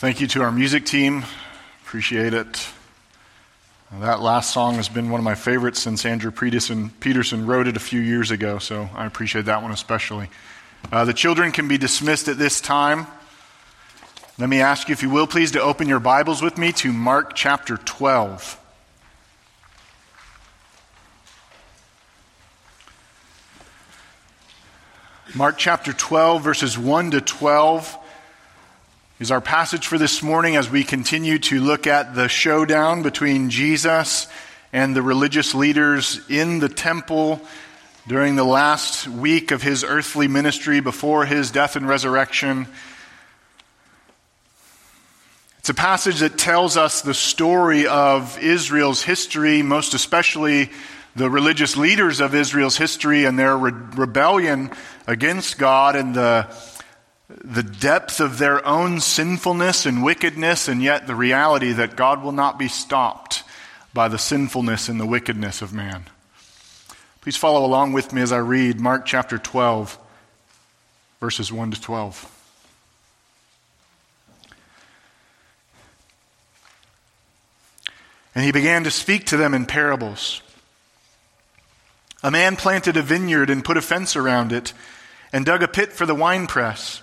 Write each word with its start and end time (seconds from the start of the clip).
Thank 0.00 0.22
you 0.22 0.26
to 0.28 0.40
our 0.40 0.50
music 0.50 0.86
team. 0.86 1.24
Appreciate 1.82 2.32
it. 2.32 2.66
That 3.92 4.22
last 4.22 4.50
song 4.50 4.76
has 4.76 4.88
been 4.88 5.10
one 5.10 5.20
of 5.20 5.24
my 5.26 5.34
favorites 5.34 5.82
since 5.82 6.06
Andrew 6.06 6.30
Peterson, 6.30 6.90
wrote 7.46 7.66
it 7.66 7.76
a 7.76 7.80
few 7.80 8.00
years 8.00 8.30
ago, 8.30 8.58
so 8.58 8.88
I 8.94 9.04
appreciate 9.04 9.44
that 9.44 9.60
one 9.60 9.72
especially. 9.72 10.30
Uh, 10.90 11.04
the 11.04 11.12
children 11.12 11.52
can 11.52 11.68
be 11.68 11.76
dismissed 11.76 12.28
at 12.28 12.38
this 12.38 12.62
time. 12.62 13.08
Let 14.38 14.48
me 14.48 14.62
ask 14.62 14.88
you, 14.88 14.94
if 14.94 15.02
you 15.02 15.10
will, 15.10 15.26
please, 15.26 15.50
to 15.50 15.60
open 15.60 15.86
your 15.86 16.00
Bibles 16.00 16.40
with 16.40 16.56
me 16.56 16.72
to 16.72 16.94
Mark 16.94 17.34
chapter 17.34 17.76
12. 17.76 18.58
Mark 25.34 25.58
chapter 25.58 25.92
12, 25.92 26.42
verses 26.42 26.78
1 26.78 27.10
to 27.10 27.20
12 27.20 27.98
is 29.20 29.30
our 29.30 29.42
passage 29.42 29.86
for 29.86 29.98
this 29.98 30.22
morning 30.22 30.56
as 30.56 30.70
we 30.70 30.82
continue 30.82 31.38
to 31.38 31.60
look 31.60 31.86
at 31.86 32.14
the 32.14 32.26
showdown 32.26 33.02
between 33.02 33.50
Jesus 33.50 34.26
and 34.72 34.96
the 34.96 35.02
religious 35.02 35.54
leaders 35.54 36.22
in 36.30 36.58
the 36.58 36.70
temple 36.70 37.38
during 38.08 38.34
the 38.34 38.44
last 38.44 39.06
week 39.06 39.50
of 39.50 39.60
his 39.60 39.84
earthly 39.84 40.26
ministry 40.26 40.80
before 40.80 41.26
his 41.26 41.50
death 41.50 41.76
and 41.76 41.86
resurrection. 41.86 42.66
It's 45.58 45.68
a 45.68 45.74
passage 45.74 46.20
that 46.20 46.38
tells 46.38 46.78
us 46.78 47.02
the 47.02 47.12
story 47.12 47.86
of 47.86 48.42
Israel's 48.42 49.02
history, 49.02 49.60
most 49.60 49.92
especially 49.92 50.70
the 51.14 51.28
religious 51.28 51.76
leaders 51.76 52.20
of 52.20 52.34
Israel's 52.34 52.78
history 52.78 53.26
and 53.26 53.38
their 53.38 53.54
re- 53.54 53.72
rebellion 53.96 54.70
against 55.06 55.58
God 55.58 55.94
and 55.94 56.14
the, 56.14 56.48
the 57.44 57.62
depth 57.62 58.20
of 58.20 58.38
their 58.38 58.66
own 58.66 59.00
sinfulness 59.00 59.86
and 59.86 60.02
wickedness, 60.02 60.68
and 60.68 60.82
yet 60.82 61.06
the 61.06 61.14
reality 61.14 61.72
that 61.72 61.96
God 61.96 62.22
will 62.22 62.32
not 62.32 62.58
be 62.58 62.68
stopped 62.68 63.44
by 63.94 64.08
the 64.08 64.18
sinfulness 64.18 64.88
and 64.88 65.00
the 65.00 65.06
wickedness 65.06 65.62
of 65.62 65.72
man. 65.72 66.04
Please 67.20 67.36
follow 67.36 67.64
along 67.64 67.92
with 67.92 68.12
me 68.12 68.22
as 68.22 68.32
I 68.32 68.38
read 68.38 68.80
Mark 68.80 69.06
chapter 69.06 69.38
12, 69.38 69.98
verses 71.20 71.52
1 71.52 71.72
to 71.72 71.80
12. 71.80 72.36
And 78.34 78.44
he 78.44 78.52
began 78.52 78.84
to 78.84 78.90
speak 78.90 79.26
to 79.26 79.36
them 79.36 79.54
in 79.54 79.66
parables. 79.66 80.40
A 82.22 82.30
man 82.30 82.56
planted 82.56 82.96
a 82.96 83.02
vineyard 83.02 83.50
and 83.50 83.64
put 83.64 83.76
a 83.76 83.82
fence 83.82 84.16
around 84.16 84.52
it, 84.52 84.72
and 85.32 85.44
dug 85.44 85.62
a 85.62 85.68
pit 85.68 85.92
for 85.92 86.06
the 86.06 86.14
winepress, 86.14 87.02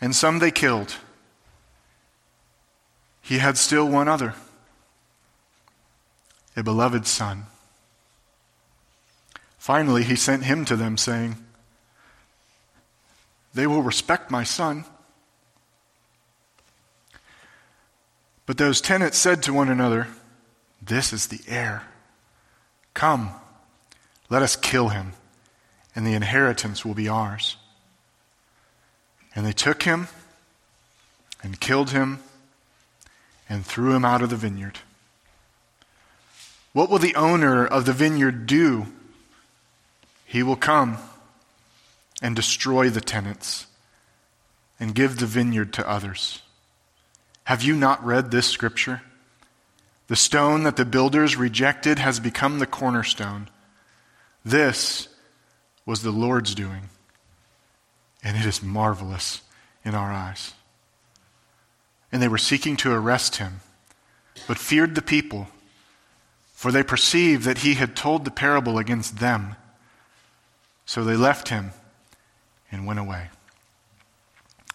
and 0.00 0.14
some 0.14 0.38
they 0.38 0.50
killed. 0.50 0.96
He 3.22 3.38
had 3.38 3.58
still 3.58 3.88
one 3.88 4.08
other, 4.08 4.34
a 6.56 6.62
beloved 6.62 7.06
son. 7.06 7.46
Finally, 9.58 10.04
he 10.04 10.14
sent 10.14 10.44
him 10.44 10.64
to 10.64 10.76
them, 10.76 10.96
saying, 10.96 11.36
They 13.52 13.66
will 13.66 13.82
respect 13.82 14.30
my 14.30 14.44
son. 14.44 14.84
But 18.44 18.58
those 18.58 18.80
tenants 18.80 19.18
said 19.18 19.42
to 19.42 19.52
one 19.52 19.68
another, 19.68 20.06
This 20.80 21.12
is 21.12 21.26
the 21.26 21.40
heir. 21.48 21.82
Come 22.94 23.34
let 24.28 24.42
us 24.42 24.56
kill 24.56 24.88
him, 24.88 25.12
and 25.94 26.06
the 26.06 26.14
inheritance 26.14 26.84
will 26.84 26.94
be 26.94 27.08
ours. 27.08 27.56
And 29.36 29.46
they 29.46 29.52
took 29.52 29.84
him 29.84 30.08
and 31.42 31.60
killed 31.60 31.90
him 31.90 32.18
and 33.48 33.64
threw 33.64 33.94
him 33.94 34.04
out 34.04 34.22
of 34.22 34.30
the 34.30 34.36
vineyard. 34.36 34.80
What 36.72 36.90
will 36.90 36.98
the 36.98 37.14
owner 37.14 37.64
of 37.64 37.86
the 37.86 37.92
vineyard 37.92 38.46
do? 38.46 38.86
He 40.24 40.42
will 40.42 40.56
come 40.56 40.98
and 42.20 42.34
destroy 42.34 42.90
the 42.90 43.00
tenants 43.00 43.66
and 44.80 44.94
give 44.94 45.18
the 45.18 45.26
vineyard 45.26 45.72
to 45.74 45.88
others. 45.88 46.42
Have 47.44 47.62
you 47.62 47.76
not 47.76 48.04
read 48.04 48.30
this 48.30 48.46
scripture? 48.48 49.02
The 50.08 50.16
stone 50.16 50.64
that 50.64 50.76
the 50.76 50.84
builders 50.84 51.36
rejected 51.36 51.98
has 51.98 52.20
become 52.20 52.58
the 52.58 52.66
cornerstone. 52.66 53.48
This 54.44 55.08
was 55.84 56.02
the 56.02 56.10
Lord's 56.10 56.54
doing, 56.54 56.88
and 58.26 58.36
it 58.36 58.44
is 58.44 58.60
marvelous 58.60 59.40
in 59.84 59.94
our 59.94 60.12
eyes. 60.12 60.52
And 62.10 62.20
they 62.20 62.26
were 62.26 62.38
seeking 62.38 62.76
to 62.78 62.92
arrest 62.92 63.36
him, 63.36 63.60
but 64.48 64.58
feared 64.58 64.96
the 64.96 65.02
people, 65.02 65.46
for 66.52 66.72
they 66.72 66.82
perceived 66.82 67.44
that 67.44 67.58
he 67.58 67.74
had 67.74 67.94
told 67.94 68.24
the 68.24 68.32
parable 68.32 68.78
against 68.78 69.20
them. 69.20 69.54
So 70.86 71.04
they 71.04 71.14
left 71.14 71.50
him 71.50 71.70
and 72.72 72.84
went 72.84 72.98
away. 72.98 73.28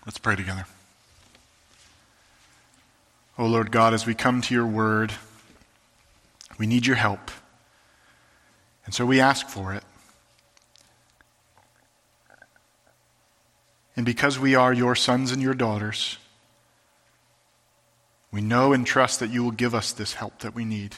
Let's 0.05 0.17
pray 0.17 0.37
together. 0.37 0.65
O 3.37 3.43
oh 3.43 3.47
Lord 3.47 3.69
God, 3.69 3.93
as 3.93 4.05
we 4.05 4.13
come 4.13 4.41
to 4.43 4.53
your 4.53 4.65
word, 4.65 5.11
we 6.57 6.67
need 6.67 6.85
your 6.85 6.95
help. 6.95 7.31
And 8.85 8.93
so 8.93 9.05
we 9.05 9.19
ask 9.19 9.49
for 9.49 9.73
it. 9.73 9.83
And 14.01 14.05
because 14.07 14.39
we 14.39 14.55
are 14.55 14.73
your 14.73 14.95
sons 14.95 15.31
and 15.31 15.43
your 15.43 15.53
daughters, 15.53 16.17
we 18.31 18.41
know 18.41 18.73
and 18.73 18.83
trust 18.83 19.19
that 19.19 19.29
you 19.29 19.43
will 19.43 19.51
give 19.51 19.75
us 19.75 19.91
this 19.91 20.15
help 20.15 20.39
that 20.39 20.55
we 20.55 20.65
need. 20.65 20.95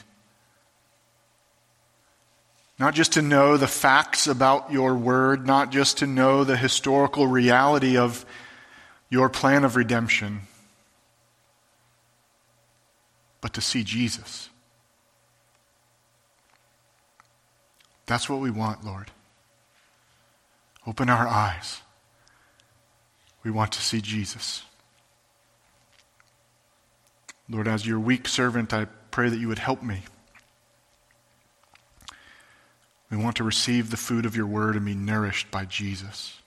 Not 2.78 2.94
just 2.94 3.12
to 3.12 3.20
know 3.20 3.58
the 3.58 3.66
facts 3.66 4.26
about 4.26 4.72
your 4.72 4.94
word, 4.94 5.46
not 5.46 5.70
just 5.70 5.98
to 5.98 6.06
know 6.06 6.44
the 6.44 6.56
historical 6.56 7.26
reality 7.26 7.98
of 7.98 8.24
your 9.10 9.28
plan 9.28 9.64
of 9.66 9.76
redemption, 9.76 10.40
but 13.42 13.52
to 13.52 13.60
see 13.60 13.84
Jesus. 13.84 14.48
That's 18.06 18.30
what 18.30 18.40
we 18.40 18.50
want, 18.50 18.82
Lord. 18.82 19.10
Open 20.86 21.10
our 21.10 21.28
eyes. 21.28 21.82
We 23.44 23.50
want 23.50 23.72
to 23.72 23.82
see 23.82 24.00
Jesus. 24.00 24.62
Lord, 27.48 27.68
as 27.68 27.86
your 27.86 28.00
weak 28.00 28.26
servant, 28.26 28.72
I 28.72 28.86
pray 29.10 29.28
that 29.28 29.38
you 29.38 29.48
would 29.48 29.58
help 29.58 29.82
me. 29.82 30.02
We 33.10 33.18
want 33.18 33.36
to 33.36 33.44
receive 33.44 33.90
the 33.90 33.96
food 33.96 34.24
of 34.24 34.34
your 34.34 34.46
word 34.46 34.76
and 34.76 34.86
be 34.86 34.94
nourished 34.94 35.50
by 35.50 35.66
Jesus. 35.66 36.38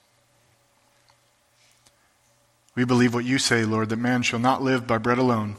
We 2.74 2.84
believe 2.84 3.14
what 3.14 3.24
you 3.24 3.38
say, 3.38 3.64
Lord, 3.64 3.88
that 3.88 3.96
man 3.96 4.22
shall 4.22 4.38
not 4.38 4.62
live 4.62 4.86
by 4.86 4.98
bread 4.98 5.18
alone, 5.18 5.56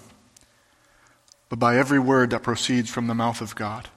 but 1.48 1.58
by 1.58 1.78
every 1.78 2.00
word 2.00 2.30
that 2.30 2.44
proceeds 2.44 2.90
from 2.90 3.08
the 3.08 3.16
mouth 3.16 3.42
of 3.42 3.56
God. 3.56 3.90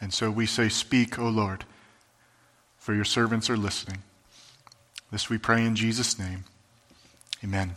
And 0.00 0.12
so 0.12 0.30
we 0.30 0.46
say, 0.46 0.68
Speak, 0.68 1.18
O 1.18 1.28
Lord, 1.28 1.64
for 2.76 2.94
your 2.94 3.04
servants 3.04 3.48
are 3.48 3.56
listening. 3.56 4.02
This 5.10 5.30
we 5.30 5.38
pray 5.38 5.64
in 5.64 5.74
Jesus' 5.76 6.18
name. 6.18 6.44
Amen. 7.42 7.76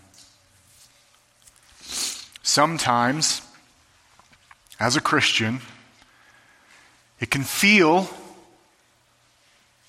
Sometimes, 2.43 3.41
as 4.79 4.95
a 4.95 5.01
Christian, 5.01 5.61
it 7.19 7.31
can 7.31 7.43
feel 7.43 8.09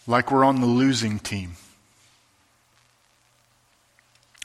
like 0.07 0.31
we're 0.31 0.45
on 0.45 0.61
the 0.61 0.67
losing 0.67 1.19
team. 1.19 1.53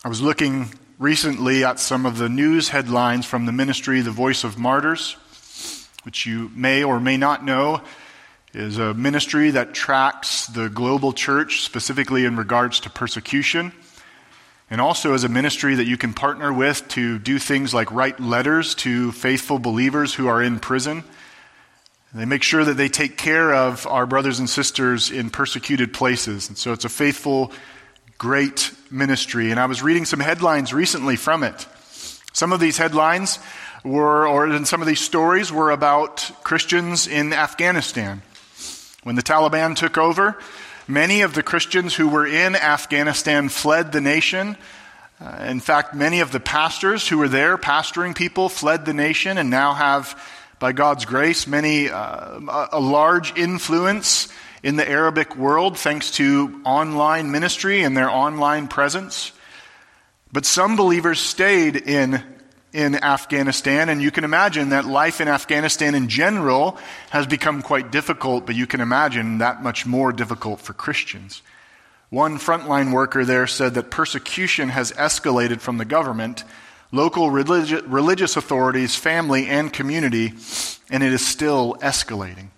I 0.03 0.09
was 0.09 0.21
looking 0.21 0.73
recently 0.97 1.63
at 1.63 1.79
some 1.79 2.05
of 2.05 2.17
the 2.17 2.29
news 2.29 2.69
headlines 2.69 3.25
from 3.25 3.45
the 3.45 3.51
ministry, 3.51 4.01
The 4.01 4.11
Voice 4.11 4.43
of 4.43 4.57
Martyrs 4.57 5.17
which 6.07 6.25
you 6.25 6.49
may 6.55 6.85
or 6.85 7.01
may 7.01 7.17
not 7.17 7.43
know 7.43 7.81
is 8.57 8.79
a 8.79 8.93
ministry 8.95 9.51
that 9.51 9.73
tracks 9.75 10.47
the 10.47 10.67
global 10.67 11.13
church, 11.13 11.61
specifically 11.61 12.25
in 12.25 12.35
regards 12.35 12.79
to 12.79 12.89
persecution. 12.89 13.71
and 14.69 14.81
also 14.81 15.13
as 15.13 15.23
a 15.23 15.29
ministry 15.29 15.75
that 15.75 15.85
you 15.85 15.97
can 15.97 16.13
partner 16.13 16.51
with 16.51 16.87
to 16.89 17.19
do 17.19 17.39
things 17.39 17.73
like 17.73 17.91
write 17.91 18.19
letters 18.19 18.75
to 18.75 19.11
faithful 19.13 19.59
believers 19.59 20.13
who 20.13 20.27
are 20.27 20.41
in 20.41 20.59
prison. 20.59 21.03
They 22.13 22.25
make 22.25 22.43
sure 22.43 22.65
that 22.65 22.75
they 22.75 22.89
take 22.89 23.17
care 23.17 23.53
of 23.53 23.85
our 23.87 24.05
brothers 24.05 24.39
and 24.39 24.49
sisters 24.49 25.11
in 25.11 25.29
persecuted 25.29 25.93
places. 25.93 26.49
And 26.49 26.57
so 26.57 26.73
it's 26.73 26.85
a 26.85 26.89
faithful, 26.89 27.51
great 28.17 28.73
ministry. 28.89 29.51
And 29.51 29.59
I 29.59 29.65
was 29.65 29.83
reading 29.83 30.05
some 30.05 30.19
headlines 30.19 30.73
recently 30.73 31.15
from 31.15 31.43
it. 31.43 31.65
Some 32.33 32.51
of 32.53 32.59
these 32.59 32.77
headlines 32.77 33.39
were, 33.83 34.27
or 34.27 34.47
in 34.47 34.65
some 34.65 34.81
of 34.81 34.87
these 34.87 34.99
stories, 34.99 35.51
were 35.51 35.71
about 35.71 36.29
Christians 36.43 37.07
in 37.07 37.33
Afghanistan. 37.33 38.21
When 39.07 39.15
the 39.15 39.23
Taliban 39.23 39.73
took 39.73 39.97
over, 39.97 40.37
many 40.85 41.21
of 41.21 41.33
the 41.33 41.41
Christians 41.41 41.95
who 41.95 42.09
were 42.09 42.27
in 42.27 42.57
Afghanistan 42.57 43.47
fled 43.47 43.93
the 43.93 44.01
nation. 44.01 44.57
Uh, 45.21 45.45
in 45.47 45.61
fact, 45.61 45.95
many 45.95 46.19
of 46.19 46.33
the 46.33 46.41
pastors 46.41 47.07
who 47.07 47.17
were 47.17 47.29
there 47.29 47.57
pastoring 47.57 48.13
people 48.13 48.49
fled 48.49 48.83
the 48.83 48.93
nation 48.93 49.37
and 49.37 49.49
now 49.49 49.73
have, 49.73 50.21
by 50.59 50.73
God's 50.73 51.05
grace, 51.05 51.47
many 51.47 51.89
uh, 51.89 52.67
a 52.73 52.81
large 52.81 53.33
influence 53.37 54.27
in 54.61 54.75
the 54.75 54.89
Arabic 54.89 55.37
world 55.37 55.77
thanks 55.77 56.11
to 56.17 56.61
online 56.65 57.31
ministry 57.31 57.83
and 57.83 57.95
their 57.95 58.09
online 58.09 58.67
presence. 58.67 59.31
But 60.33 60.45
some 60.45 60.75
believers 60.75 61.21
stayed 61.21 61.77
in 61.77 62.21
in 62.73 62.95
Afghanistan, 62.95 63.89
and 63.89 64.01
you 64.01 64.11
can 64.11 64.23
imagine 64.23 64.69
that 64.69 64.85
life 64.85 65.21
in 65.21 65.27
Afghanistan 65.27 65.95
in 65.95 66.09
general 66.09 66.77
has 67.09 67.25
become 67.25 67.61
quite 67.61 67.91
difficult, 67.91 68.45
but 68.45 68.55
you 68.55 68.67
can 68.67 68.81
imagine 68.81 69.37
that 69.37 69.63
much 69.63 69.85
more 69.85 70.11
difficult 70.11 70.59
for 70.59 70.73
Christians. 70.73 71.41
One 72.09 72.37
frontline 72.37 72.93
worker 72.93 73.25
there 73.25 73.47
said 73.47 73.73
that 73.73 73.91
persecution 73.91 74.69
has 74.69 74.91
escalated 74.93 75.59
from 75.59 75.77
the 75.77 75.85
government, 75.85 76.43
local 76.91 77.29
religi- 77.29 77.83
religious 77.85 78.37
authorities, 78.37 78.95
family, 78.95 79.47
and 79.47 79.71
community, 79.71 80.33
and 80.89 81.03
it 81.03 81.11
is 81.11 81.25
still 81.25 81.75
escalating. 81.81 82.49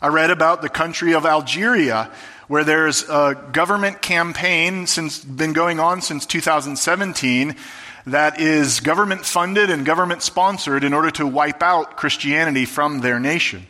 I 0.00 0.08
read 0.08 0.30
about 0.30 0.62
the 0.62 0.68
country 0.68 1.14
of 1.14 1.24
Algeria, 1.24 2.10
where 2.48 2.64
there's 2.64 3.02
a 3.08 3.34
government 3.52 4.02
campaign 4.02 4.86
since 4.86 5.24
been 5.24 5.52
going 5.52 5.80
on 5.80 6.00
since 6.00 6.26
2017 6.26 7.56
that 8.06 8.40
is 8.40 8.80
government 8.80 9.26
funded 9.26 9.68
and 9.68 9.84
government 9.84 10.22
sponsored 10.22 10.84
in 10.84 10.94
order 10.94 11.10
to 11.12 11.26
wipe 11.26 11.62
out 11.62 11.96
Christianity 11.96 12.64
from 12.64 13.00
their 13.00 13.18
nation. 13.18 13.66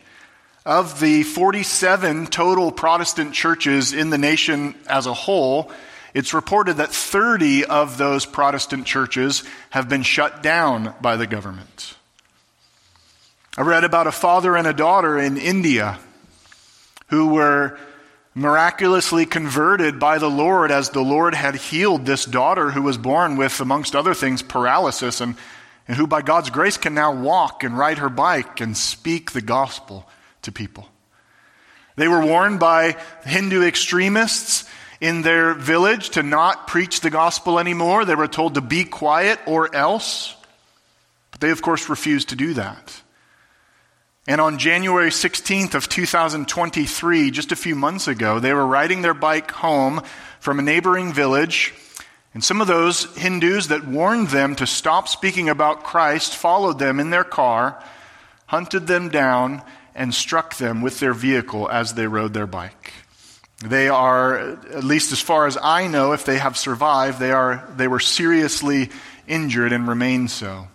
Of 0.65 0.99
the 0.99 1.23
47 1.23 2.27
total 2.27 2.71
Protestant 2.71 3.33
churches 3.33 3.93
in 3.93 4.09
the 4.09 4.17
nation 4.17 4.75
as 4.87 5.07
a 5.07 5.13
whole, 5.13 5.71
it's 6.13 6.33
reported 6.33 6.77
that 6.77 6.91
30 6.91 7.65
of 7.65 7.97
those 7.97 8.25
Protestant 8.25 8.85
churches 8.85 9.43
have 9.71 9.89
been 9.89 10.03
shut 10.03 10.43
down 10.43 10.93
by 11.01 11.15
the 11.15 11.27
government. 11.27 11.95
I 13.57 13.61
read 13.61 13.83
about 13.83 14.07
a 14.07 14.11
father 14.11 14.55
and 14.55 14.67
a 14.67 14.73
daughter 14.73 15.17
in 15.17 15.37
India 15.37 15.99
who 17.07 17.29
were 17.29 17.79
miraculously 18.37 19.25
converted 19.25 19.99
by 19.99 20.19
the 20.19 20.29
Lord 20.29 20.69
as 20.69 20.91
the 20.91 21.01
Lord 21.01 21.33
had 21.33 21.55
healed 21.55 22.05
this 22.05 22.23
daughter 22.23 22.69
who 22.69 22.83
was 22.83 22.97
born 22.97 23.35
with, 23.35 23.59
amongst 23.59 23.95
other 23.95 24.13
things, 24.13 24.43
paralysis, 24.43 25.21
and, 25.21 25.35
and 25.87 25.97
who 25.97 26.05
by 26.05 26.21
God's 26.21 26.51
grace 26.51 26.77
can 26.77 26.93
now 26.93 27.11
walk 27.11 27.63
and 27.63 27.75
ride 27.75 27.97
her 27.97 28.09
bike 28.09 28.61
and 28.61 28.77
speak 28.77 29.31
the 29.31 29.41
gospel 29.41 30.07
to 30.43 30.51
people. 30.51 30.87
They 31.95 32.07
were 32.07 32.23
warned 32.23 32.59
by 32.59 32.97
Hindu 33.25 33.63
extremists 33.63 34.69
in 35.01 35.23
their 35.23 35.55
village 35.55 36.11
to 36.11 36.21
not 36.21 36.67
preach 36.67 37.01
the 37.01 37.09
gospel 37.09 37.57
anymore. 37.57 38.05
They 38.05 38.13
were 38.13 38.27
told 38.27 38.53
to 38.53 38.61
be 38.61 38.83
quiet 38.83 39.39
or 39.47 39.75
else. 39.75 40.35
But 41.31 41.39
they, 41.39 41.49
of 41.49 41.63
course, 41.63 41.89
refused 41.89 42.29
to 42.29 42.35
do 42.35 42.53
that. 42.53 43.01
And 44.27 44.41
on 44.41 44.57
January 44.57 45.09
16th 45.09 45.73
of 45.73 45.87
2023, 45.87 47.31
just 47.31 47.53
a 47.53 47.55
few 47.55 47.75
months 47.75 48.09
ago, 48.09 48.39
they 48.39 48.53
were 48.53 48.67
riding 48.67 49.01
their 49.01 49.13
bike 49.13 49.51
home 49.51 50.01
from 50.41 50.59
a 50.59 50.63
neighboring 50.63 51.13
village. 51.13 51.73
And 52.33 52.43
some 52.43 52.59
of 52.59 52.67
those 52.67 53.05
Hindus 53.15 53.69
that 53.69 53.87
warned 53.87 54.27
them 54.27 54.57
to 54.57 54.67
stop 54.67 55.07
speaking 55.07 55.47
about 55.47 55.85
Christ 55.85 56.35
followed 56.35 56.77
them 56.77 56.99
in 56.99 57.09
their 57.09 57.23
car, 57.23 57.81
hunted 58.47 58.85
them 58.85 59.07
down, 59.07 59.61
and 59.95 60.13
struck 60.13 60.57
them 60.57 60.81
with 60.81 60.99
their 60.99 61.13
vehicle 61.13 61.69
as 61.69 61.93
they 61.93 62.05
rode 62.05 62.33
their 62.33 62.45
bike. 62.45 62.91
They 63.65 63.87
are, 63.87 64.37
at 64.37 64.83
least 64.83 65.13
as 65.13 65.21
far 65.21 65.47
as 65.47 65.57
I 65.63 65.87
know, 65.87 66.11
if 66.11 66.25
they 66.25 66.37
have 66.37 66.57
survived, 66.57 67.17
they, 67.19 67.31
are, 67.31 67.67
they 67.75 67.87
were 67.87 68.01
seriously 68.01 68.89
injured 69.25 69.71
and 69.71 69.87
remain 69.87 70.27
so. 70.27 70.67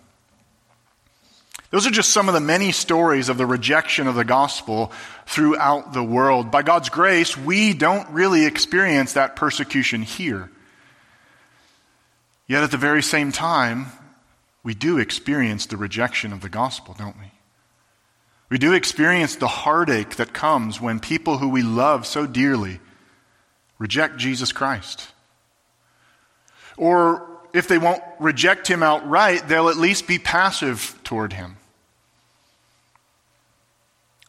Those 1.73 1.87
are 1.87 1.91
just 1.91 2.11
some 2.11 2.29
of 2.29 2.35
the 2.35 2.41
many 2.41 2.71
stories 2.71 3.31
of 3.31 3.39
the 3.39 3.47
rejection 3.47 4.07
of 4.07 4.15
the 4.15 4.27
gospel 4.27 4.93
throughout 5.25 5.95
the 5.95 6.03
world. 6.05 6.51
By 6.51 6.63
God's 6.63 6.91
grace, 6.91 7.35
we 7.35 7.73
don't 7.73 8.07
really 8.11 8.45
experience 8.45 9.15
that 9.15 9.37
persecution 9.37 10.03
here. 10.03 10.51
Yet 12.47 12.63
at 12.63 12.71
the 12.71 12.77
very 12.77 13.03
same 13.03 13.33
time, 13.33 13.87
we 14.63 14.75
do 14.75 14.99
experience 14.99 15.65
the 15.65 15.79
rejection 15.79 16.35
of 16.35 16.43
the 16.43 16.51
gospel, 16.51 16.95
don't 16.99 17.19
we? 17.19 17.33
We 18.51 18.59
do 18.59 18.75
experience 18.75 19.37
the 19.37 19.49
heartache 19.49 20.17
that 20.17 20.35
comes 20.35 20.79
when 20.79 21.01
people 21.01 21.39
who 21.39 21.49
we 21.49 21.63
love 21.63 22.07
so 22.07 22.27
dearly 22.27 22.81
reject 23.79 24.19
Jesus 24.19 24.53
Christ. 24.53 25.09
Or 26.77 27.27
if 27.55 27.67
they 27.67 27.79
won't 27.79 28.03
reject 28.21 28.69
him 28.69 28.83
outright, 28.83 29.49
they'll 29.49 29.71
at 29.71 29.79
least 29.79 30.07
be 30.07 30.19
passive 30.19 31.01
toward 31.03 31.33
him. 31.33 31.57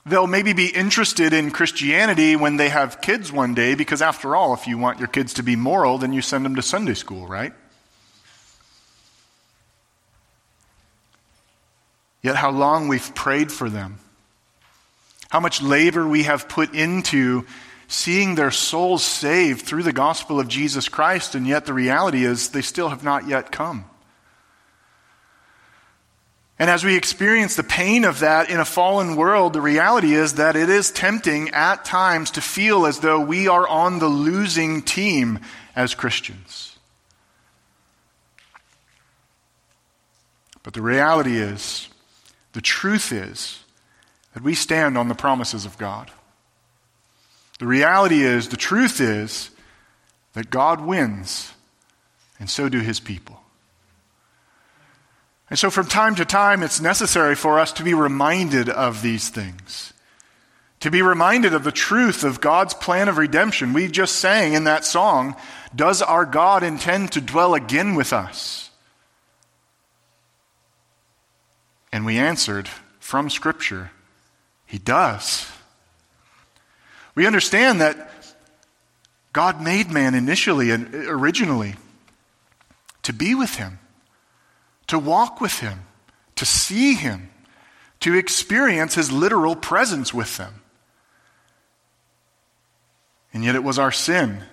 They'll 0.06 0.28
maybe 0.28 0.52
be 0.52 0.68
interested 0.68 1.32
in 1.32 1.52
Christianity 1.52 2.36
when 2.36 2.58
they 2.58 2.70
have 2.70 3.00
kids 3.00 3.32
one 3.32 3.54
day, 3.54 3.74
because 3.74 4.02
after 4.02 4.36
all, 4.36 4.54
if 4.54 4.68
you 4.68 4.78
want 4.78 5.00
your 5.00 5.08
kids 5.08 5.36
to 5.36 5.44
be 5.44 5.56
moral, 5.56 5.98
then 5.98 6.12
you 6.12 6.22
send 6.22 6.44
them 6.44 6.56
to 6.56 6.62
Sunday 6.62 6.94
school, 6.94 7.26
right? 7.26 7.54
Yet, 12.22 12.36
how 12.36 12.52
long 12.52 12.90
we've 12.90 13.14
prayed 13.16 13.52
for 13.52 13.70
them, 13.70 14.00
how 15.30 15.40
much 15.40 15.62
labor 15.62 16.06
we 16.08 16.24
have 16.24 16.50
put 16.50 16.74
into 16.74 17.46
seeing 17.88 18.36
their 18.36 18.52
souls 18.52 19.04
saved 19.04 19.66
through 19.66 19.84
the 19.84 19.94
gospel 19.94 20.40
of 20.40 20.48
Jesus 20.48 20.90
Christ, 20.90 21.36
and 21.36 21.48
yet 21.48 21.66
the 21.66 21.74
reality 21.74 22.26
is 22.26 22.50
they 22.50 22.62
still 22.62 22.90
have 22.90 23.04
not 23.04 23.28
yet 23.28 23.52
come. 23.52 23.86
And 26.60 26.70
as 26.70 26.84
we 26.84 26.96
experience 26.96 27.56
the 27.56 27.64
pain 27.64 28.06
of 28.06 28.20
that 28.20 28.50
in 28.50 28.60
a 28.60 28.66
fallen 28.66 29.16
world, 29.16 29.54
the 29.54 29.62
reality 29.62 30.14
is 30.14 30.36
that 30.36 30.56
it 30.56 30.70
is 30.70 30.92
tempting 30.92 31.50
at 31.50 31.84
times 31.84 32.32
to 32.32 32.42
feel 32.42 32.86
as 32.86 33.00
though 33.00 33.20
we 33.20 33.48
are 33.48 33.68
on 33.68 34.00
the 34.00 34.08
losing 34.08 34.82
team 34.82 35.40
as 35.76 35.96
Christians. 35.96 36.78
But 40.62 40.74
the 40.74 40.82
reality 40.82 41.38
is, 41.38 41.90
the 42.54 42.62
truth 42.62 43.12
is, 43.12 43.60
that 44.34 44.44
we 44.44 44.56
stand 44.56 44.98
on 44.98 45.10
the 45.10 45.16
promises 45.16 45.66
of 45.66 45.78
God. 45.78 46.12
The 47.60 47.68
reality 47.68 48.24
is, 48.24 48.50
the 48.50 48.58
truth 48.58 49.02
is, 49.02 49.50
that 50.34 50.50
God 50.50 50.82
wins, 50.82 51.54
and 52.40 52.50
so 52.50 52.70
do 52.70 52.80
his 52.80 53.00
people. 53.00 53.43
And 55.54 55.60
so, 55.60 55.70
from 55.70 55.86
time 55.86 56.16
to 56.16 56.26
time, 56.26 56.64
it's 56.64 56.82
necessary 56.82 57.36
for 57.36 57.60
us 57.60 57.72
to 57.74 57.84
be 57.84 57.94
reminded 57.94 58.70
of 58.70 59.04
these 59.04 59.30
things, 59.30 59.94
to 60.80 60.90
be 60.90 61.04
reminded 61.04 61.54
of 61.54 61.64
the 61.64 61.72
truth 61.72 62.24
of 62.24 62.42
God's 62.42 62.74
plan 62.74 63.08
of 63.08 63.20
redemption. 63.20 63.72
We 63.72 63.88
just 63.88 64.16
sang 64.16 64.54
in 64.54 64.64
that 64.64 64.84
song, 64.84 65.36
Does 65.76 66.02
our 66.02 66.26
God 66.26 66.64
intend 66.64 67.12
to 67.12 67.22
dwell 67.22 67.54
again 67.54 67.94
with 67.94 68.14
us? 68.14 68.72
And 71.92 72.04
we 72.04 72.18
answered 72.18 72.68
from 73.00 73.30
Scripture, 73.30 73.92
He 74.66 74.80
does. 74.80 75.52
We 77.14 77.28
understand 77.28 77.80
that 77.80 78.12
God 79.34 79.62
made 79.62 79.92
man 79.92 80.16
initially 80.16 80.72
and 80.72 80.96
originally 80.96 81.76
to 83.04 83.14
be 83.14 83.36
with 83.36 83.54
Him 83.58 83.78
to 84.88 85.00
walk 85.00 85.42
with 85.42 85.60
Him, 85.60 85.82
to 86.36 86.46
see 86.46 86.94
Him, 86.94 87.30
to 88.02 88.16
experience 88.16 88.96
His 88.96 89.12
literal 89.12 89.56
presence 89.56 90.14
with 90.14 90.38
them. 90.38 90.62
And 93.34 93.44
yet 93.44 93.56
it 93.56 93.64
was 93.64 93.80
our 93.80 93.92
sin 93.92 94.44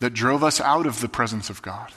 that 0.00 0.14
drove 0.14 0.44
us 0.44 0.60
out 0.60 0.86
of 0.86 1.00
the 1.00 1.08
presence 1.08 1.50
of 1.50 1.62
God. 1.62 1.90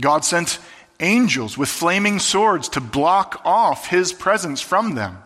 God 0.00 0.24
sent 0.24 0.58
angels 1.00 1.58
with 1.58 1.68
flaming 1.68 2.18
swords 2.18 2.68
to 2.70 2.80
block 2.80 3.42
off 3.44 3.88
His 3.88 4.12
presence 4.12 4.60
from 4.60 4.94
them. 4.94 5.22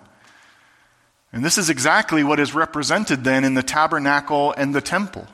And 1.33 1.45
this 1.45 1.59
is 1.59 1.71
exactly 1.71 2.25
what 2.25 2.41
is 2.41 2.55
represented 2.55 3.23
then 3.23 3.45
in 3.45 3.55
the 3.55 3.63
tabernacle 3.63 4.55
and 4.57 4.75
the 4.75 4.81
temple. 4.81 5.27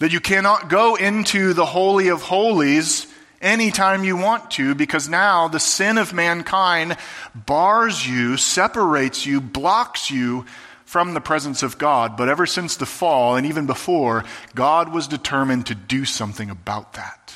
That 0.00 0.12
you 0.12 0.20
cannot 0.20 0.68
go 0.68 0.96
into 0.96 1.52
the 1.52 1.66
Holy 1.66 2.08
of 2.08 2.22
Holies 2.22 3.06
anytime 3.40 4.02
you 4.02 4.16
want 4.16 4.50
to 4.52 4.74
because 4.74 5.08
now 5.08 5.48
the 5.48 5.60
sin 5.60 5.98
of 5.98 6.12
mankind 6.12 6.96
bars 7.34 8.06
you, 8.06 8.36
separates 8.36 9.24
you, 9.24 9.40
blocks 9.40 10.10
you 10.10 10.46
from 10.84 11.14
the 11.14 11.20
presence 11.20 11.62
of 11.62 11.78
God. 11.78 12.16
But 12.16 12.28
ever 12.28 12.46
since 12.46 12.76
the 12.76 12.86
fall, 12.86 13.36
and 13.36 13.46
even 13.46 13.66
before, 13.66 14.24
God 14.54 14.92
was 14.92 15.06
determined 15.06 15.66
to 15.66 15.74
do 15.74 16.04
something 16.04 16.50
about 16.50 16.94
that. 16.94 17.34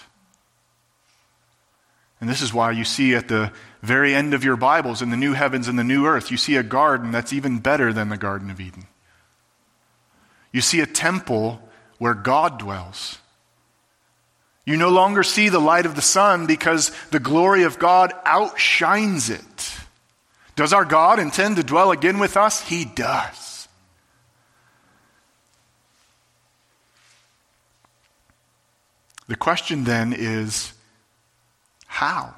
And 2.20 2.30
this 2.30 2.40
is 2.40 2.54
why 2.54 2.70
you 2.70 2.84
see 2.84 3.14
at 3.14 3.28
the 3.28 3.52
very 3.82 4.14
end 4.14 4.32
of 4.32 4.42
your 4.42 4.56
Bibles, 4.56 5.02
in 5.02 5.10
the 5.10 5.16
new 5.16 5.34
heavens 5.34 5.68
and 5.68 5.78
the 5.78 5.84
new 5.84 6.06
earth, 6.06 6.30
you 6.30 6.38
see 6.38 6.56
a 6.56 6.62
garden 6.62 7.12
that's 7.12 7.34
even 7.34 7.58
better 7.58 7.92
than 7.92 8.08
the 8.08 8.16
Garden 8.16 8.50
of 8.50 8.60
Eden. 8.60 8.86
You 10.50 10.62
see 10.62 10.80
a 10.80 10.86
temple 10.86 11.60
where 11.98 12.14
God 12.14 12.58
dwells. 12.58 13.18
You 14.64 14.76
no 14.76 14.88
longer 14.88 15.22
see 15.22 15.48
the 15.48 15.60
light 15.60 15.86
of 15.86 15.94
the 15.94 16.02
sun 16.02 16.46
because 16.46 16.90
the 17.10 17.20
glory 17.20 17.64
of 17.64 17.78
God 17.78 18.12
outshines 18.24 19.28
it. 19.28 19.78
Does 20.56 20.72
our 20.72 20.84
God 20.84 21.18
intend 21.18 21.56
to 21.56 21.62
dwell 21.62 21.90
again 21.90 22.18
with 22.18 22.36
us? 22.36 22.60
He 22.66 22.84
does. 22.84 23.68
The 29.26 29.36
question 29.36 29.84
then 29.84 30.14
is 30.16 30.72
how? 31.86 32.34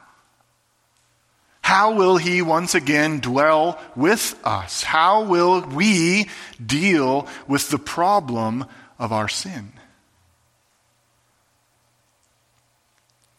How 1.60 1.94
will 1.94 2.16
he 2.16 2.42
once 2.42 2.76
again 2.76 3.18
dwell 3.18 3.80
with 3.96 4.38
us? 4.44 4.84
How 4.84 5.24
will 5.24 5.62
we 5.62 6.28
deal 6.64 7.26
with 7.48 7.70
the 7.70 7.78
problem 7.78 8.66
of 8.98 9.12
our 9.12 9.28
sin? 9.28 9.72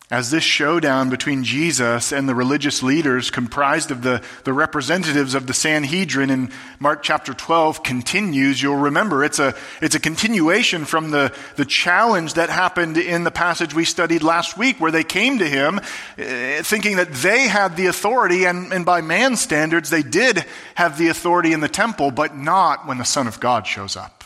As 0.10 0.32
this 0.32 0.44
showdown 0.44 1.10
between 1.10 1.44
Jesus 1.44 2.14
and 2.14 2.30
the 2.30 2.36
religious 2.36 2.82
leaders, 2.82 3.30
comprised 3.30 3.92
of 3.92 4.04
the, 4.04 4.24
the 4.46 4.54
representatives 4.54 5.36
of 5.36 5.48
the 5.48 5.54
Sanhedrin 5.54 6.30
in 6.30 6.50
Mark 6.80 7.04
chapter 7.04 7.34
12, 7.34 7.84
continues, 7.84 8.62
you'll 8.62 8.78
remember 8.78 9.26
it's 9.26 9.40
a, 9.40 9.54
it's 9.82 9.96
a 9.96 10.00
continuation 10.00 10.86
from 10.86 11.12
the, 11.12 11.36
the 11.58 11.66
challenge 11.66 12.36
that 12.36 12.50
happened 12.50 12.96
in 12.96 13.26
the 13.26 13.32
passage 13.32 13.74
we 13.74 13.84
studied 13.84 14.24
last 14.24 14.58
week, 14.58 14.80
where 14.80 14.92
they 14.92 15.04
came 15.04 15.40
to 15.40 15.46
him 15.46 15.78
uh, 15.78 16.64
thinking 16.64 16.96
that 16.96 17.12
they 17.12 17.46
had 17.46 17.76
the 17.76 17.88
authority, 17.88 18.46
and, 18.46 18.72
and 18.72 18.86
by 18.86 19.02
man's 19.02 19.42
standards, 19.42 19.90
they 19.90 20.04
did 20.04 20.46
have 20.76 20.98
the 20.98 21.10
authority 21.10 21.52
in 21.52 21.60
the 21.60 21.68
temple, 21.68 22.12
but 22.12 22.34
not 22.34 22.88
when 22.88 22.98
the 22.98 23.04
Son 23.04 23.28
of 23.28 23.42
God 23.42 23.68
shows 23.68 23.98
up. 23.98 24.17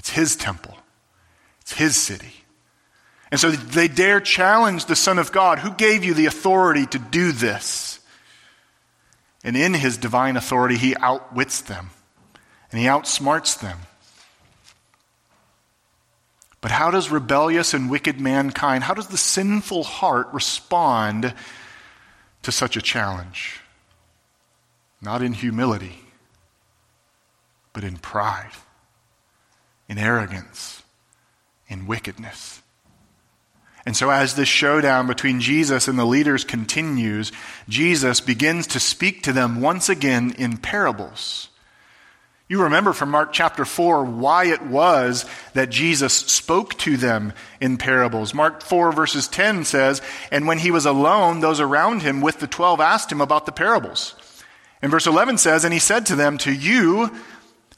It's 0.00 0.08
his 0.08 0.34
temple, 0.34 0.78
it's 1.60 1.74
his 1.74 1.94
city. 1.94 2.32
And 3.30 3.38
so 3.38 3.50
they 3.50 3.86
dare 3.86 4.18
challenge 4.18 4.86
the 4.86 4.96
Son 4.96 5.18
of 5.18 5.30
God. 5.30 5.58
Who 5.58 5.72
gave 5.72 6.04
you 6.04 6.14
the 6.14 6.24
authority 6.24 6.86
to 6.86 6.98
do 6.98 7.32
this? 7.32 8.00
And 9.44 9.58
in 9.58 9.74
his 9.74 9.98
divine 9.98 10.38
authority, 10.38 10.78
he 10.78 10.96
outwits 10.96 11.60
them 11.60 11.90
and 12.72 12.80
he 12.80 12.86
outsmarts 12.86 13.60
them. 13.60 13.80
But 16.62 16.70
how 16.70 16.90
does 16.90 17.10
rebellious 17.10 17.74
and 17.74 17.90
wicked 17.90 18.18
mankind, 18.18 18.84
how 18.84 18.94
does 18.94 19.08
the 19.08 19.18
sinful 19.18 19.84
heart 19.84 20.28
respond 20.32 21.34
to 22.42 22.50
such 22.50 22.74
a 22.74 22.82
challenge? 22.82 23.60
Not 25.02 25.20
in 25.20 25.34
humility, 25.34 26.04
but 27.74 27.84
in 27.84 27.98
pride, 27.98 28.52
in 29.90 29.98
arrogance, 29.98 30.84
in 31.68 31.84
wickedness. 31.88 32.62
And 33.84 33.96
so, 33.96 34.10
as 34.10 34.36
this 34.36 34.48
showdown 34.48 35.08
between 35.08 35.40
Jesus 35.40 35.88
and 35.88 35.98
the 35.98 36.04
leaders 36.04 36.44
continues, 36.44 37.32
Jesus 37.68 38.20
begins 38.20 38.68
to 38.68 38.80
speak 38.80 39.24
to 39.24 39.32
them 39.32 39.60
once 39.60 39.88
again 39.88 40.32
in 40.38 40.58
parables. 40.58 41.48
You 42.46 42.62
remember 42.62 42.92
from 42.92 43.10
Mark 43.10 43.32
chapter 43.32 43.64
4 43.64 44.04
why 44.04 44.46
it 44.46 44.62
was 44.62 45.24
that 45.54 45.70
Jesus 45.70 46.12
spoke 46.12 46.78
to 46.78 46.96
them 46.96 47.32
in 47.60 47.76
parables. 47.76 48.32
Mark 48.32 48.62
4 48.62 48.92
verses 48.92 49.26
10 49.26 49.64
says, 49.64 50.02
And 50.30 50.46
when 50.46 50.58
he 50.58 50.70
was 50.70 50.86
alone, 50.86 51.40
those 51.40 51.60
around 51.60 52.02
him 52.02 52.20
with 52.20 52.38
the 52.38 52.46
twelve 52.46 52.80
asked 52.80 53.10
him 53.10 53.20
about 53.20 53.46
the 53.46 53.52
parables. 53.52 54.14
And 54.82 54.90
verse 54.90 55.06
11 55.06 55.38
says, 55.38 55.64
And 55.64 55.72
he 55.72 55.80
said 55.80 56.06
to 56.06 56.16
them, 56.16 56.38
To 56.38 56.52
you 56.52 57.10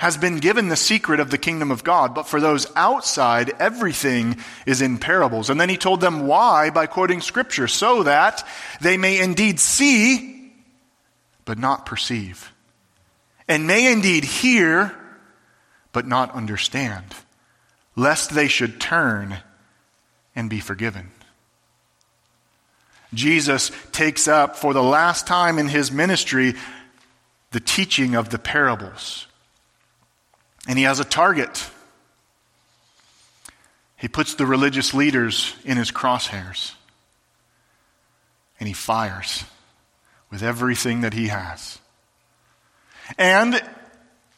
has 0.02 0.16
been 0.16 0.38
given 0.38 0.68
the 0.68 0.74
secret 0.74 1.20
of 1.20 1.30
the 1.30 1.38
kingdom 1.38 1.70
of 1.70 1.84
God, 1.84 2.12
but 2.12 2.26
for 2.26 2.40
those 2.40 2.66
outside, 2.74 3.52
everything 3.60 4.36
is 4.66 4.82
in 4.82 4.98
parables. 4.98 5.48
And 5.48 5.60
then 5.60 5.68
he 5.68 5.76
told 5.76 6.00
them 6.00 6.26
why 6.26 6.70
by 6.70 6.86
quoting 6.86 7.20
scripture, 7.20 7.68
so 7.68 8.02
that 8.02 8.44
they 8.80 8.96
may 8.96 9.20
indeed 9.20 9.60
see, 9.60 10.52
but 11.44 11.56
not 11.56 11.86
perceive, 11.86 12.52
and 13.46 13.68
may 13.68 13.92
indeed 13.92 14.24
hear, 14.24 14.92
but 15.92 16.04
not 16.04 16.34
understand, 16.34 17.04
lest 17.94 18.34
they 18.34 18.48
should 18.48 18.80
turn 18.80 19.36
and 20.34 20.50
be 20.50 20.58
forgiven. 20.58 21.12
Jesus 23.14 23.70
takes 23.92 24.26
up 24.26 24.56
for 24.56 24.74
the 24.74 24.82
last 24.82 25.28
time 25.28 25.60
in 25.60 25.68
his 25.68 25.92
ministry 25.92 26.54
the 27.52 27.60
teaching 27.60 28.16
of 28.16 28.30
the 28.30 28.38
parables. 28.40 29.28
And 30.68 30.78
he 30.78 30.84
has 30.84 31.00
a 31.00 31.04
target. 31.04 31.68
He 33.96 34.08
puts 34.08 34.34
the 34.34 34.46
religious 34.46 34.94
leaders 34.94 35.54
in 35.64 35.76
his 35.76 35.90
crosshairs. 35.90 36.72
And 38.58 38.68
he 38.68 38.74
fires 38.74 39.44
with 40.30 40.42
everything 40.42 41.02
that 41.02 41.14
he 41.14 41.28
has. 41.28 41.78
And 43.18 43.62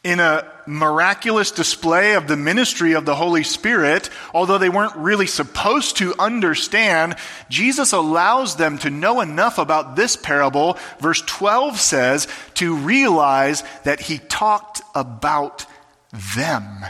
in 0.03 0.21
a 0.21 0.47
miraculous 0.67 1.51
display 1.51 2.15
of 2.15 2.29
the 2.29 2.37
ministry 2.37 2.93
of 2.93 3.07
the 3.07 3.15
Holy 3.15 3.43
Spirit, 3.43 4.11
although 4.35 4.59
they 4.59 4.69
weren't 4.69 4.97
really 4.97 5.27
supposed 5.27 5.97
to 5.97 6.15
understand, 6.19 7.17
Jesus 7.49 7.93
allows 7.93 8.57
them 8.57 8.77
to 8.79 8.91
know 8.91 9.23
enough 9.23 9.57
about 9.57 9.97
this 9.97 10.15
parable, 10.15 10.79
verse 11.01 11.23
12 11.23 11.81
says, 11.81 12.29
to 12.55 12.77
realize 12.77 13.65
that 13.85 14.01
he 14.01 14.19
talked 14.19 14.83
about 14.95 15.65
them. 16.37 16.85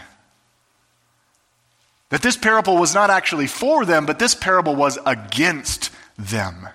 That 2.11 2.23
this 2.23 2.37
parable 2.37 2.77
was 2.77 2.95
not 2.95 3.11
actually 3.11 3.47
for 3.47 3.85
them, 3.85 4.07
but 4.07 4.19
this 4.19 4.35
parable 4.35 4.77
was 4.77 4.99
against 5.05 5.91
them. 6.19 6.69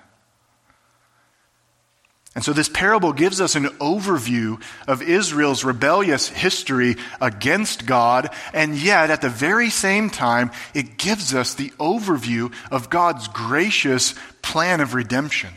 And 2.36 2.44
so, 2.44 2.54
this 2.54 2.70
parable 2.70 3.12
gives 3.12 3.42
us 3.42 3.56
an 3.56 3.66
overview 3.80 4.62
of 4.88 5.02
Israel's 5.02 5.64
rebellious 5.64 6.30
history 6.30 6.96
against 7.20 7.86
God, 7.86 8.30
and 8.54 8.76
yet, 8.76 9.10
at 9.10 9.22
the 9.22 9.30
very 9.30 9.70
same 9.70 10.10
time, 10.10 10.52
it 10.74 10.98
gives 10.98 11.34
us 11.34 11.54
the 11.54 11.72
overview 11.72 12.54
of 12.72 12.90
God's 12.90 13.28
gracious 13.28 14.14
plan 14.42 14.80
of 14.80 14.94
redemption 14.94 15.50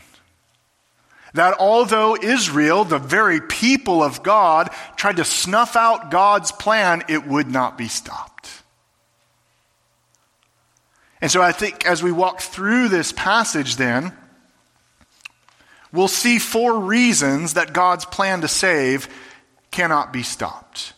that 1.34 1.56
although 1.58 2.16
Israel, 2.16 2.84
the 2.84 2.98
very 2.98 3.40
people 3.40 4.02
of 4.02 4.22
God, 4.22 4.70
tried 4.96 5.16
to 5.16 5.24
snuff 5.24 5.76
out 5.76 6.10
God's 6.10 6.52
plan, 6.52 7.02
it 7.08 7.26
would 7.26 7.50
not 7.50 7.78
be 7.78 7.88
stopped. 7.88 8.62
And 11.20 11.30
so 11.30 11.40
I 11.40 11.52
think 11.52 11.86
as 11.86 12.02
we 12.02 12.12
walk 12.12 12.40
through 12.40 12.88
this 12.88 13.12
passage, 13.12 13.76
then, 13.76 14.12
we'll 15.92 16.08
see 16.08 16.38
four 16.38 16.80
reasons 16.80 17.54
that 17.54 17.72
God's 17.72 18.04
plan 18.04 18.40
to 18.40 18.48
save 18.48 19.08
cannot 19.70 20.12
be 20.12 20.22
stopped. 20.22 20.92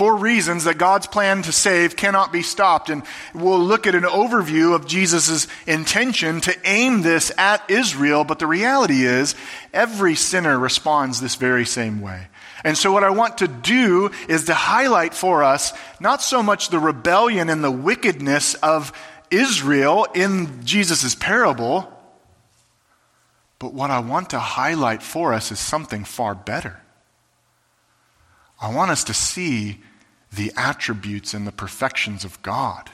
Four 0.00 0.16
reasons 0.16 0.64
that 0.64 0.78
God's 0.78 1.06
plan 1.06 1.42
to 1.42 1.52
save 1.52 1.94
cannot 1.94 2.32
be 2.32 2.40
stopped. 2.40 2.88
And 2.88 3.02
we'll 3.34 3.60
look 3.60 3.86
at 3.86 3.94
an 3.94 4.04
overview 4.04 4.74
of 4.74 4.86
Jesus' 4.86 5.46
intention 5.66 6.40
to 6.40 6.56
aim 6.64 7.02
this 7.02 7.30
at 7.36 7.70
Israel, 7.70 8.24
but 8.24 8.38
the 8.38 8.46
reality 8.46 9.04
is 9.04 9.34
every 9.74 10.14
sinner 10.14 10.58
responds 10.58 11.20
this 11.20 11.34
very 11.34 11.66
same 11.66 12.00
way. 12.00 12.28
And 12.64 12.78
so 12.78 12.92
what 12.92 13.04
I 13.04 13.10
want 13.10 13.36
to 13.38 13.46
do 13.46 14.10
is 14.26 14.46
to 14.46 14.54
highlight 14.54 15.12
for 15.12 15.44
us 15.44 15.74
not 16.00 16.22
so 16.22 16.42
much 16.42 16.70
the 16.70 16.78
rebellion 16.78 17.50
and 17.50 17.62
the 17.62 17.70
wickedness 17.70 18.54
of 18.54 18.94
Israel 19.30 20.06
in 20.14 20.64
Jesus' 20.64 21.14
parable, 21.14 21.92
but 23.58 23.74
what 23.74 23.90
I 23.90 23.98
want 23.98 24.30
to 24.30 24.38
highlight 24.38 25.02
for 25.02 25.34
us 25.34 25.52
is 25.52 25.58
something 25.58 26.04
far 26.04 26.34
better. 26.34 26.80
I 28.62 28.72
want 28.72 28.92
us 28.92 29.04
to 29.04 29.12
see 29.12 29.80
the 30.32 30.52
attributes 30.56 31.34
and 31.34 31.46
the 31.46 31.52
perfections 31.52 32.24
of 32.24 32.40
God 32.42 32.90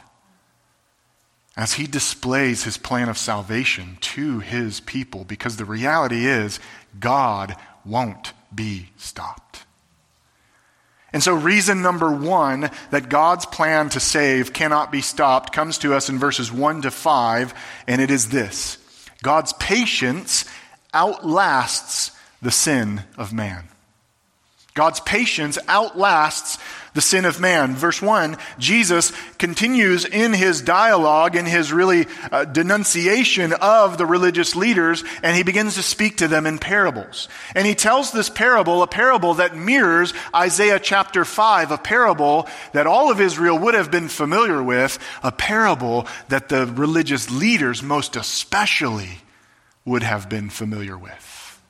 as 1.57 1.75
he 1.75 1.87
displays 1.87 2.65
his 2.65 2.77
plan 2.77 3.09
of 3.09 3.17
salvation 3.17 3.97
to 4.03 4.41
his 4.41 4.81
people, 4.81 5.25
because 5.25 5.57
the 5.57 5.65
reality 5.65 6.27
is 6.27 6.61
God 7.01 7.57
won't 7.85 8.35
be 8.55 8.91
stopped. 8.99 9.65
And 11.13 11.23
so, 11.23 11.35
reason 11.35 11.81
number 11.81 12.11
one 12.13 12.71
that 12.91 13.09
God's 13.09 13.47
plan 13.47 13.89
to 13.91 14.01
save 14.01 14.53
cannot 14.53 14.93
be 14.93 15.01
stopped 15.01 15.53
comes 15.53 15.79
to 15.79 15.95
us 15.95 16.11
in 16.11 16.19
verses 16.19 16.53
1 16.53 16.83
to 16.83 16.91
5, 16.91 17.55
and 17.87 18.03
it 18.03 18.11
is 18.11 18.29
this 18.29 18.77
God's 19.23 19.55
patience 19.55 20.45
outlasts 20.93 22.11
the 22.43 22.51
sin 22.51 23.05
of 23.17 23.33
man. 23.33 23.69
God's 24.77 25.01
patience 25.01 25.59
outlasts 25.67 26.59
the 26.97 27.03
sin 27.03 27.25
of 27.25 27.41
man. 27.41 27.75
Verse 27.75 28.01
1, 28.01 28.37
Jesus 28.59 29.13
continues 29.39 30.05
in 30.05 30.33
his 30.33 30.63
dialogue, 30.63 31.37
in 31.37 31.45
his 31.45 31.73
really 31.73 32.07
uh, 32.33 32.45
denunciation 32.47 33.53
of 33.53 33.99
the 33.99 34.07
religious 34.07 34.57
leaders, 34.57 35.05
and 35.23 35.37
he 35.37 35.43
begins 35.43 35.75
to 35.75 35.83
speak 35.83 36.19
to 36.19 36.29
them 36.29 36.47
in 36.47 36.59
parables. 36.59 37.29
And 37.55 37.67
he 37.67 37.75
tells 37.75 38.13
this 38.13 38.31
parable, 38.31 38.83
a 38.83 38.87
parable 38.87 39.35
that 39.35 39.57
mirrors 39.57 40.15
Isaiah 40.35 40.81
chapter 40.81 41.25
5, 41.25 41.71
a 41.71 41.79
parable 41.79 42.49
that 42.73 42.87
all 42.87 43.11
of 43.11 43.21
Israel 43.21 43.59
would 43.59 43.75
have 43.75 43.91
been 43.91 44.09
familiar 44.09 44.63
with, 44.63 44.99
a 45.23 45.33
parable 45.33 46.07
that 46.29 46.49
the 46.49 46.67
religious 46.67 47.31
leaders 47.31 47.83
most 47.83 48.17
especially 48.17 49.19
would 49.85 50.03
have 50.03 50.29
been 50.29 50.49
familiar 50.49 50.97
with. 50.97 51.63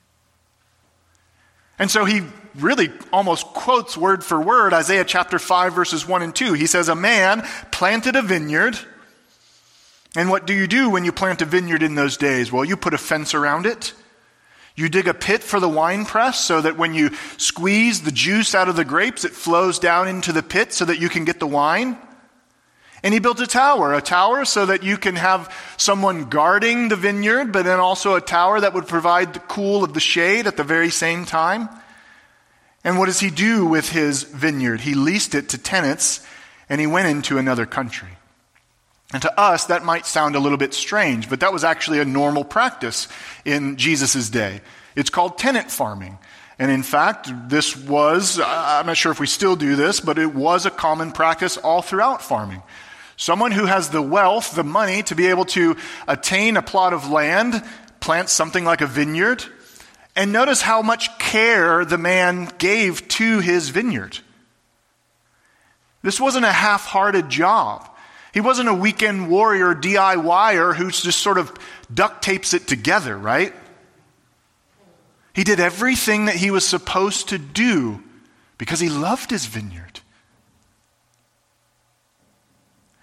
And 1.79 1.91
so 1.91 2.05
he 2.05 2.23
really 2.57 2.91
almost 3.13 3.45
quotes 3.47 3.97
word 3.97 4.23
for 4.23 4.39
word 4.41 4.73
Isaiah 4.73 5.05
chapter 5.05 5.39
5, 5.39 5.73
verses 5.73 6.07
1 6.07 6.21
and 6.21 6.35
2. 6.35 6.53
He 6.53 6.67
says, 6.67 6.89
A 6.89 6.95
man 6.95 7.47
planted 7.71 8.15
a 8.15 8.21
vineyard. 8.21 8.77
And 10.15 10.29
what 10.29 10.47
do 10.47 10.53
you 10.53 10.67
do 10.67 10.89
when 10.89 11.05
you 11.05 11.11
plant 11.11 11.41
a 11.41 11.45
vineyard 11.45 11.83
in 11.83 11.95
those 11.95 12.17
days? 12.17 12.51
Well, 12.51 12.65
you 12.65 12.75
put 12.75 12.93
a 12.93 12.97
fence 12.97 13.33
around 13.33 13.65
it. 13.65 13.93
You 14.75 14.89
dig 14.89 15.07
a 15.07 15.13
pit 15.13 15.43
for 15.43 15.59
the 15.59 15.69
wine 15.69 16.05
press 16.05 16.39
so 16.39 16.61
that 16.61 16.77
when 16.77 16.93
you 16.93 17.09
squeeze 17.37 18.01
the 18.01 18.11
juice 18.11 18.53
out 18.53 18.69
of 18.69 18.75
the 18.75 18.85
grapes, 18.85 19.25
it 19.25 19.31
flows 19.31 19.79
down 19.79 20.07
into 20.07 20.31
the 20.31 20.43
pit 20.43 20.71
so 20.71 20.85
that 20.85 20.99
you 20.99 21.09
can 21.09 21.25
get 21.25 21.39
the 21.39 21.47
wine. 21.47 21.97
And 23.03 23.13
he 23.13 23.19
built 23.19 23.39
a 23.39 23.47
tower, 23.47 23.93
a 23.93 24.01
tower 24.01 24.45
so 24.45 24.65
that 24.67 24.83
you 24.83 24.97
can 24.97 25.15
have 25.15 25.53
someone 25.77 26.25
guarding 26.25 26.89
the 26.89 26.95
vineyard, 26.95 27.51
but 27.51 27.63
then 27.63 27.79
also 27.79 28.15
a 28.15 28.21
tower 28.21 28.59
that 28.59 28.73
would 28.73 28.87
provide 28.87 29.33
the 29.33 29.39
cool 29.39 29.83
of 29.83 29.93
the 29.93 29.99
shade 29.99 30.47
at 30.47 30.57
the 30.57 30.63
very 30.63 30.89
same 30.89 31.25
time. 31.25 31.69
And 32.87 32.97
what 32.97 33.07
does 33.07 33.19
he 33.19 33.29
do 33.29 33.65
with 33.65 33.89
his 33.89 34.23
vineyard? 34.23 34.79
He 34.79 34.93
leased 34.93 35.35
it 35.35 35.49
to 35.49 35.57
tenants 35.57 36.25
and 36.69 36.79
he 36.79 36.87
went 36.87 37.09
into 37.09 37.37
another 37.37 37.65
country. 37.65 38.07
And 39.11 39.21
to 39.23 39.37
us, 39.37 39.65
that 39.65 39.83
might 39.83 40.05
sound 40.05 40.37
a 40.37 40.39
little 40.39 40.57
bit 40.57 40.73
strange, 40.73 41.29
but 41.29 41.41
that 41.41 41.51
was 41.51 41.65
actually 41.65 41.99
a 41.99 42.05
normal 42.05 42.45
practice 42.45 43.09
in 43.43 43.75
Jesus' 43.75 44.29
day. 44.29 44.61
It's 44.95 45.09
called 45.09 45.37
tenant 45.37 45.69
farming. 45.69 46.17
And 46.59 46.71
in 46.71 46.81
fact, 46.81 47.29
this 47.49 47.75
was, 47.75 48.39
I'm 48.39 48.85
not 48.85 48.95
sure 48.95 49.11
if 49.11 49.19
we 49.19 49.27
still 49.27 49.57
do 49.57 49.75
this, 49.75 49.99
but 49.99 50.17
it 50.17 50.33
was 50.33 50.65
a 50.65 50.71
common 50.71 51.11
practice 51.11 51.57
all 51.57 51.81
throughout 51.81 52.21
farming. 52.21 52.63
Someone 53.17 53.51
who 53.51 53.65
has 53.65 53.89
the 53.89 54.01
wealth, 54.01 54.55
the 54.55 54.63
money 54.63 55.03
to 55.03 55.13
be 55.13 55.27
able 55.27 55.43
to 55.45 55.75
attain 56.07 56.55
a 56.55 56.61
plot 56.61 56.93
of 56.93 57.09
land, 57.09 57.61
plant 57.99 58.29
something 58.29 58.63
like 58.63 58.79
a 58.79 58.87
vineyard. 58.87 59.43
And 60.17 60.33
notice 60.33 60.63
how 60.63 60.81
much 60.81 61.15
care 61.19 61.85
the 61.85 61.99
man 61.99 62.49
gave 62.57 63.07
to 63.09 63.39
his 63.39 63.69
vineyard. 63.69 64.17
This 66.01 66.19
wasn't 66.19 66.45
a 66.45 66.51
half 66.51 66.85
hearted 66.85 67.29
job. 67.29 67.87
He 68.33 68.41
wasn't 68.41 68.67
a 68.67 68.73
weekend 68.73 69.29
warrior 69.29 69.75
DIYer 69.75 70.75
who 70.75 70.89
just 70.89 71.19
sort 71.19 71.37
of 71.37 71.53
duct 71.93 72.23
tapes 72.23 72.55
it 72.55 72.67
together, 72.67 73.15
right? 73.15 73.53
He 75.35 75.43
did 75.43 75.59
everything 75.59 76.25
that 76.25 76.35
he 76.35 76.49
was 76.49 76.65
supposed 76.65 77.29
to 77.29 77.37
do 77.37 78.03
because 78.57 78.79
he 78.79 78.89
loved 78.89 79.29
his 79.29 79.45
vineyard. 79.45 79.86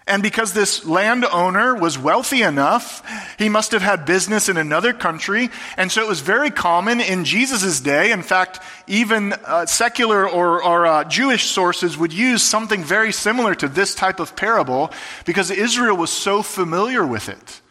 And 0.07 0.21
because 0.21 0.53
this 0.53 0.85
landowner 0.85 1.73
was 1.73 1.97
wealthy 1.97 2.43
enough, 2.43 3.03
he 3.39 3.49
must 3.49 3.71
have 3.71 3.81
had 3.81 4.05
business 4.05 4.49
in 4.49 4.55
another 4.55 4.93
country. 4.93 5.49
And 5.77 5.91
so 5.91 6.03
it 6.03 6.07
was 6.07 6.21
very 6.21 6.51
common 6.51 7.01
in 7.01 7.25
Jesus' 7.25 7.79
day. 7.79 8.11
In 8.11 8.21
fact, 8.21 8.59
even 8.85 9.33
uh, 9.33 9.65
secular 9.65 10.29
or, 10.29 10.63
or 10.63 10.85
uh, 10.85 11.03
Jewish 11.05 11.45
sources 11.45 11.97
would 11.97 12.13
use 12.13 12.43
something 12.43 12.83
very 12.83 13.11
similar 13.11 13.55
to 13.55 13.67
this 13.67 13.95
type 13.95 14.19
of 14.19 14.35
parable 14.35 14.91
because 15.25 15.49
Israel 15.49 15.97
was 15.97 16.11
so 16.11 16.43
familiar 16.43 17.05
with 17.05 17.27
it. 17.27 17.61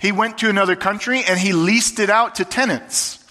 He 0.00 0.10
went 0.10 0.38
to 0.38 0.50
another 0.50 0.74
country 0.74 1.22
and 1.22 1.38
he 1.38 1.52
leased 1.52 2.00
it 2.00 2.10
out 2.10 2.34
to 2.36 2.44
tenants. 2.44 3.21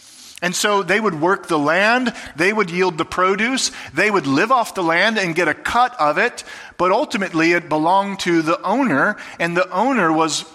And 0.42 0.56
so 0.56 0.82
they 0.82 1.00
would 1.00 1.22
work 1.22 1.48
the 1.48 1.60
land, 1.60 2.14
they 2.36 2.52
would 2.52 2.72
yield 2.72 2.98
the 2.98 3.06
produce, 3.06 3.72
they 3.94 4.10
would 4.10 4.26
live 4.26 4.52
off 4.52 4.74
the 4.74 4.84
land 4.84 5.20
and 5.20 5.36
get 5.36 5.48
a 5.48 5.54
cut 5.54 5.96
of 6.00 6.18
it, 6.18 6.44
but 6.78 6.92
ultimately 6.92 7.52
it 7.52 7.70
belonged 7.70 8.22
to 8.22 8.42
the 8.42 8.60
owner, 8.64 9.18
and 9.40 9.56
the 9.56 9.70
owner 9.70 10.12
was 10.12 10.46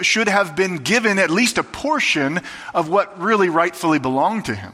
should 0.00 0.28
have 0.28 0.56
been 0.56 0.78
given 0.78 1.18
at 1.18 1.30
least 1.30 1.58
a 1.58 1.62
portion 1.62 2.40
of 2.74 2.88
what 2.88 3.20
really 3.20 3.48
rightfully 3.48 3.98
belonged 3.98 4.46
to 4.46 4.54
him. 4.54 4.72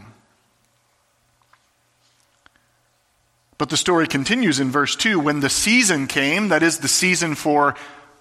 But 3.58 3.68
the 3.68 3.76
story 3.76 4.06
continues 4.06 4.58
in 4.58 4.70
verse 4.70 4.96
2 4.96 5.20
when 5.20 5.40
the 5.40 5.50
season 5.50 6.06
came, 6.06 6.48
that 6.48 6.62
is 6.62 6.78
the 6.78 6.88
season 6.88 7.34
for, 7.34 7.74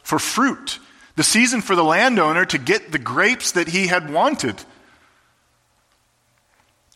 for 0.04 0.20
fruit, 0.20 0.80
the 1.16 1.24
season 1.24 1.62
for 1.62 1.76
the 1.76 1.84
landowner 1.84 2.46
to 2.46 2.58
get 2.58 2.92
the 2.92 3.00
grapes 3.00 3.52
that 3.54 3.70
he 3.70 3.88
had 3.88 4.12
wanted 4.12 4.62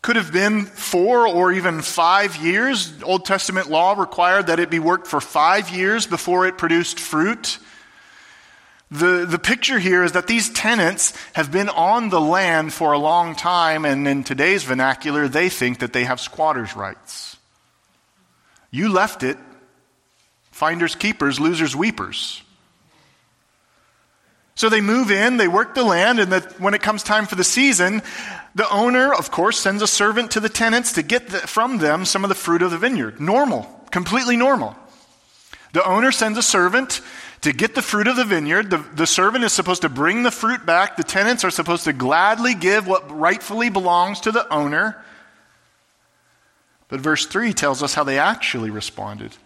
could 0.06 0.14
have 0.14 0.32
been 0.32 0.66
four 0.66 1.26
or 1.26 1.50
even 1.50 1.82
five 1.82 2.36
years. 2.36 2.92
Old 3.02 3.24
Testament 3.24 3.68
law 3.68 3.94
required 3.98 4.46
that 4.46 4.60
it 4.60 4.70
be 4.70 4.78
worked 4.78 5.08
for 5.08 5.20
five 5.20 5.68
years 5.70 6.06
before 6.06 6.46
it 6.46 6.56
produced 6.56 7.00
fruit. 7.00 7.58
The, 8.88 9.26
the 9.28 9.40
picture 9.40 9.80
here 9.80 10.04
is 10.04 10.12
that 10.12 10.28
these 10.28 10.48
tenants 10.48 11.12
have 11.32 11.50
been 11.50 11.68
on 11.68 12.10
the 12.10 12.20
land 12.20 12.72
for 12.72 12.92
a 12.92 12.98
long 12.98 13.34
time, 13.34 13.84
and 13.84 14.06
in 14.06 14.22
today's 14.22 14.62
vernacular, 14.62 15.26
they 15.26 15.48
think 15.48 15.80
that 15.80 15.92
they 15.92 16.04
have 16.04 16.20
squatters' 16.20 16.76
rights. 16.76 17.36
You 18.70 18.92
left 18.92 19.24
it, 19.24 19.36
finders, 20.52 20.94
keepers, 20.94 21.40
losers, 21.40 21.74
weepers. 21.74 22.44
So 24.54 24.70
they 24.70 24.80
move 24.80 25.10
in, 25.10 25.36
they 25.36 25.48
work 25.48 25.74
the 25.74 25.84
land, 25.84 26.18
and 26.18 26.32
the, 26.32 26.40
when 26.58 26.74
it 26.74 26.80
comes 26.80 27.02
time 27.02 27.26
for 27.26 27.34
the 27.34 27.44
season, 27.44 28.02
the 28.56 28.68
owner, 28.70 29.12
of 29.12 29.30
course, 29.30 29.58
sends 29.58 29.82
a 29.82 29.86
servant 29.86 30.30
to 30.30 30.40
the 30.40 30.48
tenants 30.48 30.94
to 30.94 31.02
get 31.02 31.28
the, 31.28 31.40
from 31.40 31.76
them 31.76 32.06
some 32.06 32.24
of 32.24 32.30
the 32.30 32.34
fruit 32.34 32.62
of 32.62 32.70
the 32.70 32.78
vineyard. 32.78 33.20
Normal, 33.20 33.64
completely 33.90 34.34
normal. 34.34 34.74
The 35.74 35.86
owner 35.86 36.10
sends 36.10 36.38
a 36.38 36.42
servant 36.42 37.02
to 37.42 37.52
get 37.52 37.74
the 37.74 37.82
fruit 37.82 38.06
of 38.06 38.16
the 38.16 38.24
vineyard. 38.24 38.70
The, 38.70 38.78
the 38.78 39.06
servant 39.06 39.44
is 39.44 39.52
supposed 39.52 39.82
to 39.82 39.90
bring 39.90 40.22
the 40.22 40.30
fruit 40.30 40.64
back. 40.64 40.96
The 40.96 41.04
tenants 41.04 41.44
are 41.44 41.50
supposed 41.50 41.84
to 41.84 41.92
gladly 41.92 42.54
give 42.54 42.86
what 42.86 43.14
rightfully 43.14 43.68
belongs 43.68 44.20
to 44.20 44.32
the 44.32 44.50
owner. 44.50 45.04
But 46.88 47.00
verse 47.00 47.26
3 47.26 47.52
tells 47.52 47.82
us 47.82 47.92
how 47.92 48.04
they 48.04 48.18
actually 48.18 48.70
responded. 48.70 49.36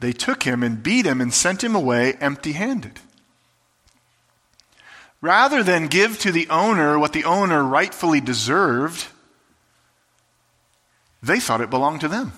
They 0.00 0.12
took 0.12 0.42
him 0.42 0.64
and 0.64 0.82
beat 0.82 1.06
him 1.06 1.20
and 1.20 1.32
sent 1.32 1.62
him 1.62 1.76
away 1.76 2.14
empty 2.14 2.50
handed. 2.50 2.98
Rather 5.22 5.62
than 5.62 5.86
give 5.86 6.18
to 6.18 6.32
the 6.32 6.48
owner 6.50 6.98
what 6.98 7.12
the 7.12 7.24
owner 7.24 7.62
rightfully 7.62 8.20
deserved, 8.20 9.06
they 11.22 11.38
thought 11.38 11.60
it 11.60 11.70
belonged 11.70 12.00
to 12.00 12.08
them. 12.08 12.32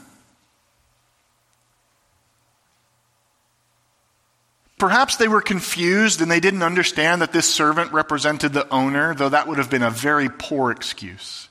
Perhaps 4.79 5.17
they 5.17 5.29
were 5.29 5.41
confused 5.41 6.21
and 6.21 6.31
they 6.31 6.41
didn't 6.41 6.63
understand 6.63 7.23
that 7.23 7.33
this 7.33 7.49
servant 7.49 7.91
represented 7.93 8.53
the 8.53 8.69
owner, 8.69 9.15
though 9.15 9.31
that 9.31 9.49
would 9.49 9.57
have 9.57 9.71
been 9.71 9.83
a 9.83 9.91
very 9.91 10.29
poor 10.29 10.71
excuse. 10.71 11.49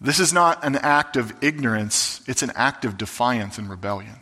This 0.00 0.20
is 0.20 0.32
not 0.32 0.64
an 0.64 0.76
act 0.76 1.18
of 1.18 1.34
ignorance, 1.42 2.22
it's 2.26 2.42
an 2.42 2.52
act 2.54 2.86
of 2.86 2.96
defiance 2.96 3.58
and 3.58 3.68
rebellion. 3.68 4.20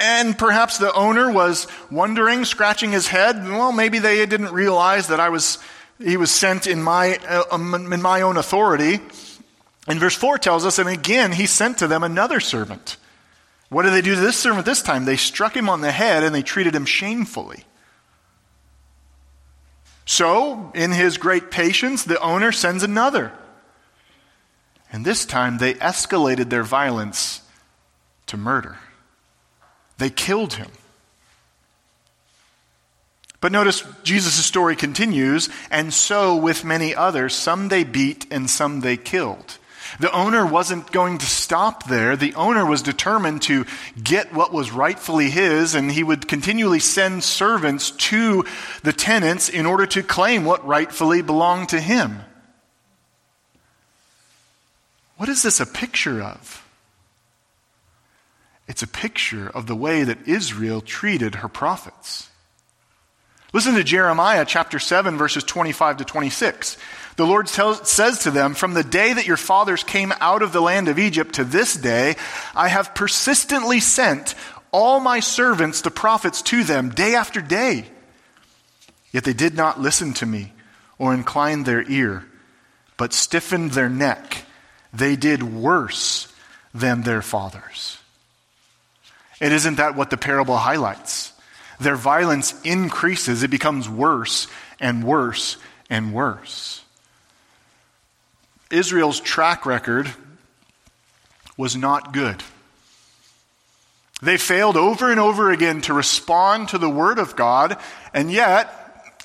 And 0.00 0.36
perhaps 0.36 0.78
the 0.78 0.92
owner 0.94 1.30
was 1.30 1.66
wondering, 1.90 2.46
scratching 2.46 2.90
his 2.90 3.06
head, 3.06 3.36
well, 3.44 3.70
maybe 3.70 3.98
they 3.98 4.24
didn't 4.24 4.50
realize 4.50 5.08
that 5.08 5.20
I 5.20 5.28
was, 5.28 5.58
he 5.98 6.16
was 6.16 6.30
sent 6.30 6.66
in 6.66 6.82
my, 6.82 7.18
uh, 7.28 7.44
um, 7.52 7.92
in 7.92 8.00
my 8.00 8.22
own 8.22 8.38
authority. 8.38 9.00
And 9.86 10.00
verse 10.00 10.16
4 10.16 10.38
tells 10.38 10.64
us, 10.64 10.78
and 10.78 10.88
again, 10.88 11.32
he 11.32 11.44
sent 11.44 11.78
to 11.78 11.86
them 11.86 12.02
another 12.02 12.40
servant. 12.40 12.96
What 13.68 13.82
did 13.82 13.92
they 13.92 14.00
do 14.00 14.14
to 14.14 14.20
this 14.20 14.38
servant 14.38 14.64
this 14.64 14.80
time? 14.80 15.04
They 15.04 15.18
struck 15.18 15.54
him 15.54 15.68
on 15.68 15.82
the 15.82 15.92
head 15.92 16.22
and 16.22 16.34
they 16.34 16.42
treated 16.42 16.74
him 16.74 16.86
shamefully. 16.86 17.64
So, 20.06 20.72
in 20.74 20.90
his 20.92 21.18
great 21.18 21.50
patience, 21.50 22.04
the 22.04 22.20
owner 22.20 22.52
sends 22.52 22.82
another. 22.82 23.32
And 24.90 25.04
this 25.04 25.26
time 25.26 25.58
they 25.58 25.74
escalated 25.74 26.48
their 26.48 26.64
violence 26.64 27.42
to 28.26 28.38
murder. 28.38 28.78
They 30.00 30.08
killed 30.08 30.54
him. 30.54 30.70
But 33.42 33.52
notice 33.52 33.84
Jesus' 34.02 34.44
story 34.46 34.74
continues, 34.74 35.50
and 35.70 35.92
so 35.92 36.36
with 36.36 36.64
many 36.64 36.94
others, 36.94 37.34
some 37.34 37.68
they 37.68 37.84
beat 37.84 38.26
and 38.30 38.48
some 38.48 38.80
they 38.80 38.96
killed. 38.96 39.58
The 39.98 40.10
owner 40.10 40.46
wasn't 40.46 40.90
going 40.90 41.18
to 41.18 41.26
stop 41.26 41.86
there. 41.86 42.16
The 42.16 42.34
owner 42.34 42.64
was 42.64 42.80
determined 42.80 43.42
to 43.42 43.66
get 44.02 44.32
what 44.32 44.54
was 44.54 44.72
rightfully 44.72 45.28
his, 45.28 45.74
and 45.74 45.92
he 45.92 46.02
would 46.02 46.26
continually 46.26 46.80
send 46.80 47.22
servants 47.22 47.90
to 47.90 48.46
the 48.82 48.94
tenants 48.94 49.50
in 49.50 49.66
order 49.66 49.84
to 49.84 50.02
claim 50.02 50.46
what 50.46 50.66
rightfully 50.66 51.20
belonged 51.20 51.68
to 51.70 51.80
him. 51.80 52.20
What 55.18 55.28
is 55.28 55.42
this 55.42 55.60
a 55.60 55.66
picture 55.66 56.22
of? 56.22 56.64
It's 58.70 58.84
a 58.84 58.86
picture 58.86 59.48
of 59.48 59.66
the 59.66 59.74
way 59.74 60.04
that 60.04 60.28
Israel 60.28 60.80
treated 60.80 61.34
her 61.34 61.48
prophets. 61.48 62.30
Listen 63.52 63.74
to 63.74 63.82
Jeremiah 63.82 64.44
chapter 64.46 64.78
7, 64.78 65.18
verses 65.18 65.42
25 65.42 65.96
to 65.96 66.04
26. 66.04 66.76
The 67.16 67.26
Lord 67.26 67.48
tells, 67.48 67.90
says 67.90 68.20
to 68.20 68.30
them, 68.30 68.54
From 68.54 68.74
the 68.74 68.84
day 68.84 69.12
that 69.12 69.26
your 69.26 69.36
fathers 69.36 69.82
came 69.82 70.12
out 70.20 70.42
of 70.42 70.52
the 70.52 70.60
land 70.60 70.86
of 70.86 71.00
Egypt 71.00 71.34
to 71.34 71.44
this 71.44 71.74
day, 71.74 72.14
I 72.54 72.68
have 72.68 72.94
persistently 72.94 73.80
sent 73.80 74.36
all 74.70 75.00
my 75.00 75.18
servants, 75.18 75.80
the 75.80 75.90
prophets, 75.90 76.40
to 76.42 76.62
them 76.62 76.90
day 76.90 77.16
after 77.16 77.40
day. 77.40 77.86
Yet 79.10 79.24
they 79.24 79.32
did 79.32 79.56
not 79.56 79.80
listen 79.80 80.12
to 80.14 80.26
me 80.26 80.52
or 80.96 81.12
incline 81.12 81.64
their 81.64 81.82
ear, 81.90 82.24
but 82.96 83.12
stiffened 83.12 83.72
their 83.72 83.88
neck. 83.88 84.44
They 84.92 85.16
did 85.16 85.42
worse 85.42 86.32
than 86.72 87.02
their 87.02 87.20
fathers. 87.20 87.99
And 89.40 89.52
isn't 89.54 89.76
that 89.76 89.96
what 89.96 90.10
the 90.10 90.16
parable 90.16 90.56
highlights? 90.56 91.32
their 91.80 91.96
violence 91.96 92.54
increases. 92.62 93.42
It 93.42 93.50
becomes 93.50 93.88
worse 93.88 94.46
and 94.78 95.02
worse 95.02 95.56
and 95.88 96.14
worse. 96.14 96.84
Israel's 98.70 99.18
track 99.18 99.66
record 99.66 100.12
was 101.56 101.74
not 101.74 102.12
good. 102.12 102.42
They 104.22 104.36
failed 104.36 104.76
over 104.76 105.10
and 105.10 105.18
over 105.18 105.50
again 105.50 105.80
to 105.82 105.94
respond 105.94 106.68
to 106.68 106.78
the 106.78 106.90
Word 106.90 107.18
of 107.18 107.34
God, 107.34 107.78
and 108.12 108.30
yet, 108.30 108.76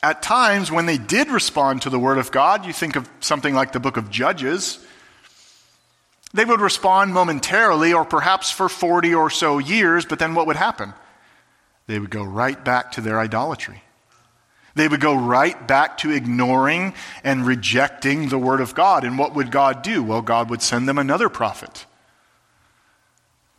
at 0.02 0.22
times 0.22 0.72
when 0.72 0.86
they 0.86 0.98
did 0.98 1.28
respond 1.30 1.82
to 1.82 1.90
the 1.90 2.00
Word 2.00 2.18
of 2.18 2.32
God, 2.32 2.66
you 2.66 2.72
think 2.72 2.96
of 2.96 3.10
something 3.20 3.54
like 3.54 3.74
the 3.74 3.80
book 3.80 3.98
of 3.98 4.10
Judges, 4.10 4.80
they 6.36 6.46
would 6.46 6.62
respond 6.62 7.14
momentarily 7.14 7.94
or 7.94 8.06
perhaps 8.06 8.52
for 8.52 8.70
40 8.70 9.16
or 9.16 9.30
so 9.30 9.58
years, 9.58 10.06
but 10.06 10.20
then 10.20 10.36
what 10.36 10.48
would 10.48 10.56
happen? 10.56 10.94
they 11.88 12.00
would 12.00 12.10
go 12.10 12.24
right 12.24 12.64
back 12.64 12.94
to 12.94 13.02
their 13.02 13.20
idolatry. 13.20 13.84
They 14.74 14.88
would 14.88 15.00
go 15.00 15.16
right 15.16 15.68
back 15.68 16.00
to 16.00 16.12
ignoring 16.12 16.94
and 17.24 17.46
rejecting 17.46 18.28
the 18.28 18.40
Word 18.40 18.60
of 18.60 18.76
God. 18.76 19.04
And 19.06 19.18
what 19.18 19.34
would 19.34 19.52
God 19.52 19.84
do? 19.84 20.04
Well, 20.04 20.22
God 20.22 20.50
would 20.50 20.62
send 20.62 20.88
them 20.88 20.98
another 20.98 21.30
prophet 21.30 21.86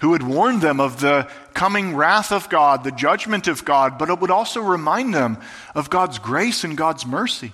who 0.00 0.10
would 0.10 0.22
warn 0.22 0.60
them 0.60 0.78
of 0.78 1.00
the 1.00 1.26
coming 1.54 1.96
wrath 1.96 2.30
of 2.30 2.50
God, 2.50 2.84
the 2.84 2.90
judgment 2.90 3.48
of 3.48 3.64
God, 3.64 3.96
but 3.96 4.10
it 4.10 4.20
would 4.20 4.30
also 4.30 4.60
remind 4.60 5.14
them 5.14 5.38
of 5.74 5.88
God's 5.88 6.18
grace 6.18 6.64
and 6.64 6.76
God's 6.76 7.06
mercy. 7.06 7.52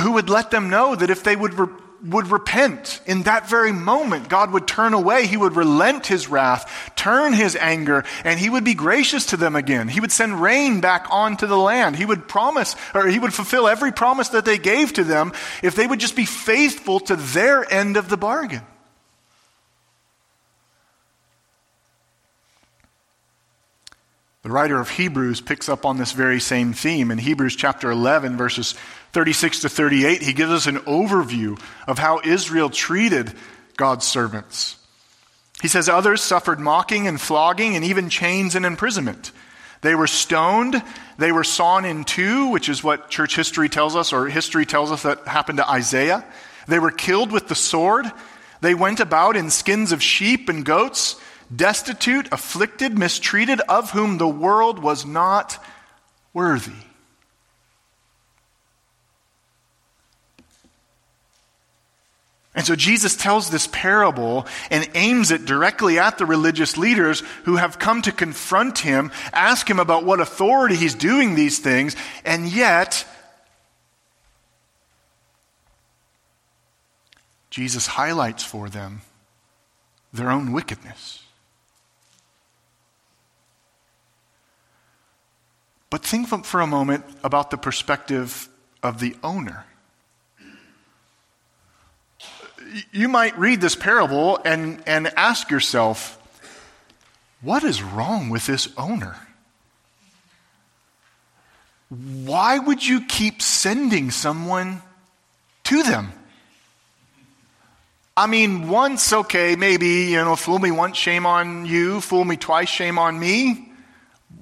Who 0.00 0.10
would 0.12 0.28
let 0.28 0.50
them 0.50 0.68
know 0.68 0.96
that 0.96 1.08
if 1.08 1.22
they 1.22 1.36
would 1.36 1.54
would 2.04 2.28
repent 2.28 3.00
in 3.06 3.22
that 3.22 3.48
very 3.48 3.72
moment. 3.72 4.28
God 4.28 4.52
would 4.52 4.66
turn 4.66 4.94
away. 4.94 5.26
He 5.26 5.36
would 5.36 5.56
relent 5.56 6.06
his 6.06 6.28
wrath, 6.28 6.92
turn 6.96 7.32
his 7.32 7.56
anger, 7.56 8.04
and 8.24 8.40
he 8.40 8.48
would 8.48 8.64
be 8.64 8.74
gracious 8.74 9.26
to 9.26 9.36
them 9.36 9.56
again. 9.56 9.88
He 9.88 10.00
would 10.00 10.12
send 10.12 10.40
rain 10.40 10.80
back 10.80 11.06
onto 11.10 11.46
the 11.46 11.58
land. 11.58 11.96
He 11.96 12.06
would 12.06 12.28
promise, 12.28 12.76
or 12.94 13.06
he 13.06 13.18
would 13.18 13.34
fulfill 13.34 13.68
every 13.68 13.92
promise 13.92 14.30
that 14.30 14.44
they 14.44 14.58
gave 14.58 14.92
to 14.94 15.04
them 15.04 15.32
if 15.62 15.74
they 15.74 15.86
would 15.86 16.00
just 16.00 16.16
be 16.16 16.24
faithful 16.24 17.00
to 17.00 17.16
their 17.16 17.70
end 17.72 17.96
of 17.96 18.08
the 18.08 18.16
bargain. 18.16 18.62
The 24.42 24.50
writer 24.50 24.80
of 24.80 24.88
Hebrews 24.88 25.42
picks 25.42 25.68
up 25.68 25.84
on 25.84 25.98
this 25.98 26.12
very 26.12 26.40
same 26.40 26.72
theme. 26.72 27.10
In 27.10 27.18
Hebrews 27.18 27.56
chapter 27.56 27.90
11, 27.90 28.38
verses 28.38 28.74
36 29.12 29.60
to 29.60 29.68
38, 29.68 30.22
he 30.22 30.32
gives 30.32 30.50
us 30.50 30.66
an 30.66 30.78
overview 30.78 31.60
of 31.86 31.98
how 31.98 32.22
Israel 32.24 32.70
treated 32.70 33.34
God's 33.76 34.06
servants. 34.06 34.76
He 35.60 35.68
says, 35.68 35.90
Others 35.90 36.22
suffered 36.22 36.58
mocking 36.58 37.06
and 37.06 37.20
flogging 37.20 37.76
and 37.76 37.84
even 37.84 38.08
chains 38.08 38.54
and 38.54 38.64
imprisonment. 38.64 39.30
They 39.82 39.94
were 39.94 40.06
stoned, 40.06 40.82
they 41.18 41.32
were 41.32 41.44
sawn 41.44 41.84
in 41.84 42.04
two, 42.04 42.48
which 42.48 42.70
is 42.70 42.82
what 42.82 43.10
church 43.10 43.36
history 43.36 43.68
tells 43.68 43.94
us, 43.94 44.10
or 44.10 44.26
history 44.26 44.64
tells 44.64 44.90
us 44.90 45.02
that 45.02 45.26
happened 45.26 45.58
to 45.58 45.68
Isaiah. 45.68 46.24
They 46.66 46.78
were 46.78 46.90
killed 46.90 47.30
with 47.30 47.48
the 47.48 47.54
sword. 47.54 48.10
They 48.62 48.74
went 48.74 49.00
about 49.00 49.36
in 49.36 49.50
skins 49.50 49.92
of 49.92 50.02
sheep 50.02 50.48
and 50.48 50.64
goats 50.64 51.20
destitute, 51.54 52.28
afflicted, 52.32 52.96
mistreated, 52.98 53.60
of 53.68 53.90
whom 53.90 54.18
the 54.18 54.28
world 54.28 54.78
was 54.78 55.04
not 55.04 55.62
worthy. 56.32 56.72
And 62.54 62.66
so 62.66 62.74
Jesus 62.74 63.16
tells 63.16 63.48
this 63.48 63.68
parable 63.68 64.46
and 64.70 64.88
aims 64.94 65.30
it 65.30 65.44
directly 65.44 65.98
at 65.98 66.18
the 66.18 66.26
religious 66.26 66.76
leaders 66.76 67.20
who 67.44 67.56
have 67.56 67.78
come 67.78 68.02
to 68.02 68.12
confront 68.12 68.80
him, 68.80 69.12
ask 69.32 69.70
him 69.70 69.78
about 69.78 70.04
what 70.04 70.20
authority 70.20 70.74
he's 70.74 70.94
doing 70.94 71.34
these 71.34 71.60
things, 71.60 71.94
and 72.24 72.48
yet 72.48 73.06
Jesus 77.50 77.86
highlights 77.86 78.44
for 78.44 78.68
them 78.68 79.02
their 80.12 80.30
own 80.30 80.52
wickedness. 80.52 81.22
But 85.90 86.04
think 86.04 86.28
for 86.46 86.60
a 86.60 86.66
moment 86.66 87.04
about 87.24 87.50
the 87.50 87.58
perspective 87.58 88.48
of 88.82 89.00
the 89.00 89.16
owner. 89.24 89.66
You 92.92 93.08
might 93.08 93.36
read 93.36 93.60
this 93.60 93.74
parable 93.74 94.38
and, 94.44 94.80
and 94.86 95.08
ask 95.16 95.50
yourself, 95.50 96.16
what 97.42 97.64
is 97.64 97.82
wrong 97.82 98.30
with 98.30 98.46
this 98.46 98.68
owner? 98.76 99.16
Why 101.88 102.58
would 102.58 102.86
you 102.86 103.04
keep 103.06 103.42
sending 103.42 104.12
someone 104.12 104.82
to 105.64 105.82
them? 105.82 106.12
I 108.16 108.28
mean, 108.28 108.68
once, 108.68 109.12
okay, 109.12 109.56
maybe, 109.56 110.10
you 110.10 110.18
know, 110.18 110.36
fool 110.36 110.60
me 110.60 110.70
once, 110.70 110.96
shame 110.96 111.26
on 111.26 111.66
you, 111.66 112.00
fool 112.00 112.24
me 112.24 112.36
twice, 112.36 112.68
shame 112.68 112.98
on 112.98 113.18
me. 113.18 113.69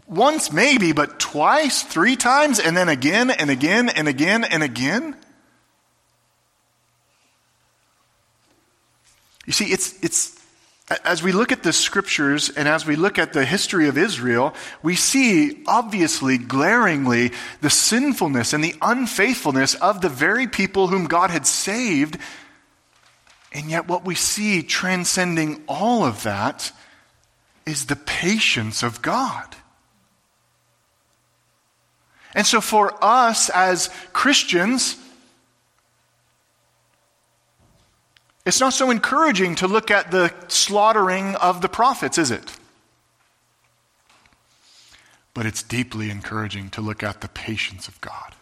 Once, 0.08 0.50
maybe, 0.50 0.92
but 0.92 1.20
twice, 1.20 1.82
three 1.82 2.16
times, 2.16 2.58
and 2.58 2.74
then 2.76 2.88
again 2.88 3.30
and 3.30 3.50
again 3.50 3.90
and 3.90 4.08
again 4.08 4.42
and 4.42 4.62
again? 4.62 5.14
You 9.44 9.52
see, 9.52 9.66
it's, 9.66 10.02
it's, 10.02 10.38
as 11.04 11.22
we 11.22 11.32
look 11.32 11.52
at 11.52 11.62
the 11.62 11.72
scriptures 11.72 12.48
and 12.48 12.66
as 12.66 12.86
we 12.86 12.96
look 12.96 13.18
at 13.18 13.34
the 13.34 13.44
history 13.44 13.88
of 13.88 13.98
Israel, 13.98 14.54
we 14.82 14.96
see 14.96 15.62
obviously, 15.66 16.38
glaringly, 16.38 17.32
the 17.60 17.70
sinfulness 17.70 18.54
and 18.54 18.64
the 18.64 18.74
unfaithfulness 18.80 19.74
of 19.74 20.00
the 20.00 20.08
very 20.08 20.46
people 20.46 20.88
whom 20.88 21.04
God 21.04 21.30
had 21.30 21.46
saved. 21.46 22.16
And 23.52 23.70
yet, 23.70 23.88
what 23.88 24.06
we 24.06 24.14
see 24.14 24.62
transcending 24.62 25.62
all 25.68 26.04
of 26.04 26.22
that 26.22 26.72
is 27.66 27.86
the 27.86 27.96
patience 27.96 28.82
of 28.82 29.02
God. 29.02 29.56
And 32.38 32.46
so, 32.46 32.60
for 32.60 32.94
us 33.04 33.50
as 33.50 33.90
Christians, 34.12 34.96
it's 38.46 38.60
not 38.60 38.72
so 38.72 38.92
encouraging 38.92 39.56
to 39.56 39.66
look 39.66 39.90
at 39.90 40.12
the 40.12 40.32
slaughtering 40.46 41.34
of 41.34 41.62
the 41.62 41.68
prophets, 41.68 42.16
is 42.16 42.30
it? 42.30 42.56
But 45.34 45.46
it's 45.46 45.64
deeply 45.64 46.10
encouraging 46.10 46.70
to 46.70 46.80
look 46.80 47.02
at 47.02 47.22
the 47.22 47.28
patience 47.28 47.88
of 47.88 48.00
God. 48.00 48.36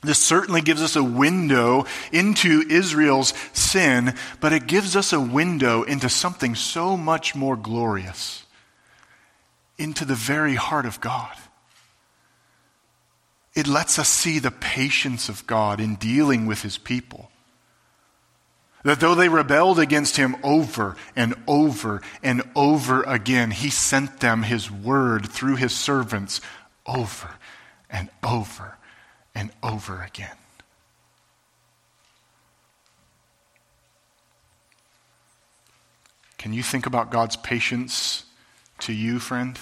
This 0.00 0.18
certainly 0.18 0.62
gives 0.62 0.82
us 0.82 0.96
a 0.96 1.04
window 1.04 1.86
into 2.10 2.64
Israel's 2.68 3.34
sin, 3.52 4.16
but 4.40 4.52
it 4.52 4.66
gives 4.66 4.96
us 4.96 5.12
a 5.12 5.20
window 5.20 5.84
into 5.84 6.08
something 6.08 6.56
so 6.56 6.96
much 6.96 7.36
more 7.36 7.54
glorious 7.54 8.41
into 9.78 10.04
the 10.04 10.14
very 10.14 10.54
heart 10.54 10.86
of 10.86 11.00
God. 11.00 11.36
It 13.54 13.66
lets 13.66 13.98
us 13.98 14.08
see 14.08 14.38
the 14.38 14.50
patience 14.50 15.28
of 15.28 15.46
God 15.46 15.80
in 15.80 15.96
dealing 15.96 16.46
with 16.46 16.62
his 16.62 16.78
people. 16.78 17.30
That 18.84 18.98
though 18.98 19.14
they 19.14 19.28
rebelled 19.28 19.78
against 19.78 20.16
him 20.16 20.36
over 20.42 20.96
and 21.14 21.34
over 21.46 22.00
and 22.22 22.42
over 22.56 23.02
again, 23.04 23.50
he 23.50 23.70
sent 23.70 24.20
them 24.20 24.42
his 24.42 24.70
word 24.70 25.28
through 25.28 25.56
his 25.56 25.72
servants 25.72 26.40
over 26.86 27.30
and 27.88 28.08
over 28.24 28.76
and 29.34 29.50
over 29.62 30.02
again. 30.02 30.36
Can 36.38 36.52
you 36.52 36.64
think 36.64 36.86
about 36.86 37.12
God's 37.12 37.36
patience 37.36 38.24
to 38.82 38.92
you, 38.92 39.18
friend? 39.18 39.58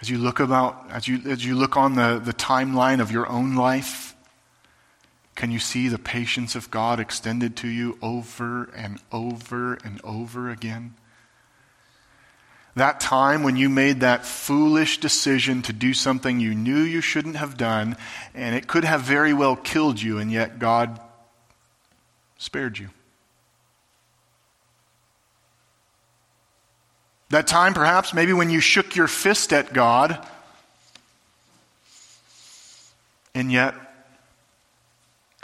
As 0.00 0.08
you 0.08 0.18
look 0.18 0.40
about, 0.40 0.90
as 0.90 1.06
you, 1.06 1.20
as 1.30 1.44
you 1.44 1.54
look 1.54 1.76
on 1.76 1.94
the, 1.94 2.20
the 2.22 2.32
timeline 2.32 3.00
of 3.00 3.10
your 3.10 3.28
own 3.28 3.54
life, 3.54 4.14
can 5.34 5.50
you 5.50 5.58
see 5.58 5.88
the 5.88 5.98
patience 5.98 6.54
of 6.54 6.70
God 6.70 7.00
extended 7.00 7.56
to 7.56 7.68
you 7.68 7.98
over 8.02 8.64
and 8.74 9.00
over 9.12 9.74
and 9.84 10.00
over 10.04 10.50
again? 10.50 10.94
That 12.76 13.00
time 13.00 13.42
when 13.42 13.56
you 13.56 13.68
made 13.68 14.00
that 14.00 14.24
foolish 14.24 14.98
decision 14.98 15.62
to 15.62 15.72
do 15.72 15.92
something 15.92 16.40
you 16.40 16.54
knew 16.54 16.78
you 16.78 17.00
shouldn't 17.00 17.36
have 17.36 17.56
done, 17.56 17.96
and 18.34 18.54
it 18.54 18.66
could 18.68 18.84
have 18.84 19.02
very 19.02 19.34
well 19.34 19.56
killed 19.56 20.00
you, 20.00 20.18
and 20.18 20.30
yet 20.30 20.58
God 20.58 21.00
spared 22.38 22.78
you. 22.78 22.90
That 27.30 27.46
time, 27.46 27.74
perhaps, 27.74 28.12
maybe 28.12 28.32
when 28.32 28.50
you 28.50 28.58
shook 28.58 28.96
your 28.96 29.06
fist 29.06 29.52
at 29.52 29.72
God, 29.72 30.18
and 33.34 33.52
yet 33.52 33.74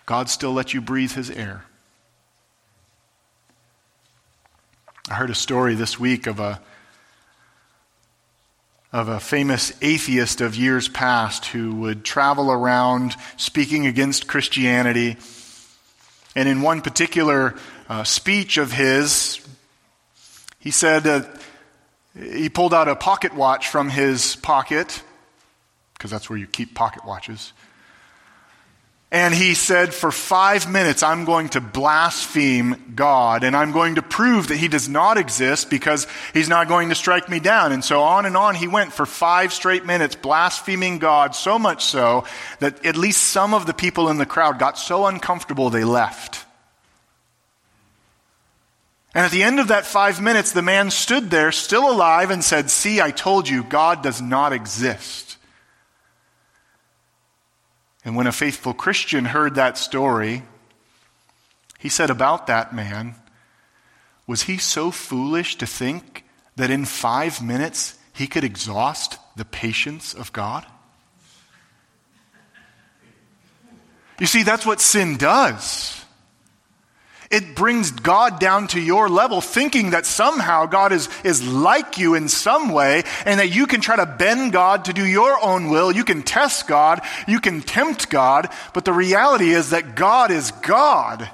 God 0.04 0.28
still 0.28 0.52
let 0.52 0.74
you 0.74 0.80
breathe 0.80 1.12
His 1.12 1.30
air. 1.30 1.64
I 5.08 5.14
heard 5.14 5.30
a 5.30 5.34
story 5.34 5.76
this 5.76 5.98
week 6.00 6.26
of 6.26 6.40
a, 6.40 6.60
of 8.92 9.08
a 9.08 9.20
famous 9.20 9.72
atheist 9.80 10.40
of 10.40 10.56
years 10.56 10.88
past 10.88 11.46
who 11.46 11.72
would 11.76 12.04
travel 12.04 12.50
around 12.50 13.14
speaking 13.36 13.86
against 13.86 14.26
Christianity. 14.26 15.16
And 16.34 16.48
in 16.48 16.62
one 16.62 16.82
particular 16.82 17.54
uh, 17.88 18.02
speech 18.02 18.58
of 18.58 18.72
his, 18.72 19.46
he 20.58 20.72
said, 20.72 21.06
uh, 21.06 21.22
he 22.18 22.48
pulled 22.48 22.72
out 22.72 22.88
a 22.88 22.96
pocket 22.96 23.34
watch 23.34 23.68
from 23.68 23.90
his 23.90 24.36
pocket, 24.36 25.02
because 25.94 26.10
that's 26.10 26.30
where 26.30 26.38
you 26.38 26.46
keep 26.46 26.74
pocket 26.74 27.04
watches. 27.04 27.52
And 29.12 29.32
he 29.32 29.54
said, 29.54 29.94
For 29.94 30.10
five 30.10 30.70
minutes, 30.70 31.02
I'm 31.02 31.24
going 31.24 31.50
to 31.50 31.60
blaspheme 31.60 32.94
God, 32.96 33.44
and 33.44 33.54
I'm 33.54 33.70
going 33.70 33.94
to 33.96 34.02
prove 34.02 34.48
that 34.48 34.56
he 34.56 34.66
does 34.66 34.88
not 34.88 35.16
exist 35.16 35.70
because 35.70 36.08
he's 36.34 36.48
not 36.48 36.66
going 36.66 36.88
to 36.88 36.94
strike 36.94 37.28
me 37.28 37.38
down. 37.38 37.70
And 37.70 37.84
so 37.84 38.02
on 38.02 38.26
and 38.26 38.36
on 38.36 38.56
he 38.56 38.66
went 38.66 38.92
for 38.92 39.06
five 39.06 39.52
straight 39.52 39.84
minutes, 39.84 40.16
blaspheming 40.16 40.98
God, 40.98 41.36
so 41.36 41.58
much 41.58 41.84
so 41.84 42.24
that 42.58 42.84
at 42.84 42.96
least 42.96 43.22
some 43.22 43.54
of 43.54 43.66
the 43.66 43.74
people 43.74 44.08
in 44.08 44.18
the 44.18 44.26
crowd 44.26 44.58
got 44.58 44.76
so 44.76 45.06
uncomfortable 45.06 45.70
they 45.70 45.84
left. 45.84 46.45
And 49.16 49.24
at 49.24 49.30
the 49.30 49.44
end 49.44 49.60
of 49.60 49.68
that 49.68 49.86
five 49.86 50.20
minutes, 50.20 50.52
the 50.52 50.60
man 50.60 50.90
stood 50.90 51.30
there, 51.30 51.50
still 51.50 51.90
alive, 51.90 52.30
and 52.30 52.44
said, 52.44 52.68
See, 52.68 53.00
I 53.00 53.12
told 53.12 53.48
you, 53.48 53.62
God 53.62 54.02
does 54.02 54.20
not 54.20 54.52
exist. 54.52 55.38
And 58.04 58.14
when 58.14 58.26
a 58.26 58.32
faithful 58.32 58.74
Christian 58.74 59.24
heard 59.24 59.54
that 59.54 59.78
story, 59.78 60.42
he 61.78 61.88
said 61.88 62.10
about 62.10 62.46
that 62.48 62.74
man, 62.74 63.14
Was 64.26 64.42
he 64.42 64.58
so 64.58 64.90
foolish 64.90 65.56
to 65.56 65.66
think 65.66 66.26
that 66.56 66.68
in 66.70 66.84
five 66.84 67.42
minutes 67.42 67.98
he 68.12 68.26
could 68.26 68.44
exhaust 68.44 69.16
the 69.34 69.46
patience 69.46 70.12
of 70.12 70.30
God? 70.34 70.66
You 74.20 74.26
see, 74.26 74.42
that's 74.42 74.66
what 74.66 74.82
sin 74.82 75.16
does. 75.16 76.04
It 77.30 77.54
brings 77.54 77.90
God 77.90 78.38
down 78.38 78.68
to 78.68 78.80
your 78.80 79.08
level, 79.08 79.40
thinking 79.40 79.90
that 79.90 80.06
somehow 80.06 80.66
God 80.66 80.92
is, 80.92 81.08
is 81.24 81.46
like 81.46 81.98
you 81.98 82.14
in 82.14 82.28
some 82.28 82.70
way, 82.70 83.02
and 83.24 83.40
that 83.40 83.54
you 83.54 83.66
can 83.66 83.80
try 83.80 83.96
to 83.96 84.06
bend 84.06 84.52
God 84.52 84.86
to 84.86 84.92
do 84.92 85.04
your 85.04 85.42
own 85.42 85.70
will. 85.70 85.90
You 85.90 86.04
can 86.04 86.22
test 86.22 86.68
God, 86.68 87.00
you 87.26 87.40
can 87.40 87.62
tempt 87.62 88.10
God, 88.10 88.48
but 88.74 88.84
the 88.84 88.92
reality 88.92 89.50
is 89.50 89.70
that 89.70 89.96
God 89.96 90.30
is 90.30 90.50
God. 90.50 91.28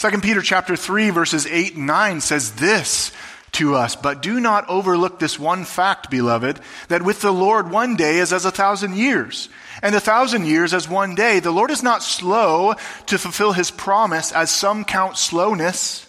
2 0.00 0.10
Peter 0.20 0.40
chapter 0.40 0.76
3 0.76 1.10
verses 1.10 1.46
8 1.46 1.76
and 1.76 1.86
9 1.86 2.20
says 2.22 2.52
this 2.52 3.12
to 3.52 3.74
us, 3.74 3.96
but 3.96 4.22
do 4.22 4.40
not 4.40 4.68
overlook 4.68 5.18
this 5.18 5.38
one 5.38 5.64
fact, 5.64 6.10
beloved, 6.10 6.60
that 6.88 7.02
with 7.02 7.20
the 7.20 7.32
Lord 7.32 7.70
one 7.70 7.96
day 7.96 8.18
is 8.18 8.32
as 8.32 8.44
a 8.44 8.50
thousand 8.50 8.96
years 8.96 9.48
and 9.82 9.94
a 9.94 10.00
thousand 10.00 10.46
years 10.46 10.74
as 10.74 10.88
one 10.88 11.14
day. 11.14 11.40
The 11.40 11.50
Lord 11.50 11.70
is 11.70 11.82
not 11.82 12.02
slow 12.02 12.74
to 13.06 13.18
fulfill 13.18 13.52
his 13.52 13.70
promise, 13.70 14.32
as 14.32 14.50
some 14.50 14.84
count 14.84 15.16
slowness, 15.16 16.06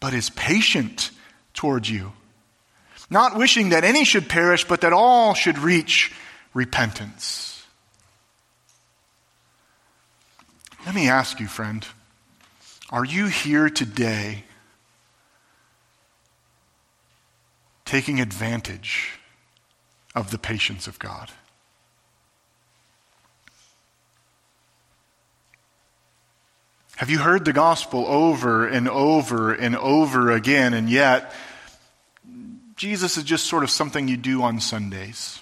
but 0.00 0.14
is 0.14 0.30
patient 0.30 1.10
toward 1.52 1.88
you, 1.88 2.12
not 3.10 3.36
wishing 3.36 3.70
that 3.70 3.84
any 3.84 4.04
should 4.04 4.28
perish, 4.28 4.64
but 4.64 4.82
that 4.82 4.92
all 4.92 5.34
should 5.34 5.58
reach 5.58 6.12
repentance. 6.54 7.64
Let 10.84 10.94
me 10.94 11.08
ask 11.08 11.40
you, 11.40 11.48
friend, 11.48 11.84
are 12.90 13.04
you 13.04 13.26
here 13.26 13.68
today 13.68 14.44
taking 17.86 18.20
advantage 18.20 19.12
of 20.14 20.30
the 20.30 20.38
patience 20.38 20.86
of 20.86 20.98
God? 20.98 21.30
Have 26.96 27.10
you 27.10 27.18
heard 27.18 27.44
the 27.44 27.52
gospel 27.52 28.06
over 28.06 28.66
and 28.66 28.88
over 28.88 29.52
and 29.52 29.76
over 29.76 30.30
again, 30.30 30.74
and 30.74 30.88
yet 30.88 31.32
Jesus 32.74 33.16
is 33.16 33.24
just 33.24 33.46
sort 33.46 33.62
of 33.62 33.70
something 33.70 34.08
you 34.08 34.16
do 34.16 34.42
on 34.42 34.60
Sundays? 34.60 35.40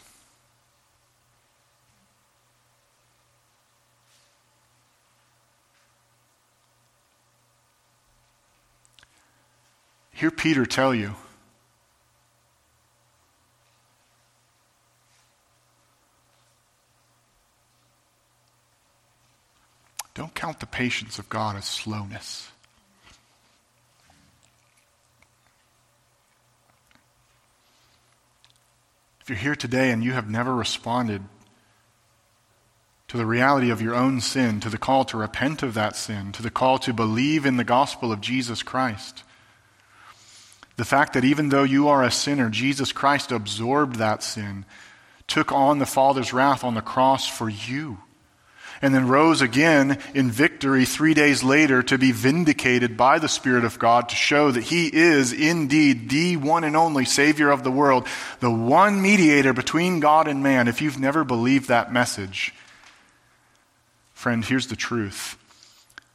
Hear 10.11 10.30
Peter 10.33 10.66
tell 10.66 10.94
you 10.94 11.14
Don't 20.14 20.35
count 20.35 20.61
the 20.61 20.66
patience 20.66 21.18
of 21.18 21.29
God 21.29 21.57
as 21.57 21.64
slowness. 21.64 22.48
If 29.20 29.29
you're 29.29 29.38
here 29.38 29.57
today 29.57 29.90
and 29.90 30.05
you 30.05 30.12
have 30.12 30.31
never 30.31 30.55
responded 30.55 31.22
to 33.09 33.16
the 33.16 33.27
reality 33.27 33.70
of 33.70 33.81
your 33.81 33.94
own 33.94 34.20
sin, 34.20 34.61
to 34.61 34.68
the 34.68 34.79
call 34.79 35.05
to 35.07 35.16
repent 35.16 35.62
of 35.62 35.74
that 35.74 35.96
sin, 35.96 36.31
to 36.33 36.42
the 36.42 36.50
call 36.50 36.79
to 36.79 36.92
believe 36.92 37.44
in 37.46 37.57
the 37.57 37.64
gospel 37.64 38.12
of 38.12 38.20
Jesus 38.20 38.62
Christ, 38.62 39.24
the 40.77 40.85
fact 40.85 41.14
that 41.14 41.24
even 41.24 41.48
though 41.48 41.62
you 41.62 41.88
are 41.88 42.05
a 42.05 42.11
sinner, 42.11 42.50
Jesus 42.50 42.92
Christ 42.92 43.33
absorbed 43.33 43.96
that 43.96 44.22
sin, 44.22 44.64
took 45.27 45.50
on 45.50 45.79
the 45.79 45.87
Father's 45.87 46.33
wrath 46.33 46.62
on 46.62 46.74
the 46.74 46.83
cross 46.83 47.27
for 47.27 47.48
you 47.48 47.98
and 48.85 48.94
then 48.94 49.09
rose 49.09 49.40
again 49.40 49.97
in 50.12 50.31
victory 50.31 50.85
three 50.85 51.14
days 51.14 51.42
later 51.42 51.83
to 51.83 51.97
be 51.97 52.12
vindicated 52.12 52.99
by 52.99 53.18
the 53.18 53.31
Spirit 53.31 53.64
of 53.64 53.79
God 53.79 54.11
to 54.11 54.14
show 54.14 54.51
that 54.51 54.64
He 54.64 54.94
is 54.94 55.33
indeed 55.33 56.11
the 56.11 56.37
one 56.37 56.64
and 56.64 56.77
only 56.77 57.07
Savior 57.07 57.49
of 57.49 57.64
the 57.64 57.70
world, 57.70 58.07
the 58.40 58.51
one 58.51 59.01
mediator 59.01 59.55
between 59.55 60.01
God 60.01 60.29
and 60.29 60.42
man. 60.42 60.68
If 60.68 60.83
you've 60.83 60.99
never 60.99 61.25
believed 61.25 61.68
that 61.68 61.94
message, 61.94 62.53
friend, 64.12 64.44
here's 64.44 64.66
the 64.66 64.77
truth. 64.77 65.38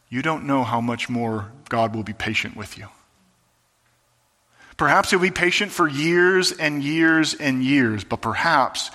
You 0.08 0.22
don't 0.22 0.46
know 0.46 0.64
how 0.64 0.80
much 0.80 1.10
more 1.10 1.52
God 1.70 1.96
will 1.96 2.04
be 2.04 2.14
patient 2.14 2.56
with 2.56 2.78
you. 2.78 2.86
Perhaps 4.78 5.10
he'll 5.10 5.20
be 5.20 5.32
patient 5.32 5.72
for 5.72 5.88
years 5.88 6.52
and 6.52 6.84
years 6.84 7.34
and 7.34 7.64
years, 7.64 8.04
but 8.04 8.22
perhaps 8.22 8.92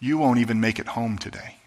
you 0.00 0.16
won't 0.16 0.38
even 0.38 0.62
make 0.62 0.78
it 0.78 0.86
home 0.86 1.18
today. 1.18 1.57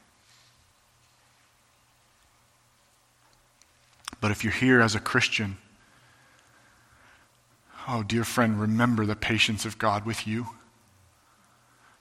But 4.22 4.32
if 4.32 4.44
you're 4.44 4.54
here 4.54 4.80
as 4.80 4.96
a 4.96 5.00
Christian, 5.00 5.58
oh, 7.88 8.04
dear 8.04 8.24
friend, 8.24 8.62
remember 8.62 9.06
the 9.06 9.16
patience 9.16 9.66
of 9.66 9.78
God 9.78 10.06
with 10.06 10.26
you. 10.26 10.48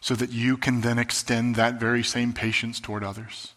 so 0.01 0.15
that 0.15 0.31
you 0.33 0.57
can 0.57 0.81
then 0.81 0.99
extend 0.99 1.55
that 1.57 1.79
very 1.79 2.03
same 2.03 2.33
patience 2.33 2.81
toward 2.81 3.05
others. 3.05 3.53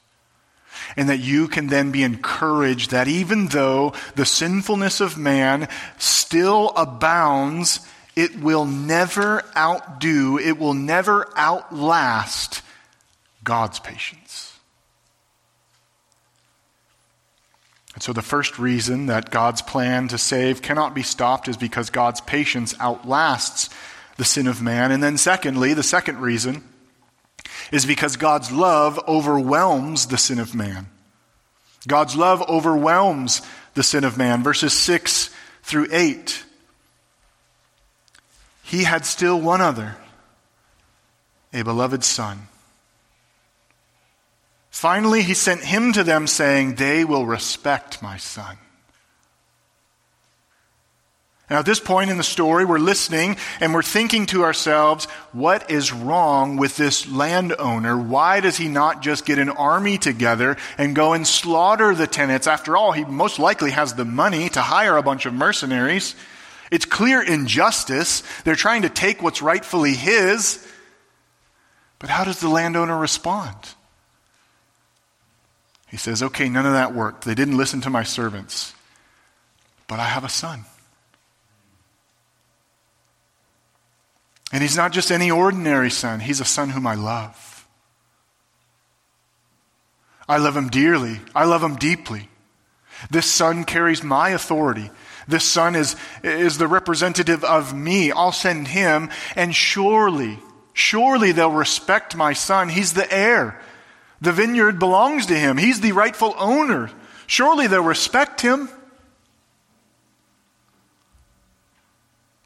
And 0.98 1.08
that 1.08 1.20
you 1.20 1.48
can 1.48 1.68
then 1.68 1.92
be 1.92 2.04
encouraged 2.04 2.92
that 2.92 3.08
even 3.08 3.48
though 3.48 3.94
the 4.16 4.26
sinfulness 4.26 5.00
of 5.00 5.18
man 5.18 5.68
still 5.98 6.74
abounds, 6.76 7.80
it 8.16 8.40
will 8.40 8.66
never 8.66 9.44
outdo, 9.56 10.38
it 10.40 10.58
will 10.58 10.74
never 10.74 11.30
outlast 11.38 12.62
God's 13.44 13.80
patience. 13.80 14.53
And 17.94 18.02
so, 18.02 18.12
the 18.12 18.22
first 18.22 18.58
reason 18.58 19.06
that 19.06 19.30
God's 19.30 19.62
plan 19.62 20.08
to 20.08 20.18
save 20.18 20.62
cannot 20.62 20.96
be 20.96 21.04
stopped 21.04 21.48
is 21.48 21.58
because 21.58 21.90
God's 21.90 22.22
patience 22.22 22.76
outlasts 22.80 23.70
the 24.18 24.26
sin 24.26 24.48
of 24.48 24.62
man. 24.62 24.92
And 24.92 25.04
then, 25.04 25.18
secondly, 25.18 25.74
the 25.74 25.84
second 25.84 26.20
reason 26.20 26.64
is 27.72 27.86
because 27.86 28.16
God's 28.16 28.52
love 28.52 29.00
overwhelms 29.08 30.08
the 30.08 30.18
sin 30.18 30.40
of 30.40 30.56
man. 30.56 30.88
God's 31.88 32.16
love 32.16 32.42
overwhelms 32.50 33.42
the 33.74 33.84
sin 33.84 34.04
of 34.04 34.18
man. 34.18 34.44
Verses 34.44 34.74
6 34.74 35.30
through 35.64 35.88
8. 35.92 36.46
He 38.64 38.84
had 38.86 39.06
still 39.06 39.40
one 39.40 39.62
other, 39.62 39.98
a 41.54 41.62
beloved 41.62 42.04
son. 42.04 42.48
Finally, 44.74 45.22
he 45.22 45.36
sent 45.36 45.64
him 45.64 45.94
to 45.94 46.04
them, 46.04 46.26
saying, 46.26 46.74
They 46.74 47.06
will 47.06 47.28
respect 47.28 48.02
my 48.02 48.18
son. 48.18 48.58
Now, 51.48 51.60
at 51.60 51.68
this 51.68 51.80
point 51.80 52.10
in 52.10 52.18
the 52.18 52.24
story, 52.24 52.66
we're 52.66 52.80
listening 52.80 53.38
and 53.60 53.72
we're 53.72 53.84
thinking 53.84 54.26
to 54.28 54.44
ourselves, 54.44 55.06
what 55.32 55.70
is 55.70 55.94
wrong 55.94 56.58
with 56.58 56.76
this 56.76 57.08
landowner? 57.08 57.96
Why 57.96 58.40
does 58.40 58.58
he 58.58 58.68
not 58.68 59.04
just 59.04 59.28
get 59.28 59.38
an 59.38 59.50
army 59.50 60.00
together 60.00 60.58
and 60.80 60.96
go 60.96 61.14
and 61.14 61.28
slaughter 61.28 61.94
the 61.94 62.08
tenants? 62.08 62.48
After 62.48 62.76
all, 62.76 62.94
he 62.94 63.06
most 63.06 63.38
likely 63.38 63.70
has 63.70 63.94
the 63.94 64.06
money 64.06 64.50
to 64.50 64.62
hire 64.62 64.98
a 64.98 65.04
bunch 65.04 65.28
of 65.28 65.36
mercenaries. 65.36 66.16
It's 66.72 66.86
clear 66.86 67.22
injustice. 67.22 68.24
They're 68.44 68.56
trying 68.56 68.82
to 68.82 68.90
take 68.90 69.22
what's 69.22 69.44
rightfully 69.44 69.94
his. 69.94 70.68
But 72.00 72.10
how 72.10 72.24
does 72.24 72.40
the 72.40 72.50
landowner 72.50 72.98
respond? 72.98 73.76
He 75.94 75.98
says, 75.98 76.24
Okay, 76.24 76.50
none 76.50 76.66
of 76.66 76.74
that 76.74 76.96
worked. 76.96 77.24
They 77.24 77.36
didn't 77.36 77.56
listen 77.56 77.82
to 77.82 77.90
my 77.92 78.02
servants. 78.02 78.74
But 79.88 80.00
I 80.00 80.06
have 80.06 80.24
a 80.24 80.30
son. 80.30 80.66
And 84.52 84.64
he's 84.64 84.76
not 84.76 84.92
just 84.92 85.12
any 85.12 85.30
ordinary 85.30 85.92
son, 85.92 86.20
he's 86.20 86.40
a 86.40 86.46
son 86.46 86.72
whom 86.72 86.88
I 86.88 86.96
love. 86.96 87.68
I 90.28 90.38
love 90.38 90.58
him 90.58 90.70
dearly, 90.70 91.20
I 91.36 91.46
love 91.46 91.62
him 91.62 91.76
deeply. 91.76 92.28
This 93.12 93.28
son 93.30 93.64
carries 93.64 94.02
my 94.04 94.30
authority. 94.30 94.90
This 95.28 95.44
son 95.44 95.76
is, 95.76 95.96
is 96.24 96.58
the 96.58 96.68
representative 96.68 97.44
of 97.44 97.72
me. 97.72 98.12
I'll 98.12 98.32
send 98.32 98.68
him, 98.68 99.12
and 99.36 99.54
surely, 99.54 100.40
surely 100.74 101.34
they'll 101.34 101.52
respect 101.52 102.16
my 102.16 102.34
son. 102.34 102.70
He's 102.70 102.94
the 102.94 103.14
heir. 103.14 103.62
The 104.24 104.32
vineyard 104.32 104.80
belongs 104.80 105.26
to 105.26 105.38
him, 105.38 105.58
he's 105.58 105.82
the 105.82 105.92
rightful 105.92 106.34
owner. 106.38 106.90
Surely 107.28 107.68
they'll 107.68 107.84
respect 107.84 108.40
him. 108.40 108.70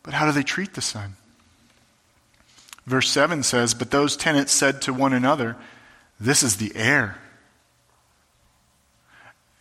But 0.01 0.15
how 0.15 0.25
do 0.25 0.31
they 0.31 0.41
treat 0.41 0.73
the 0.73 0.81
son? 0.81 1.17
Verse 2.87 3.07
7 3.11 3.43
says, 3.43 3.75
But 3.75 3.91
those 3.91 4.17
tenants 4.17 4.53
said 4.53 4.81
to 4.83 4.93
one 4.93 5.13
another, 5.13 5.55
This 6.19 6.41
is 6.41 6.57
the 6.57 6.71
heir. 6.73 7.19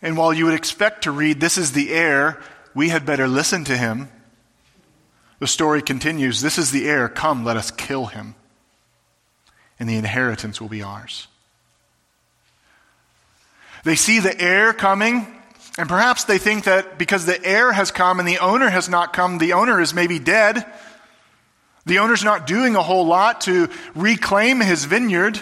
And 0.01 0.17
while 0.17 0.33
you 0.33 0.45
would 0.45 0.55
expect 0.55 1.03
to 1.03 1.11
read, 1.11 1.39
This 1.39 1.59
is 1.59 1.73
the 1.73 1.91
heir, 1.91 2.41
we 2.73 2.89
had 2.89 3.05
better 3.05 3.27
listen 3.27 3.63
to 3.65 3.77
him. 3.77 4.09
The 5.37 5.45
story 5.45 5.83
continues 5.83 6.41
This 6.41 6.57
is 6.57 6.71
the 6.71 6.87
heir, 6.87 7.09
come, 7.09 7.45
let 7.45 7.57
us 7.57 7.69
kill 7.69 8.07
him, 8.07 8.33
and 9.79 9.87
the 9.87 9.97
inheritance 9.97 10.59
will 10.59 10.69
be 10.69 10.81
ours. 10.81 11.27
They 13.87 13.95
see 13.95 14.19
the 14.19 14.37
heir 14.37 14.73
coming, 14.73 15.25
and 15.77 15.87
perhaps 15.87 16.25
they 16.25 16.39
think 16.39 16.65
that 16.65 16.97
because 16.97 17.25
the 17.25 17.41
heir 17.41 17.71
has 17.71 17.89
come 17.89 18.19
and 18.19 18.27
the 18.27 18.39
owner 18.39 18.67
has 18.67 18.89
not 18.89 19.13
come, 19.13 19.37
the 19.37 19.53
owner 19.53 19.79
is 19.79 19.93
maybe 19.93 20.19
dead. 20.19 20.65
The 21.85 21.99
owner's 21.99 22.21
not 22.21 22.45
doing 22.45 22.75
a 22.75 22.83
whole 22.83 23.05
lot 23.05 23.39
to 23.41 23.69
reclaim 23.95 24.59
his 24.59 24.83
vineyard. 24.83 25.39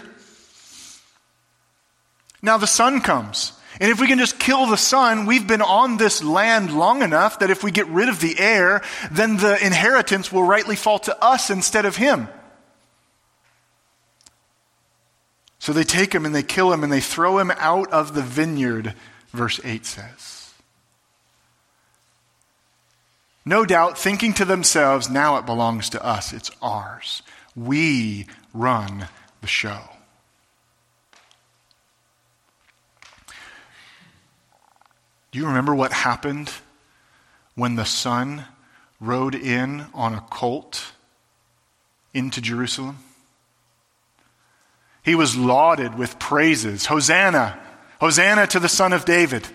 Now 2.43 2.57
the 2.59 2.67
son 2.67 3.01
comes. 3.01 3.51
And 3.79 3.89
if 3.89 3.99
we 3.99 4.05
can 4.05 4.19
just 4.19 4.37
kill 4.37 4.67
the 4.67 4.77
son, 4.77 5.25
we've 5.25 5.47
been 5.47 5.63
on 5.63 5.97
this 5.97 6.23
land 6.23 6.71
long 6.71 7.01
enough 7.01 7.39
that 7.39 7.49
if 7.49 7.63
we 7.63 7.71
get 7.71 7.87
rid 7.87 8.09
of 8.09 8.19
the 8.19 8.37
heir, 8.37 8.83
then 9.09 9.37
the 9.37 9.57
inheritance 9.65 10.31
will 10.31 10.43
rightly 10.43 10.75
fall 10.75 10.99
to 10.99 11.19
us 11.19 11.49
instead 11.49 11.85
of 11.85 11.95
him. 11.95 12.27
So 15.65 15.73
they 15.73 15.83
take 15.83 16.13
him 16.13 16.27
and 16.27 16.35
they 16.35 16.43
kill 16.43 16.71
him 16.71 16.83
and 16.83 16.93
they 16.93 17.01
throw 17.01 17.39
him 17.39 17.49
out 17.57 17.91
of 17.91 18.13
the 18.13 18.21
vineyard, 18.21 18.93
verse 19.31 19.59
8 19.63 19.83
says. 19.83 20.53
No 23.43 23.65
doubt 23.65 23.97
thinking 23.97 24.31
to 24.33 24.45
themselves, 24.45 25.09
now 25.09 25.37
it 25.37 25.47
belongs 25.47 25.89
to 25.89 26.05
us, 26.05 26.33
it's 26.33 26.51
ours. 26.61 27.23
We 27.55 28.27
run 28.53 29.07
the 29.41 29.47
show. 29.47 29.79
Do 35.31 35.39
you 35.39 35.47
remember 35.47 35.73
what 35.73 35.91
happened 35.91 36.51
when 37.55 37.73
the 37.73 37.85
son 37.85 38.45
rode 38.99 39.33
in 39.33 39.87
on 39.95 40.13
a 40.13 40.21
colt 40.21 40.91
into 42.13 42.39
Jerusalem? 42.39 42.99
He 45.05 45.15
was 45.15 45.37
lauded 45.37 45.95
with 45.95 46.19
praises. 46.19 46.87
Hosanna! 46.87 47.59
Hosanna 48.01 48.47
to 48.47 48.59
the 48.59 48.67
Son 48.67 48.91
of 48.91 49.05
David. 49.05 49.47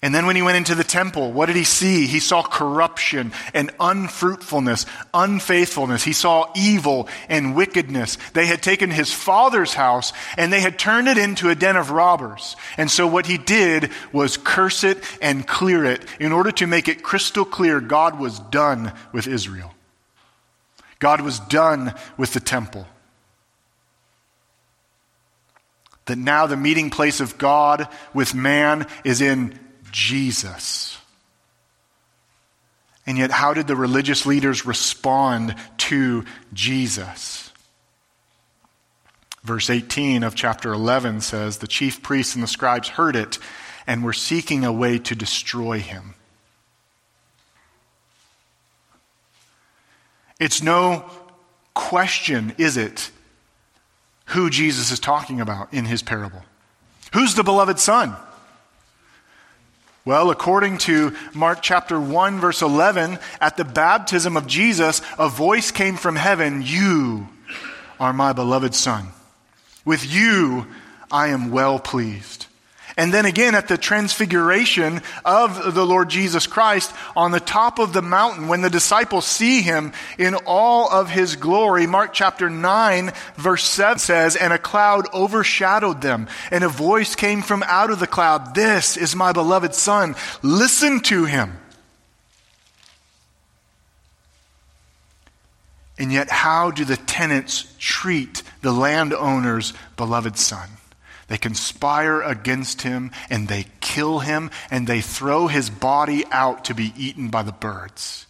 And 0.00 0.14
then 0.14 0.26
when 0.26 0.36
he 0.36 0.42
went 0.42 0.56
into 0.56 0.76
the 0.76 0.84
temple, 0.84 1.32
what 1.32 1.46
did 1.46 1.56
he 1.56 1.64
see? 1.64 2.06
He 2.06 2.20
saw 2.20 2.42
corruption 2.42 3.32
and 3.52 3.72
unfruitfulness, 3.80 4.86
unfaithfulness. 5.12 6.04
He 6.04 6.12
saw 6.12 6.52
evil 6.54 7.08
and 7.28 7.56
wickedness. 7.56 8.16
They 8.32 8.46
had 8.46 8.62
taken 8.62 8.92
his 8.92 9.12
father's 9.12 9.74
house 9.74 10.12
and 10.36 10.52
they 10.52 10.60
had 10.60 10.78
turned 10.78 11.08
it 11.08 11.18
into 11.18 11.50
a 11.50 11.56
den 11.56 11.74
of 11.74 11.90
robbers. 11.90 12.54
And 12.76 12.88
so 12.88 13.08
what 13.08 13.26
he 13.26 13.38
did 13.38 13.90
was 14.12 14.36
curse 14.36 14.84
it 14.84 15.02
and 15.20 15.44
clear 15.44 15.84
it 15.84 16.04
in 16.20 16.30
order 16.30 16.52
to 16.52 16.68
make 16.68 16.86
it 16.86 17.02
crystal 17.02 17.44
clear 17.44 17.80
God 17.80 18.20
was 18.20 18.38
done 18.38 18.92
with 19.12 19.26
Israel. 19.26 19.74
God 21.00 21.22
was 21.22 21.40
done 21.40 21.92
with 22.16 22.34
the 22.34 22.40
temple. 22.40 22.86
That 26.08 26.18
now 26.18 26.46
the 26.46 26.56
meeting 26.56 26.90
place 26.90 27.20
of 27.20 27.38
God 27.38 27.86
with 28.12 28.34
man 28.34 28.86
is 29.04 29.20
in 29.20 29.58
Jesus. 29.92 30.98
And 33.06 33.16
yet, 33.16 33.30
how 33.30 33.54
did 33.54 33.66
the 33.66 33.76
religious 33.76 34.26
leaders 34.26 34.66
respond 34.66 35.54
to 35.78 36.24
Jesus? 36.52 37.52
Verse 39.42 39.70
18 39.70 40.24
of 40.24 40.34
chapter 40.34 40.72
11 40.72 41.22
says 41.22 41.58
The 41.58 41.66
chief 41.66 42.02
priests 42.02 42.34
and 42.34 42.42
the 42.42 42.48
scribes 42.48 42.88
heard 42.88 43.16
it 43.16 43.38
and 43.86 44.04
were 44.04 44.12
seeking 44.12 44.64
a 44.64 44.72
way 44.72 44.98
to 44.98 45.14
destroy 45.14 45.78
him. 45.78 46.14
It's 50.38 50.62
no 50.62 51.04
question, 51.74 52.54
is 52.58 52.76
it, 52.76 53.10
who 54.28 54.50
Jesus 54.50 54.90
is 54.90 55.00
talking 55.00 55.40
about 55.40 55.72
in 55.72 55.84
his 55.84 56.02
parable? 56.02 56.42
Who's 57.12 57.34
the 57.34 57.44
beloved 57.44 57.78
son? 57.78 58.16
Well, 60.04 60.30
according 60.30 60.78
to 60.78 61.14
Mark 61.34 61.58
chapter 61.60 62.00
1, 62.00 62.40
verse 62.40 62.62
11, 62.62 63.18
at 63.42 63.58
the 63.58 63.64
baptism 63.64 64.38
of 64.38 64.46
Jesus, 64.46 65.02
a 65.18 65.28
voice 65.28 65.70
came 65.70 65.96
from 65.96 66.16
heaven 66.16 66.62
You 66.64 67.28
are 68.00 68.14
my 68.14 68.32
beloved 68.32 68.74
Son. 68.74 69.08
With 69.84 70.10
you 70.10 70.66
I 71.10 71.28
am 71.28 71.50
well 71.50 71.78
pleased. 71.78 72.46
And 72.98 73.14
then 73.14 73.26
again 73.26 73.54
at 73.54 73.68
the 73.68 73.78
transfiguration 73.78 75.02
of 75.24 75.72
the 75.76 75.86
Lord 75.86 76.10
Jesus 76.10 76.48
Christ 76.48 76.92
on 77.16 77.30
the 77.30 77.38
top 77.38 77.78
of 77.78 77.92
the 77.92 78.02
mountain 78.02 78.48
when 78.48 78.60
the 78.60 78.68
disciples 78.68 79.24
see 79.24 79.62
him 79.62 79.92
in 80.18 80.34
all 80.34 80.90
of 80.90 81.08
his 81.08 81.36
glory. 81.36 81.86
Mark 81.86 82.12
chapter 82.12 82.50
9 82.50 83.12
verse 83.36 83.62
7 83.62 84.00
says, 84.00 84.34
And 84.34 84.52
a 84.52 84.58
cloud 84.58 85.06
overshadowed 85.14 86.00
them, 86.00 86.26
and 86.50 86.64
a 86.64 86.68
voice 86.68 87.14
came 87.14 87.40
from 87.40 87.62
out 87.68 87.92
of 87.92 88.00
the 88.00 88.08
cloud, 88.08 88.56
This 88.56 88.96
is 88.96 89.14
my 89.14 89.32
beloved 89.32 89.76
Son. 89.76 90.16
Listen 90.42 90.98
to 91.02 91.24
him. 91.24 91.56
And 96.00 96.12
yet, 96.12 96.30
how 96.30 96.72
do 96.72 96.84
the 96.84 96.96
tenants 96.96 97.72
treat 97.78 98.42
the 98.62 98.72
landowner's 98.72 99.72
beloved 99.96 100.36
son? 100.36 100.68
They 101.28 101.38
conspire 101.38 102.22
against 102.22 102.82
him 102.82 103.12
and 103.30 103.48
they 103.48 103.66
kill 103.80 104.20
him 104.20 104.50
and 104.70 104.86
they 104.86 105.02
throw 105.02 105.46
his 105.46 105.70
body 105.70 106.24
out 106.30 106.64
to 106.66 106.74
be 106.74 106.92
eaten 106.96 107.28
by 107.28 107.42
the 107.42 107.52
birds. 107.52 108.26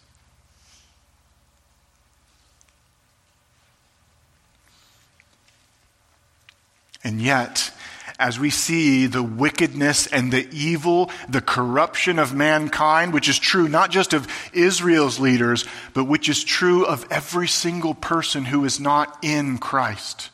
And 7.05 7.23
yet, 7.23 7.71
as 8.19 8.41
we 8.41 8.51
see 8.51 9.07
the 9.07 9.23
wickedness 9.23 10.09
and 10.09 10.33
the 10.33 10.49
evil, 10.51 11.11
the 11.29 11.41
corruption 11.41 12.19
of 12.19 12.35
mankind, 12.35 13.15
which 13.15 13.29
is 13.29 13.39
true 13.39 13.69
not 13.69 13.93
just 13.93 14.13
of 14.13 14.27
Israel's 14.53 15.21
leaders, 15.21 15.65
but 15.95 16.05
which 16.05 16.29
is 16.29 16.43
true 16.43 16.85
of 16.85 17.07
every 17.11 17.47
single 17.47 17.95
person 17.95 18.45
who 18.45 18.65
is 18.65 18.81
not 18.81 19.17
in 19.23 19.59
Christ. 19.59 20.31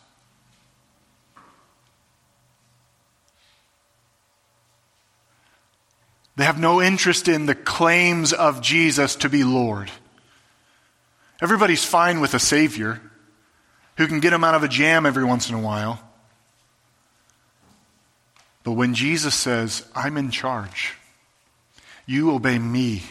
They 6.37 6.45
have 6.45 6.59
no 6.59 6.83
interest 6.83 7.29
in 7.29 7.47
the 7.47 7.55
claims 7.55 8.33
of 8.33 8.61
Jesus 8.61 9.17
to 9.17 9.29
be 9.29 9.45
Lord. 9.45 9.91
Everybody's 11.41 11.85
fine 11.85 12.21
with 12.21 12.35
a 12.35 12.39
Savior 12.39 13.01
who 13.97 14.07
can 14.07 14.21
get 14.21 14.31
them 14.31 14.45
out 14.45 14.55
of 14.55 14.63
a 14.63 14.69
jam 14.69 15.07
every 15.07 15.25
once 15.25 15.49
in 15.49 15.55
a 15.55 15.61
while. 15.61 16.01
But 18.65 18.73
when 18.73 18.95
Jesus 18.95 19.35
says, 19.35 19.87
I'm 19.95 20.17
in 20.17 20.31
charge, 20.31 20.95
you 22.07 22.33
obey 22.33 22.59
me, 22.59 23.03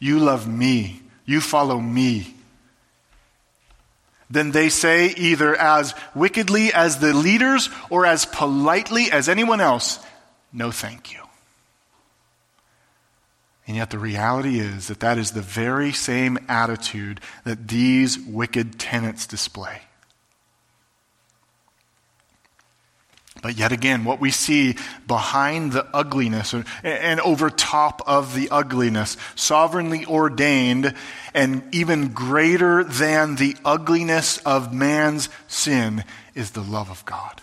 you 0.00 0.18
love 0.18 0.48
me, 0.48 1.02
you 1.26 1.40
follow 1.40 1.78
me, 1.78 2.34
then 4.30 4.50
they 4.50 4.68
say, 4.68 5.08
either 5.08 5.54
as 5.54 5.94
wickedly 6.14 6.72
as 6.72 6.98
the 6.98 7.12
leaders 7.12 7.68
or 7.90 8.06
as 8.06 8.24
politely 8.24 9.12
as 9.12 9.28
anyone 9.28 9.60
else, 9.60 10.00
no 10.52 10.70
thank 10.70 11.12
you. 11.12 11.23
And 13.66 13.76
yet, 13.76 13.90
the 13.90 13.98
reality 13.98 14.58
is 14.58 14.88
that 14.88 15.00
that 15.00 15.16
is 15.16 15.30
the 15.30 15.40
very 15.40 15.92
same 15.92 16.38
attitude 16.48 17.20
that 17.44 17.68
these 17.68 18.18
wicked 18.18 18.78
tenants 18.78 19.26
display. 19.26 19.80
But 23.42 23.58
yet 23.58 23.72
again, 23.72 24.04
what 24.04 24.20
we 24.20 24.30
see 24.30 24.76
behind 25.06 25.72
the 25.72 25.86
ugliness 25.94 26.54
and 26.82 27.20
over 27.20 27.50
top 27.50 28.00
of 28.06 28.34
the 28.34 28.48
ugliness, 28.50 29.18
sovereignly 29.34 30.06
ordained 30.06 30.94
and 31.34 31.62
even 31.74 32.08
greater 32.08 32.84
than 32.84 33.36
the 33.36 33.56
ugliness 33.62 34.38
of 34.38 34.72
man's 34.72 35.28
sin, 35.46 36.04
is 36.34 36.52
the 36.52 36.62
love 36.62 36.90
of 36.90 37.04
God. 37.04 37.42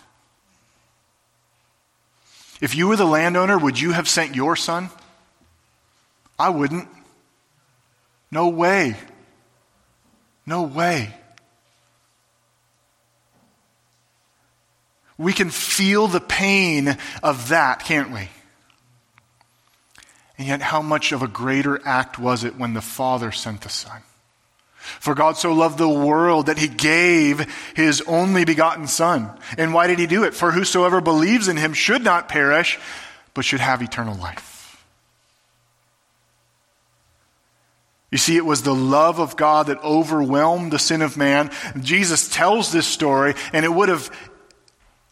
If 2.60 2.74
you 2.74 2.88
were 2.88 2.96
the 2.96 3.04
landowner, 3.04 3.58
would 3.58 3.78
you 3.78 3.92
have 3.92 4.08
sent 4.08 4.34
your 4.34 4.56
son? 4.56 4.90
I 6.38 6.48
wouldn't. 6.48 6.88
No 8.30 8.48
way. 8.48 8.96
No 10.46 10.62
way. 10.62 11.14
We 15.18 15.32
can 15.32 15.50
feel 15.50 16.08
the 16.08 16.20
pain 16.20 16.96
of 17.22 17.48
that, 17.50 17.80
can't 17.84 18.10
we? 18.10 18.28
And 20.38 20.48
yet, 20.48 20.62
how 20.62 20.82
much 20.82 21.12
of 21.12 21.22
a 21.22 21.28
greater 21.28 21.80
act 21.84 22.18
was 22.18 22.42
it 22.42 22.56
when 22.56 22.74
the 22.74 22.80
Father 22.80 23.30
sent 23.30 23.60
the 23.60 23.68
Son? 23.68 24.02
For 24.82 25.14
God 25.14 25.36
so 25.36 25.52
loved 25.52 25.78
the 25.78 25.88
world 25.88 26.46
that 26.46 26.58
he 26.58 26.66
gave 26.66 27.46
his 27.76 28.02
only 28.08 28.44
begotten 28.44 28.88
Son. 28.88 29.30
And 29.56 29.72
why 29.72 29.86
did 29.86 30.00
he 30.00 30.08
do 30.08 30.24
it? 30.24 30.34
For 30.34 30.50
whosoever 30.50 31.00
believes 31.00 31.46
in 31.46 31.56
him 31.56 31.72
should 31.72 32.02
not 32.02 32.28
perish, 32.28 32.80
but 33.32 33.44
should 33.44 33.60
have 33.60 33.80
eternal 33.80 34.16
life. 34.16 34.51
You 38.12 38.18
see, 38.18 38.36
it 38.36 38.44
was 38.44 38.62
the 38.62 38.74
love 38.74 39.18
of 39.18 39.36
God 39.36 39.66
that 39.66 39.82
overwhelmed 39.82 40.70
the 40.70 40.78
sin 40.78 41.00
of 41.00 41.16
man. 41.16 41.50
Jesus 41.80 42.28
tells 42.28 42.70
this 42.70 42.86
story, 42.86 43.34
and 43.54 43.64
it 43.64 43.72
would 43.72 43.88
have 43.88 44.14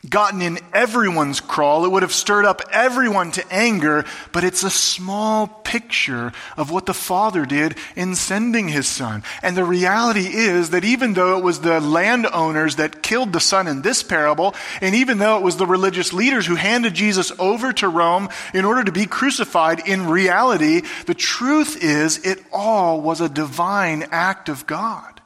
gotten 0.09 0.41
in 0.41 0.59
everyone's 0.73 1.41
crawl. 1.41 1.85
It 1.85 1.91
would 1.91 2.03
have 2.03 2.13
stirred 2.13 2.47
up 2.47 2.63
everyone 2.73 3.33
to 3.33 3.53
anger, 3.53 4.05
but 4.33 4.45
it's 4.45 4.63
a 4.63 4.71
small 4.71 5.47
picture 5.47 6.33
of 6.57 6.71
what 6.71 6.87
the 6.87 6.95
Father 6.95 7.45
did 7.45 7.77
in 7.97 8.15
sending 8.15 8.69
His 8.69 8.89
Son. 8.89 9.23
And 9.43 9.57
the 9.57 9.65
reality 9.65 10.27
is 10.27 10.71
that 10.71 10.85
even 10.85 11.13
though 11.13 11.37
it 11.37 11.45
was 11.45 11.61
the 11.61 11.81
landowners 11.81 12.77
that 12.77 13.03
killed 13.03 13.33
the 13.33 13.41
Son 13.41 13.69
in 13.69 13.83
this 13.83 14.03
parable, 14.03 14.55
and 14.81 14.95
even 14.95 15.19
though 15.19 15.37
it 15.37 15.43
was 15.43 15.59
the 15.59 15.67
religious 15.67 16.13
leaders 16.13 16.47
who 16.47 16.55
handed 16.55 16.95
Jesus 16.95 17.31
over 17.39 17.73
to 17.75 17.89
Rome 17.89 18.31
in 18.55 18.65
order 18.65 18.83
to 18.85 18.93
be 18.93 19.05
crucified, 19.05 19.87
in 19.87 20.07
reality, 20.07 20.83
the 21.07 21.15
truth 21.15 21.83
is 21.83 22.25
it 22.25 22.43
all 22.53 23.03
was 23.03 23.21
a 23.21 23.29
divine 23.29 24.07
act 24.11 24.49
of 24.49 24.67
God. 24.67 25.20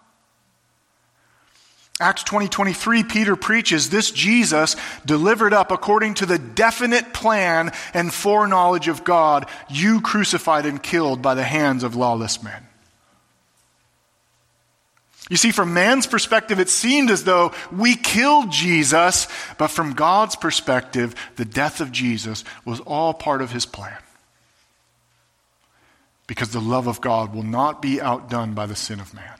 Acts 2.00 2.24
20 2.24 2.48
23, 2.48 3.04
Peter 3.04 3.36
preaches 3.36 3.88
this 3.88 4.10
Jesus 4.10 4.74
delivered 5.06 5.52
up 5.52 5.70
according 5.70 6.14
to 6.14 6.26
the 6.26 6.38
definite 6.38 7.12
plan 7.12 7.72
and 7.92 8.12
foreknowledge 8.12 8.88
of 8.88 9.04
God, 9.04 9.48
you 9.70 10.00
crucified 10.00 10.66
and 10.66 10.82
killed 10.82 11.22
by 11.22 11.34
the 11.34 11.44
hands 11.44 11.84
of 11.84 11.94
lawless 11.94 12.42
men. 12.42 12.66
You 15.30 15.36
see, 15.36 15.52
from 15.52 15.72
man's 15.72 16.06
perspective, 16.06 16.60
it 16.60 16.68
seemed 16.68 17.10
as 17.10 17.24
though 17.24 17.52
we 17.72 17.96
killed 17.96 18.50
Jesus, 18.50 19.26
but 19.56 19.68
from 19.68 19.94
God's 19.94 20.36
perspective, 20.36 21.14
the 21.36 21.46
death 21.46 21.80
of 21.80 21.92
Jesus 21.92 22.44
was 22.64 22.80
all 22.80 23.14
part 23.14 23.40
of 23.40 23.50
his 23.50 23.64
plan. 23.64 23.96
Because 26.26 26.50
the 26.50 26.60
love 26.60 26.88
of 26.88 27.00
God 27.00 27.34
will 27.34 27.42
not 27.42 27.80
be 27.80 28.00
outdone 28.00 28.52
by 28.52 28.66
the 28.66 28.76
sin 28.76 29.00
of 29.00 29.14
man. 29.14 29.38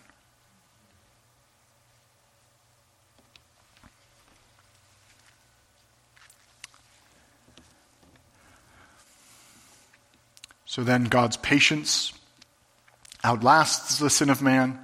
So 10.75 10.83
then, 10.83 11.05
God's 11.05 11.37
patience 11.37 12.13
outlasts 13.23 14.01
the 14.01 14.11
sin 14.11 14.29
of 14.29 14.43
man. 14.43 14.77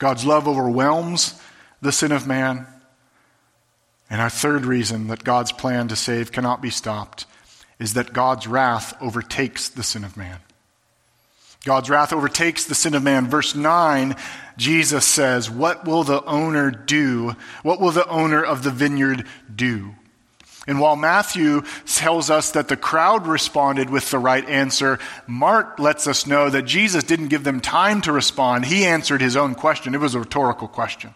God's 0.00 0.24
love 0.24 0.48
overwhelms 0.48 1.40
the 1.80 1.92
sin 1.92 2.10
of 2.10 2.26
man. 2.26 2.66
And 4.10 4.20
our 4.20 4.28
third 4.28 4.66
reason 4.66 5.06
that 5.06 5.22
God's 5.22 5.52
plan 5.52 5.86
to 5.86 5.94
save 5.94 6.32
cannot 6.32 6.60
be 6.60 6.70
stopped 6.70 7.24
is 7.78 7.94
that 7.94 8.12
God's 8.12 8.48
wrath 8.48 9.00
overtakes 9.00 9.68
the 9.68 9.84
sin 9.84 10.02
of 10.02 10.16
man. 10.16 10.40
God's 11.64 11.88
wrath 11.88 12.12
overtakes 12.12 12.64
the 12.64 12.74
sin 12.74 12.96
of 12.96 13.04
man. 13.04 13.28
Verse 13.28 13.54
9, 13.54 14.16
Jesus 14.56 15.06
says, 15.06 15.48
What 15.48 15.84
will 15.84 16.02
the 16.02 16.24
owner 16.24 16.72
do? 16.72 17.36
What 17.62 17.80
will 17.80 17.92
the 17.92 18.08
owner 18.08 18.42
of 18.42 18.64
the 18.64 18.72
vineyard 18.72 19.24
do? 19.54 19.94
And 20.66 20.80
while 20.80 20.96
Matthew 20.96 21.62
tells 21.86 22.28
us 22.28 22.50
that 22.52 22.68
the 22.68 22.76
crowd 22.76 23.26
responded 23.26 23.88
with 23.88 24.10
the 24.10 24.18
right 24.18 24.46
answer, 24.48 24.98
Mark 25.26 25.78
lets 25.78 26.06
us 26.06 26.26
know 26.26 26.50
that 26.50 26.62
Jesus 26.62 27.04
didn't 27.04 27.28
give 27.28 27.44
them 27.44 27.60
time 27.60 28.00
to 28.02 28.12
respond. 28.12 28.66
He 28.66 28.84
answered 28.84 29.20
his 29.20 29.36
own 29.36 29.54
question. 29.54 29.94
It 29.94 30.00
was 30.00 30.14
a 30.14 30.20
rhetorical 30.20 30.66
question. 30.66 31.14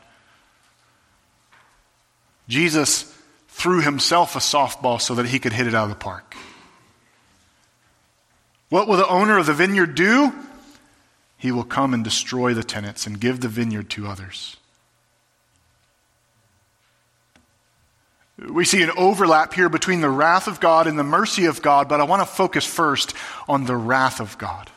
Jesus 2.49 3.13
threw 3.49 3.81
himself 3.81 4.37
a 4.37 4.41
softball 4.41 5.01
so 5.01 5.17
that 5.17 5.27
he 5.27 5.39
could 5.39 5.53
hit 5.53 5.67
it 5.67 5.75
out 5.75 5.85
of 5.85 5.91
the 5.91 5.97
park. 5.97 6.37
What 8.69 8.87
will 8.87 8.97
the 8.97 9.09
owner 9.09 9.37
of 9.37 9.47
the 9.47 9.53
vineyard 9.53 9.97
do? 9.97 10.33
He 11.37 11.51
will 11.51 11.65
come 11.65 11.93
and 11.93 12.05
destroy 12.05 12.55
the 12.55 12.63
tenants 12.63 13.07
and 13.07 13.21
give 13.21 13.41
the 13.41 13.49
vineyard 13.49 13.91
to 13.91 14.07
others. 14.07 14.57
We 18.49 18.65
see 18.65 18.83
an 18.83 18.91
overlap 18.97 19.53
here 19.53 19.69
between 19.69 20.01
the 20.01 20.09
wrath 20.09 20.47
of 20.47 20.61
God 20.61 20.87
and 20.87 20.99
the 20.99 21.05
mercy 21.05 21.45
of 21.45 21.61
God, 21.61 21.89
but 21.89 22.01
I 22.01 22.05
want 22.05 22.23
to 22.23 22.27
focus 22.27 22.65
first 22.65 23.15
on 23.47 23.67
the 23.67 23.77
wrath 23.77 24.21
of 24.21 24.39
God. 24.39 24.71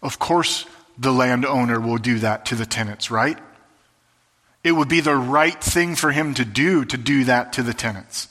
Of 0.00 0.20
course, 0.20 0.64
the 0.96 1.12
landowner 1.12 1.80
will 1.80 1.98
do 1.98 2.20
that 2.20 2.46
to 2.46 2.54
the 2.54 2.66
tenants, 2.66 3.10
right? 3.10 3.36
It 4.62 4.72
would 4.72 4.88
be 4.88 5.00
the 5.00 5.16
right 5.16 5.60
thing 5.60 5.96
for 5.96 6.12
him 6.12 6.34
to 6.34 6.44
do 6.44 6.84
to 6.84 6.96
do 6.96 7.24
that 7.24 7.54
to 7.54 7.64
the 7.64 7.74
tenants. 7.74 8.28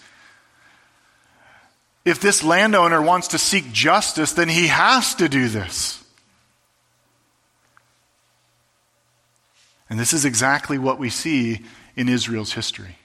If 2.05 2.21
this 2.21 2.41
landowner 2.41 3.01
wants 3.01 3.29
to 3.29 3.37
seek 3.37 3.73
justice, 3.73 4.31
then 4.31 4.47
he 4.47 4.67
has 4.67 5.15
to 5.15 5.27
do 5.27 5.49
this. 5.49 6.01
And 9.89 9.99
this 9.99 10.13
is 10.13 10.23
exactly 10.23 10.77
what 10.77 10.99
we 10.99 11.09
see 11.09 11.65
in 11.97 12.07
Israel's 12.07 12.53
history. 12.53 12.95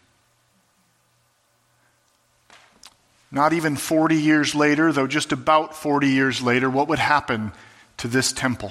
Not 3.32 3.54
even 3.54 3.76
40 3.76 4.16
years 4.16 4.54
later, 4.54 4.92
though 4.92 5.06
just 5.06 5.32
about 5.32 5.74
40 5.74 6.08
years 6.08 6.42
later, 6.42 6.68
what 6.68 6.86
would 6.88 6.98
happen 6.98 7.50
to 7.96 8.06
this 8.06 8.32
temple? 8.32 8.70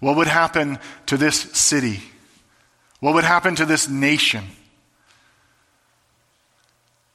What 0.00 0.16
would 0.16 0.26
happen 0.26 0.78
to 1.06 1.16
this 1.16 1.36
city? 1.36 2.02
What 2.98 3.14
would 3.14 3.24
happen 3.24 3.54
to 3.56 3.64
this 3.64 3.88
nation? 3.88 4.44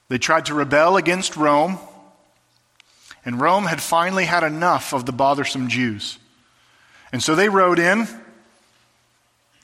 They 0.07 0.17
tried 0.17 0.45
to 0.45 0.53
rebel 0.53 0.97
against 0.97 1.35
Rome, 1.35 1.77
and 3.25 3.41
Rome 3.41 3.65
had 3.65 3.81
finally 3.81 4.25
had 4.25 4.43
enough 4.43 4.93
of 4.93 5.05
the 5.05 5.11
bothersome 5.11 5.67
Jews. 5.67 6.19
And 7.11 7.21
so 7.21 7.35
they 7.35 7.49
rode 7.49 7.79
in 7.79 8.07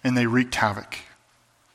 and 0.04 0.18
they 0.18 0.26
wreaked 0.26 0.56
havoc, 0.56 0.98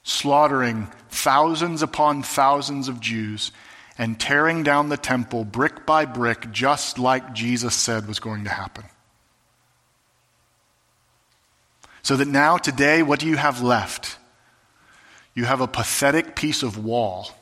slaughtering 0.07 0.87
thousands 1.11 1.83
upon 1.83 2.23
thousands 2.23 2.87
of 2.87 3.01
Jews 3.01 3.51
and 3.99 4.21
tearing 4.21 4.63
down 4.63 4.89
the 4.89 4.97
temple 4.97 5.45
brick 5.45 5.85
by 5.85 6.05
brick, 6.05 6.53
just 6.53 6.97
like 6.97 7.33
Jesus 7.33 7.75
said 7.75 8.07
was 8.07 8.21
going 8.21 8.45
to 8.45 8.51
happen. 8.51 8.85
So 12.03 12.17
that 12.17 12.29
now, 12.29 12.57
today, 12.57 13.03
what 13.03 13.19
do 13.19 13.27
you 13.27 13.37
have 13.37 13.63
left? 13.63 14.17
You 15.35 15.45
have 15.45 15.61
a 15.61 15.67
pathetic 15.67 16.37
piece 16.37 16.63
of 16.63 16.83
wall 16.83 17.33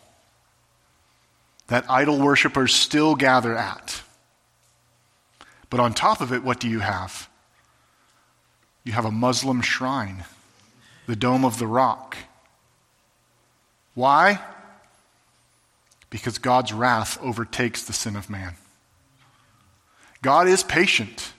that 1.67 1.85
idol 1.91 2.19
worshippers 2.19 2.75
still 2.75 3.15
gather 3.15 3.55
at. 3.55 4.01
But 5.69 5.81
on 5.81 5.93
top 5.93 6.23
of 6.23 6.33
it, 6.33 6.43
what 6.43 6.61
do 6.61 6.69
you 6.69 6.81
have? 6.81 7.29
You 8.85 8.93
have 8.93 9.05
a 9.05 9.11
Muslim 9.11 9.61
shrine, 9.61 10.25
the 11.07 11.17
Dome 11.17 11.45
of 11.45 11.59
the 11.59 11.67
Rock. 11.67 12.17
Why? 13.95 14.41
Because 16.11 16.39
God's 16.39 16.73
wrath 16.73 17.19
overtakes 17.21 17.85
the 17.85 17.93
sin 17.93 18.17
of 18.17 18.29
man. 18.29 18.55
God 20.23 20.49
is 20.49 20.63
patient, 20.63 21.33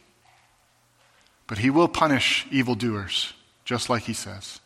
but 1.48 1.58
he 1.58 1.70
will 1.70 1.88
punish 1.88 2.46
evildoers, 2.52 3.34
just 3.66 3.90
like 3.90 4.04
he 4.04 4.14
says. 4.14 4.60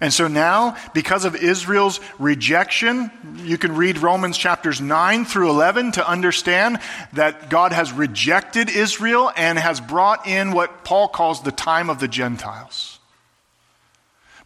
And 0.00 0.12
so 0.12 0.26
now, 0.26 0.76
because 0.94 1.24
of 1.24 1.36
Israel's 1.36 2.00
rejection, 2.18 3.12
you 3.36 3.56
can 3.56 3.76
read 3.76 3.98
Romans 3.98 4.36
chapters 4.36 4.80
9 4.80 5.24
through 5.26 5.50
11 5.50 5.92
to 5.92 6.08
understand 6.08 6.80
that 7.12 7.48
God 7.50 7.70
has 7.70 7.92
rejected 7.92 8.68
Israel 8.68 9.30
and 9.36 9.60
has 9.60 9.80
brought 9.80 10.26
in 10.26 10.50
what 10.50 10.82
Paul 10.82 11.06
calls 11.06 11.44
the 11.44 11.52
time 11.52 11.88
of 11.88 12.00
the 12.00 12.08
Gentiles. 12.08 12.98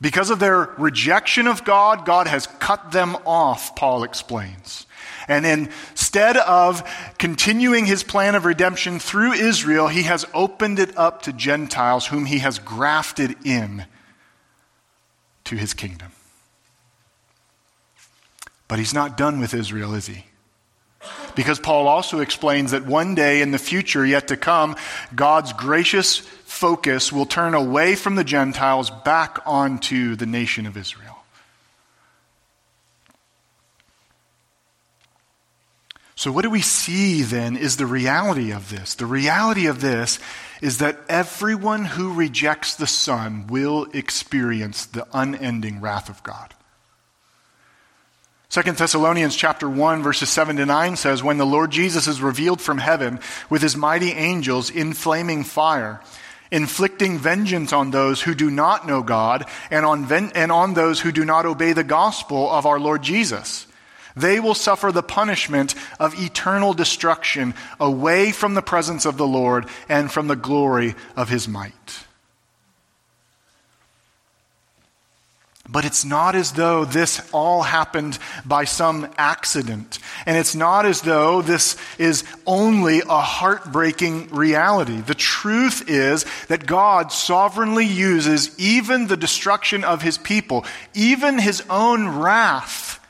Because 0.00 0.30
of 0.30 0.38
their 0.38 0.74
rejection 0.78 1.46
of 1.46 1.64
God, 1.64 2.04
God 2.04 2.26
has 2.26 2.46
cut 2.46 2.92
them 2.92 3.16
off, 3.24 3.74
Paul 3.76 4.04
explains. 4.04 4.86
And 5.28 5.46
instead 5.46 6.36
of 6.36 6.82
continuing 7.18 7.86
his 7.86 8.02
plan 8.02 8.34
of 8.34 8.44
redemption 8.44 8.98
through 8.98 9.32
Israel, 9.32 9.88
he 9.88 10.02
has 10.02 10.26
opened 10.34 10.78
it 10.78 10.96
up 10.96 11.22
to 11.22 11.32
Gentiles 11.32 12.06
whom 12.06 12.26
he 12.26 12.38
has 12.38 12.58
grafted 12.58 13.34
in 13.44 13.86
to 15.44 15.56
his 15.56 15.74
kingdom. 15.74 16.12
But 18.68 18.78
he's 18.78 18.94
not 18.94 19.16
done 19.16 19.40
with 19.40 19.54
Israel, 19.54 19.94
is 19.94 20.06
he? 20.06 20.26
Because 21.34 21.60
Paul 21.60 21.86
also 21.86 22.20
explains 22.20 22.72
that 22.72 22.86
one 22.86 23.14
day 23.14 23.40
in 23.40 23.50
the 23.50 23.58
future 23.58 24.04
yet 24.04 24.28
to 24.28 24.36
come, 24.36 24.76
God's 25.14 25.52
gracious 25.52 26.22
focus 26.56 27.12
will 27.12 27.26
turn 27.26 27.54
away 27.54 27.94
from 27.94 28.14
the 28.14 28.24
Gentiles 28.24 28.90
back 28.90 29.38
onto 29.44 30.16
the 30.16 30.26
nation 30.26 30.66
of 30.66 30.76
Israel. 30.76 31.18
So, 36.18 36.32
what 36.32 36.42
do 36.42 36.50
we 36.50 36.62
see 36.62 37.20
then 37.22 37.58
is 37.58 37.76
the 37.76 37.84
reality 37.84 38.50
of 38.50 38.70
this. 38.70 38.94
The 38.94 39.04
reality 39.04 39.66
of 39.66 39.82
this 39.82 40.18
is 40.62 40.78
that 40.78 40.98
everyone 41.10 41.84
who 41.84 42.14
rejects 42.14 42.74
the 42.74 42.86
Son 42.86 43.46
will 43.48 43.86
experience 43.92 44.86
the 44.86 45.06
unending 45.12 45.82
wrath 45.82 46.08
of 46.08 46.22
God. 46.22 46.54
2 48.48 48.62
Thessalonians 48.62 49.36
chapter 49.36 49.68
1 49.68 50.02
verses 50.02 50.30
7 50.30 50.56
to 50.56 50.64
9 50.64 50.96
says 50.96 51.22
when 51.22 51.36
the 51.36 51.44
Lord 51.44 51.70
Jesus 51.70 52.06
is 52.06 52.22
revealed 52.22 52.62
from 52.62 52.78
heaven 52.78 53.20
with 53.50 53.60
his 53.60 53.76
mighty 53.76 54.12
angels 54.12 54.70
in 54.70 54.94
flaming 54.94 55.44
fire 55.44 56.00
inflicting 56.50 57.18
vengeance 57.18 57.72
on 57.72 57.90
those 57.90 58.22
who 58.22 58.34
do 58.34 58.50
not 58.50 58.86
know 58.86 59.02
God 59.02 59.46
and 59.70 59.84
on, 59.86 60.04
ven- 60.04 60.32
and 60.34 60.52
on 60.52 60.74
those 60.74 61.00
who 61.00 61.12
do 61.12 61.24
not 61.24 61.46
obey 61.46 61.72
the 61.72 61.84
gospel 61.84 62.50
of 62.50 62.66
our 62.66 62.80
Lord 62.80 63.02
Jesus 63.02 63.66
they 64.16 64.40
will 64.40 64.54
suffer 64.54 64.90
the 64.90 65.02
punishment 65.02 65.74
of 66.00 66.18
eternal 66.18 66.72
destruction 66.72 67.54
away 67.78 68.32
from 68.32 68.54
the 68.54 68.62
presence 68.62 69.04
of 69.04 69.18
the 69.18 69.26
Lord 69.26 69.66
and 69.88 70.10
from 70.10 70.26
the 70.26 70.36
glory 70.36 70.94
of 71.14 71.28
his 71.28 71.46
might. 71.46 72.05
But 75.68 75.84
it's 75.84 76.04
not 76.04 76.34
as 76.34 76.52
though 76.52 76.84
this 76.84 77.28
all 77.32 77.62
happened 77.62 78.18
by 78.44 78.64
some 78.64 79.08
accident. 79.18 79.98
And 80.24 80.36
it's 80.36 80.54
not 80.54 80.86
as 80.86 81.00
though 81.00 81.42
this 81.42 81.76
is 81.98 82.24
only 82.46 83.00
a 83.00 83.20
heartbreaking 83.20 84.28
reality. 84.28 85.00
The 85.00 85.14
truth 85.14 85.88
is 85.88 86.24
that 86.48 86.66
God 86.66 87.10
sovereignly 87.10 87.84
uses 87.84 88.56
even 88.58 89.08
the 89.08 89.16
destruction 89.16 89.82
of 89.82 90.02
his 90.02 90.18
people, 90.18 90.64
even 90.94 91.38
his 91.38 91.62
own 91.68 92.08
wrath, 92.08 93.00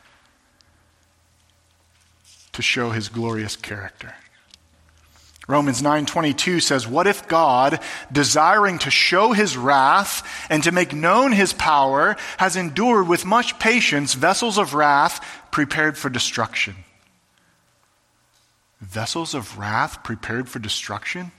to 2.53 2.63
show 2.63 2.91
his 2.91 3.11
glorious 3.11 3.55
character. 3.55 4.15
Romans 5.47 5.81
9:22 5.81 6.61
says, 6.61 6.87
"What 6.87 7.07
if 7.07 7.29
God, 7.29 7.81
desiring 8.11 8.79
to 8.81 8.91
show 8.91 9.33
his 9.33 9.57
wrath 9.57 10.27
and 10.51 10.63
to 10.65 10.73
make 10.73 10.93
known 10.93 11.33
his 11.33 11.53
power, 11.53 12.17
has 12.39 12.57
endured 12.57 13.07
with 13.07 13.25
much 13.25 13.59
patience 13.59 14.15
vessels 14.15 14.59
of 14.59 14.75
wrath 14.75 15.25
prepared 15.51 15.97
for 15.97 16.09
destruction?" 16.09 16.85
Vessels 18.81 19.35
of 19.35 19.59
wrath 19.59 20.03
prepared 20.03 20.49
for 20.49 20.59
destruction? 20.59 21.31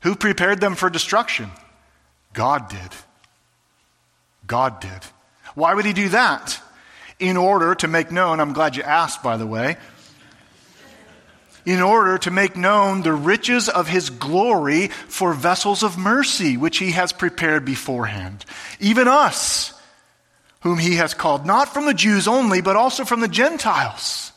Who 0.00 0.16
prepared 0.16 0.60
them 0.60 0.74
for 0.74 0.90
destruction? 0.90 1.52
God 2.32 2.68
did. 2.68 2.94
God 4.46 4.80
did. 4.80 5.06
Why 5.54 5.74
would 5.74 5.84
he 5.84 5.92
do 5.92 6.08
that? 6.08 6.60
in 7.20 7.36
order 7.36 7.74
to 7.76 7.86
make 7.86 8.10
known, 8.10 8.40
I'm 8.40 8.54
glad 8.54 8.74
you 8.74 8.82
asked, 8.82 9.22
by 9.22 9.36
the 9.36 9.46
way, 9.46 9.76
in 11.64 11.80
order 11.80 12.18
to 12.18 12.30
make 12.30 12.56
known 12.56 13.02
the 13.02 13.12
riches 13.12 13.68
of 13.68 13.88
his 13.88 14.10
glory 14.10 14.88
for 14.88 15.32
vessels 15.32 15.82
of 15.82 15.98
mercy, 15.98 16.56
which 16.56 16.78
he 16.78 16.92
has 16.92 17.12
prepared 17.12 17.64
beforehand. 17.64 18.44
Even 18.78 19.08
us, 19.08 19.74
whom 20.60 20.78
he 20.78 20.96
has 20.96 21.14
called, 21.14 21.46
not 21.46 21.72
from 21.72 21.86
the 21.86 21.94
Jews 21.94 22.28
only, 22.28 22.60
but 22.60 22.76
also 22.76 23.04
from 23.04 23.20
the 23.20 23.28
Gentiles. 23.28 24.32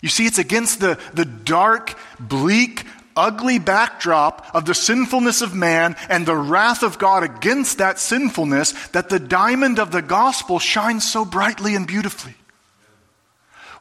You 0.00 0.08
see, 0.08 0.26
it's 0.26 0.38
against 0.38 0.80
the, 0.80 1.00
the 1.14 1.24
dark, 1.24 1.98
bleak, 2.20 2.84
ugly 3.16 3.58
backdrop 3.58 4.46
of 4.54 4.66
the 4.66 4.74
sinfulness 4.74 5.40
of 5.40 5.54
man 5.54 5.96
and 6.08 6.26
the 6.26 6.36
wrath 6.36 6.82
of 6.82 6.98
God 6.98 7.22
against 7.22 7.78
that 7.78 7.98
sinfulness 7.98 8.72
that 8.88 9.08
the 9.08 9.18
diamond 9.18 9.78
of 9.78 9.90
the 9.90 10.02
gospel 10.02 10.58
shines 10.58 11.10
so 11.10 11.24
brightly 11.24 11.74
and 11.74 11.86
beautifully. 11.86 12.34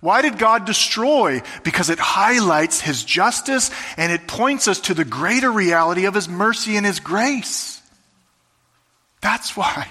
Why 0.06 0.22
did 0.22 0.38
God 0.38 0.66
destroy? 0.66 1.42
Because 1.64 1.90
it 1.90 1.98
highlights 1.98 2.80
His 2.80 3.04
justice 3.04 3.72
and 3.98 4.12
it 4.12 4.28
points 4.28 4.68
us 4.68 4.82
to 4.82 4.94
the 4.94 5.04
greater 5.04 5.52
reality 5.52 6.06
of 6.06 6.14
His 6.14 6.30
mercy 6.30 6.78
and 6.78 6.86
His 6.86 7.00
grace. 7.00 7.82
That's 9.22 9.58
why. 9.58 9.88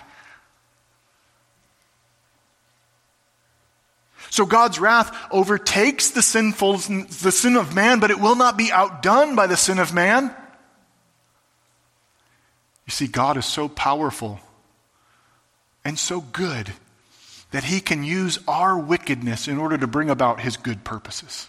So 4.31 4.47
God's 4.47 4.79
wrath 4.79 5.13
overtakes 5.33 6.11
the 6.11 6.23
sinful, 6.23 6.77
the 6.77 7.33
sin 7.33 7.57
of 7.57 7.75
man, 7.75 7.99
but 7.99 8.13
it 8.13 8.21
will 8.21 8.37
not 8.37 8.57
be 8.57 8.71
outdone 8.71 9.35
by 9.35 9.49
the 9.49 9.57
sin 9.57 9.81
of 9.81 9.93
man. 9.93 10.33
You 12.87 12.93
see, 12.93 13.09
God 13.09 13.37
is 13.37 13.47
so 13.47 13.69
powerful 13.69 14.39
and 15.85 15.99
so 15.99 16.21
good 16.21 16.73
that 17.55 17.63
he 17.63 17.81
can 17.81 18.03
use 18.03 18.41
our 18.49 18.77
wickedness 18.77 19.47
in 19.47 19.59
order 19.59 19.79
to 19.79 19.87
bring 19.87 20.11
about 20.11 20.41
his 20.41 20.57
good 20.57 20.83
purposes. 20.83 21.47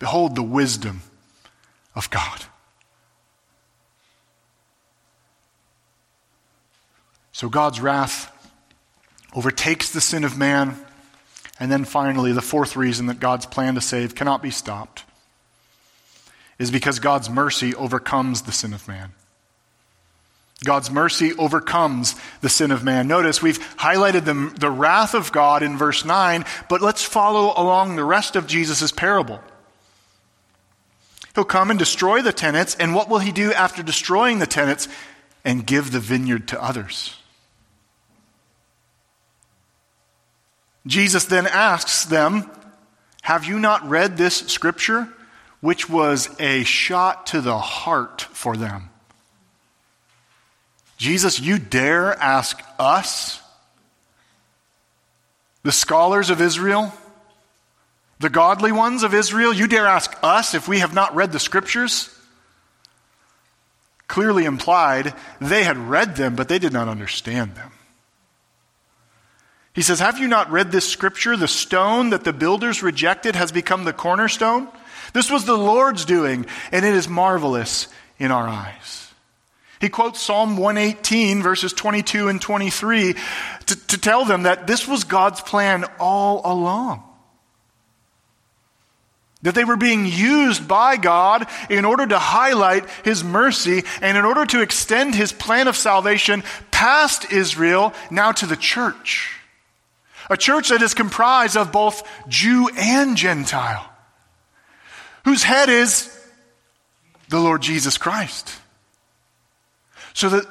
Behold 0.00 0.34
the 0.34 0.42
wisdom 0.42 1.02
of 1.94 2.10
God. 2.10 2.46
So 7.30 7.48
God's 7.48 7.80
wrath 7.80 8.28
overtakes 9.36 9.92
the 9.92 10.00
sin 10.00 10.24
of 10.24 10.36
man 10.36 10.76
and 11.60 11.70
then 11.70 11.84
finally, 11.84 12.32
the 12.32 12.42
fourth 12.42 12.74
reason 12.74 13.06
that 13.06 13.20
God's 13.20 13.46
plan 13.46 13.76
to 13.76 13.80
save 13.80 14.16
cannot 14.16 14.42
be 14.42 14.50
stopped 14.50 15.04
is 16.58 16.72
because 16.72 16.98
God's 16.98 17.30
mercy 17.30 17.72
overcomes 17.72 18.42
the 18.42 18.50
sin 18.50 18.72
of 18.72 18.88
man. 18.88 19.12
God's 20.64 20.90
mercy 20.90 21.32
overcomes 21.34 22.14
the 22.40 22.48
sin 22.48 22.70
of 22.70 22.84
man. 22.84 23.08
Notice 23.08 23.42
we've 23.42 23.58
highlighted 23.76 24.24
the, 24.24 24.52
the 24.58 24.70
wrath 24.70 25.14
of 25.14 25.32
God 25.32 25.62
in 25.62 25.76
verse 25.76 26.04
9, 26.04 26.44
but 26.68 26.80
let's 26.80 27.04
follow 27.04 27.52
along 27.56 27.96
the 27.96 28.04
rest 28.04 28.36
of 28.36 28.46
Jesus' 28.46 28.92
parable. 28.92 29.40
He'll 31.34 31.44
come 31.44 31.70
and 31.70 31.78
destroy 31.78 32.22
the 32.22 32.32
tenants, 32.32 32.76
and 32.76 32.94
what 32.94 33.08
will 33.08 33.18
he 33.18 33.32
do 33.32 33.52
after 33.52 33.82
destroying 33.82 34.38
the 34.38 34.46
tenants? 34.46 34.88
And 35.44 35.66
give 35.66 35.90
the 35.90 35.98
vineyard 35.98 36.46
to 36.48 36.62
others. 36.62 37.16
Jesus 40.86 41.24
then 41.24 41.48
asks 41.48 42.04
them, 42.04 42.48
Have 43.22 43.44
you 43.44 43.58
not 43.58 43.88
read 43.88 44.16
this 44.16 44.36
scripture? 44.36 45.08
Which 45.60 45.88
was 45.88 46.28
a 46.38 46.62
shot 46.62 47.26
to 47.28 47.40
the 47.40 47.58
heart 47.58 48.20
for 48.20 48.56
them. 48.56 48.91
Jesus, 51.02 51.40
you 51.40 51.58
dare 51.58 52.14
ask 52.22 52.62
us, 52.78 53.42
the 55.64 55.72
scholars 55.72 56.30
of 56.30 56.40
Israel, 56.40 56.92
the 58.20 58.30
godly 58.30 58.70
ones 58.70 59.02
of 59.02 59.12
Israel, 59.12 59.52
you 59.52 59.66
dare 59.66 59.88
ask 59.88 60.16
us 60.22 60.54
if 60.54 60.68
we 60.68 60.78
have 60.78 60.94
not 60.94 61.12
read 61.16 61.32
the 61.32 61.40
scriptures? 61.40 62.08
Clearly 64.06 64.44
implied 64.44 65.12
they 65.40 65.64
had 65.64 65.76
read 65.76 66.14
them, 66.14 66.36
but 66.36 66.46
they 66.48 66.60
did 66.60 66.72
not 66.72 66.86
understand 66.86 67.56
them. 67.56 67.72
He 69.72 69.82
says, 69.82 69.98
Have 69.98 70.20
you 70.20 70.28
not 70.28 70.52
read 70.52 70.70
this 70.70 70.88
scripture? 70.88 71.36
The 71.36 71.48
stone 71.48 72.10
that 72.10 72.22
the 72.22 72.32
builders 72.32 72.80
rejected 72.80 73.34
has 73.34 73.50
become 73.50 73.82
the 73.82 73.92
cornerstone. 73.92 74.68
This 75.14 75.32
was 75.32 75.46
the 75.46 75.58
Lord's 75.58 76.04
doing, 76.04 76.46
and 76.70 76.84
it 76.84 76.94
is 76.94 77.08
marvelous 77.08 77.88
in 78.20 78.30
our 78.30 78.46
eyes. 78.46 79.01
He 79.82 79.88
quotes 79.88 80.20
Psalm 80.20 80.56
118, 80.56 81.42
verses 81.42 81.72
22 81.72 82.28
and 82.28 82.40
23, 82.40 83.14
to, 83.66 83.86
to 83.88 83.98
tell 83.98 84.24
them 84.24 84.44
that 84.44 84.68
this 84.68 84.86
was 84.86 85.02
God's 85.02 85.40
plan 85.40 85.84
all 85.98 86.40
along. 86.44 87.02
That 89.42 89.56
they 89.56 89.64
were 89.64 89.76
being 89.76 90.06
used 90.06 90.68
by 90.68 90.96
God 90.98 91.48
in 91.68 91.84
order 91.84 92.06
to 92.06 92.16
highlight 92.16 92.88
His 93.04 93.24
mercy 93.24 93.82
and 94.00 94.16
in 94.16 94.24
order 94.24 94.46
to 94.46 94.62
extend 94.62 95.16
His 95.16 95.32
plan 95.32 95.66
of 95.66 95.76
salvation 95.76 96.44
past 96.70 97.32
Israel, 97.32 97.92
now 98.08 98.30
to 98.30 98.46
the 98.46 98.56
church. 98.56 99.36
A 100.30 100.36
church 100.36 100.68
that 100.68 100.82
is 100.82 100.94
comprised 100.94 101.56
of 101.56 101.72
both 101.72 102.08
Jew 102.28 102.70
and 102.76 103.16
Gentile, 103.16 103.92
whose 105.24 105.42
head 105.42 105.68
is 105.68 106.16
the 107.30 107.40
Lord 107.40 107.62
Jesus 107.62 107.98
Christ. 107.98 108.61
So 110.14 110.28
that 110.30 110.46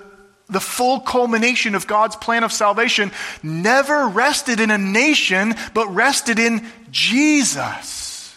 the 0.48 0.60
full 0.60 1.00
culmination 1.00 1.76
of 1.76 1.88
God's 1.88 2.16
plan 2.16 2.44
of 2.44 2.52
salvation 2.52 3.12
never 3.42 4.08
rested 4.08 4.60
in 4.60 4.70
a 4.70 4.78
nation, 4.78 5.56
but 5.74 5.88
rested 5.94 6.40
in 6.40 6.68
Jesus. 6.92 8.36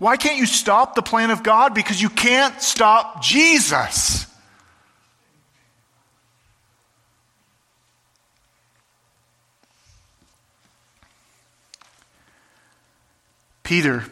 Why 0.00 0.16
can't 0.16 0.38
you 0.38 0.46
stop 0.46 0.94
the 0.94 1.02
plan 1.02 1.30
of 1.30 1.42
God? 1.42 1.74
Because 1.74 2.00
you 2.00 2.08
can't 2.08 2.60
stop 2.60 3.22
Jesus. 3.22 4.26
Peter 13.62 14.04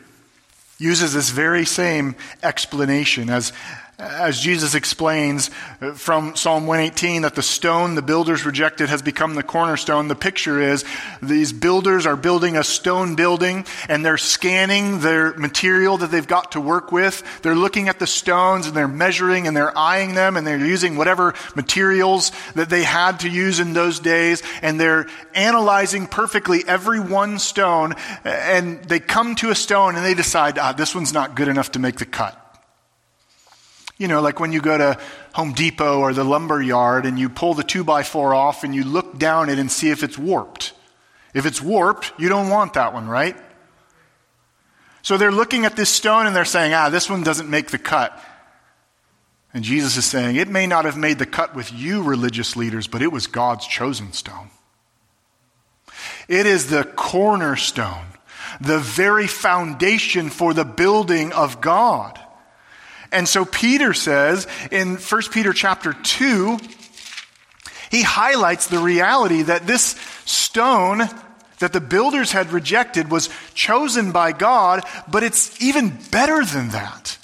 uses 0.79 1.15
this 1.15 1.31
very 1.31 1.65
same 1.65 2.15
explanation 2.45 3.29
as 3.29 3.53
as 3.99 4.39
Jesus 4.39 4.77
explains 4.77 5.51
from 5.95 6.37
Psalm 6.37 6.69
118 6.69 7.23
that 7.23 7.35
the 7.35 7.43
stone 7.43 7.97
the 7.97 8.03
builders 8.03 8.47
rejected 8.47 8.89
has 8.91 9.03
become 9.03 9.35
the 9.35 9.43
cornerstone, 9.43 10.07
the 10.07 10.15
picture 10.15 10.61
is 10.61 10.85
these 11.21 11.53
builders 11.53 12.07
are 12.07 12.15
building 12.15 12.57
a 12.57 12.63
stone 12.63 13.17
building 13.17 13.67
and 13.89 14.05
they're 14.05 14.17
scanning 14.17 15.01
their 15.01 15.35
material 15.35 15.99
that 15.99 16.13
they've 16.13 16.29
got 16.29 16.53
to 16.53 16.61
work 16.61 16.93
with. 16.93 17.25
They're 17.43 17.57
looking 17.57 17.89
at 17.89 17.99
the 17.99 18.07
stones 18.07 18.69
and 18.69 18.77
they're 18.77 18.87
measuring 18.87 19.49
and 19.49 19.57
they're 19.57 19.77
eyeing 19.77 20.15
them 20.15 20.37
and 20.37 20.47
they're 20.47 20.59
using 20.59 20.97
whatever 20.97 21.35
materials 21.57 22.31
that 22.55 22.71
they 22.71 22.85
had 22.85 23.21
to 23.21 23.29
use 23.29 23.59
in 23.59 23.73
those 23.73 23.99
days 23.99 24.45
and 24.63 24.79
they're 24.79 25.09
analyzing 25.35 26.07
perfectly 26.07 26.63
every 26.69 27.01
one 27.01 27.41
stone 27.41 27.97
and 28.23 28.85
they 28.85 29.01
come 29.01 29.35
to 29.35 29.51
a 29.51 29.57
stone 29.57 29.97
and 29.97 30.05
they 30.05 30.15
decide, 30.15 30.57
ah, 30.57 30.73
this 30.73 30.95
one's 30.95 31.13
not 31.13 31.35
good 31.35 31.49
enough 31.49 31.73
to 31.73 31.81
make 31.81 31.97
the 31.97 32.07
cut. 32.07 32.48
You 33.99 34.07
know, 34.07 34.21
like 34.21 34.39
when 34.39 34.53
you 34.53 34.61
go 34.61 34.79
to 34.79 34.99
Home 35.35 35.53
Depot 35.53 35.99
or 35.99 36.15
the 36.15 36.25
lumber 36.25 36.63
yard 36.63 37.05
and 37.05 37.19
you 37.19 37.29
pull 37.29 37.55
the 37.55 37.65
2 37.65 37.83
by 37.83 38.05
4 38.05 38.33
off 38.33 38.63
and 38.63 38.75
you 38.75 38.85
look 38.85 39.19
down 39.19 39.49
it 39.49 39.59
and 39.59 39.71
see 39.71 39.91
if 39.91 40.05
it's 40.05 40.17
warped. 40.17 40.73
If 41.35 41.45
it's 41.47 41.61
warped, 41.61 42.13
you 42.19 42.29
don't 42.29 42.49
want 42.49 42.75
that 42.75 42.95
one, 42.95 43.09
right? 43.09 43.37
So 45.03 45.17
they're 45.17 45.33
looking 45.33 45.65
at 45.65 45.77
this 45.77 45.91
stone 45.91 46.27
and 46.27 46.35
they're 46.35 46.45
saying, 46.45 46.73
ah, 46.75 46.91
this 46.91 47.11
one 47.11 47.23
doesn't 47.23 47.51
make 47.51 47.71
the 47.71 47.79
cut. 47.79 48.19
And 49.53 49.65
Jesus 49.65 49.97
is 49.97 50.05
saying, 50.05 50.37
it 50.37 50.49
may 50.49 50.67
not 50.67 50.85
have 50.85 50.97
made 50.97 51.19
the 51.19 51.27
cut 51.27 51.57
with 51.57 51.73
you, 51.73 52.03
religious 52.03 52.55
leaders, 52.55 52.87
but 52.87 53.03
it 53.03 53.11
was 53.11 53.27
God's 53.27 53.67
chosen 53.67 54.13
stone. 54.13 54.51
It 56.29 56.47
is 56.47 56.69
the 56.69 56.85
cornerstone, 56.85 58.07
the 58.61 58.79
very 58.79 59.27
foundation 59.27 60.29
for 60.29 60.53
the 60.55 60.65
building 60.65 61.33
of 61.33 61.61
God. 61.61 62.21
And 63.13 63.29
so 63.29 63.45
Peter 63.45 63.95
says 63.95 64.47
in 64.71 64.97
1 64.97 65.23
Peter 65.31 65.53
chapter 65.53 65.93
2, 65.93 66.59
he 67.91 68.03
highlights 68.03 68.67
the 68.67 68.79
reality 68.79 69.43
that 69.43 69.67
this 69.67 69.97
stone 70.25 71.09
that 71.59 71.73
the 71.73 71.81
builders 71.81 72.33
had 72.33 72.53
rejected 72.53 73.11
was 73.11 73.29
chosen 73.55 74.13
by 74.13 74.33
God, 74.33 74.85
but 75.11 75.23
it's 75.23 75.61
even 75.61 75.97
better 76.11 76.45
than 76.45 76.69
that. 76.71 77.19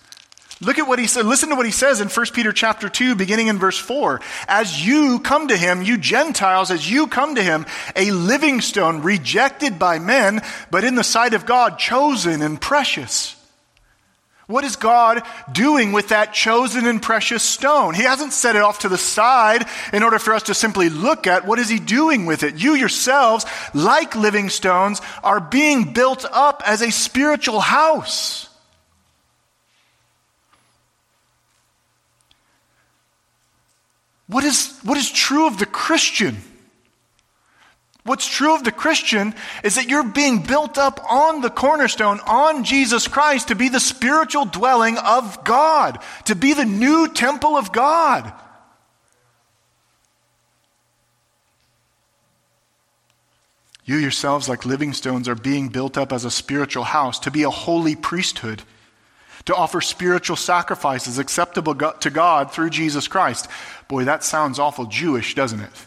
Look 0.61 0.79
at 0.79 0.89
what 0.89 0.99
he 0.99 1.07
said. 1.07 1.27
Listen 1.27 1.51
to 1.51 1.57
what 1.57 1.67
he 1.67 1.73
says 1.73 2.01
in 2.01 2.09
1 2.09 2.27
Peter 2.33 2.53
chapter 2.53 2.89
2, 2.89 3.17
beginning 3.17 3.49
in 3.49 3.59
verse 3.59 3.79
4. 3.79 4.21
As 4.49 4.87
you 4.87 5.19
come 5.19 5.49
to 5.49 5.57
him, 5.57 5.83
you 5.83 5.99
Gentiles, 5.99 6.71
as 6.71 6.91
you 6.91 7.07
come 7.07 7.35
to 7.35 7.43
him, 7.43 7.67
a 7.95 8.13
living 8.13 8.61
stone 8.61 9.03
rejected 9.03 9.79
by 9.79 9.99
men, 9.99 10.41
but 10.71 10.85
in 10.85 10.95
the 10.95 11.05
sight 11.05 11.35
of 11.35 11.45
God, 11.45 11.79
chosen 11.79 12.41
and 12.41 12.61
precious. 12.61 13.34
What 14.47 14.65
is 14.65 14.77
God 14.77 15.23
doing 15.51 15.93
with 15.93 16.09
that 16.09 16.35
chosen 16.35 16.87
and 16.87 17.01
precious 17.01 17.43
stone? 17.43 17.95
He 17.95 18.03
hasn't 18.03 18.35
set 18.35 18.57
it 18.57 18.63
off 18.63 18.81
to 18.81 18.91
the 18.91 18.99
side 18.99 19.67
in 19.93 20.03
order 20.03 20.19
for 20.19 20.35
us 20.35 20.45
to 20.45 20.55
simply 20.55 20.91
look 20.91 21.27
at. 21.27 21.47
What 21.47 21.59
is 21.59 21.71
He 21.71 21.79
doing 21.79 22.27
with 22.27 22.43
it? 22.43 22.57
You 22.57 22.75
yourselves, 22.75 23.47
like 23.73 24.15
living 24.15 24.51
stones, 24.51 25.01
are 25.23 25.41
being 25.41 25.95
built 25.95 26.27
up 26.31 26.63
as 26.67 26.83
a 26.83 26.93
spiritual 26.93 27.61
house. 27.61 28.49
What 34.27 34.45
is, 34.45 34.79
what 34.83 34.99
is 34.99 35.11
true 35.11 35.47
of 35.47 35.59
the 35.59 35.67
Christian? 35.67 36.37
What's 38.05 38.27
true 38.27 38.55
of 38.55 38.65
the 38.65 38.73
Christian 38.73 39.35
is 39.63 39.77
that 39.77 39.89
you're 39.89 40.05
being 40.05 40.43
built 40.43 40.77
up 40.77 41.01
on 41.11 41.41
the 41.41 41.49
cornerstone, 41.49 42.21
on 42.27 42.63
Jesus 42.63 43.09
Christ, 43.09 43.49
to 43.49 43.55
be 43.55 43.71
the 43.71 43.81
spiritual 43.81 44.45
dwelling 44.45 44.99
of 44.99 45.43
God, 45.43 45.99
to 46.27 46.35
be 46.35 46.53
the 46.53 46.67
new 46.67 47.09
temple 47.09 47.57
of 47.57 47.73
God. 47.73 48.31
You 53.87 53.97
yourselves, 53.97 54.51
like 54.51 54.67
living 54.67 54.93
stones, 54.93 55.27
are 55.27 55.35
being 55.35 55.69
built 55.69 55.97
up 55.97 56.13
as 56.13 56.27
a 56.27 56.31
spiritual 56.31 56.85
house, 56.85 57.19
to 57.21 57.31
be 57.31 57.43
a 57.43 57.51
holy 57.51 57.97
priesthood, 57.97 58.63
to 59.47 59.55
offer 59.55 59.81
spiritual 59.81 60.37
sacrifices 60.37 61.19
acceptable 61.19 61.75
to 61.75 62.11
God 62.11 62.51
through 62.51 62.71
Jesus 62.71 63.09
Christ. 63.09 63.49
Boy, 63.89 64.05
that 64.05 64.25
sounds 64.25 64.59
awful 64.59 64.87
Jewish, 64.87 65.35
doesn't 65.35 65.61
it? 65.61 65.87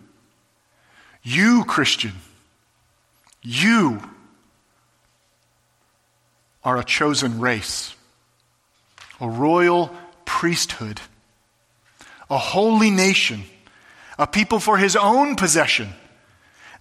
you, 1.23 1.63
Christian, 1.65 2.13
you 3.41 4.01
are 6.63 6.77
a 6.77 6.83
chosen 6.83 7.39
race, 7.39 7.95
a 9.19 9.29
royal 9.29 9.95
priesthood, 10.25 11.01
a 12.29 12.37
holy 12.37 12.89
nation, 12.89 13.43
a 14.17 14.27
people 14.27 14.59
for 14.59 14.77
his 14.77 14.95
own 14.95 15.35
possession, 15.35 15.89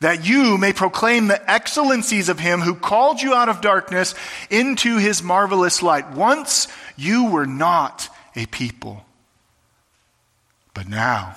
that 0.01 0.27
you 0.27 0.57
may 0.57 0.73
proclaim 0.73 1.27
the 1.27 1.51
excellencies 1.51 2.29
of 2.29 2.39
him 2.39 2.61
who 2.61 2.75
called 2.75 3.21
you 3.21 3.35
out 3.35 3.49
of 3.49 3.61
darkness 3.61 4.15
into 4.49 4.97
his 4.97 5.23
marvelous 5.23 5.83
light. 5.83 6.11
Once 6.13 6.69
you 6.97 7.31
were 7.31 7.47
not 7.47 8.09
a 8.35 8.47
people, 8.47 9.05
but 10.73 10.89
now 10.89 11.37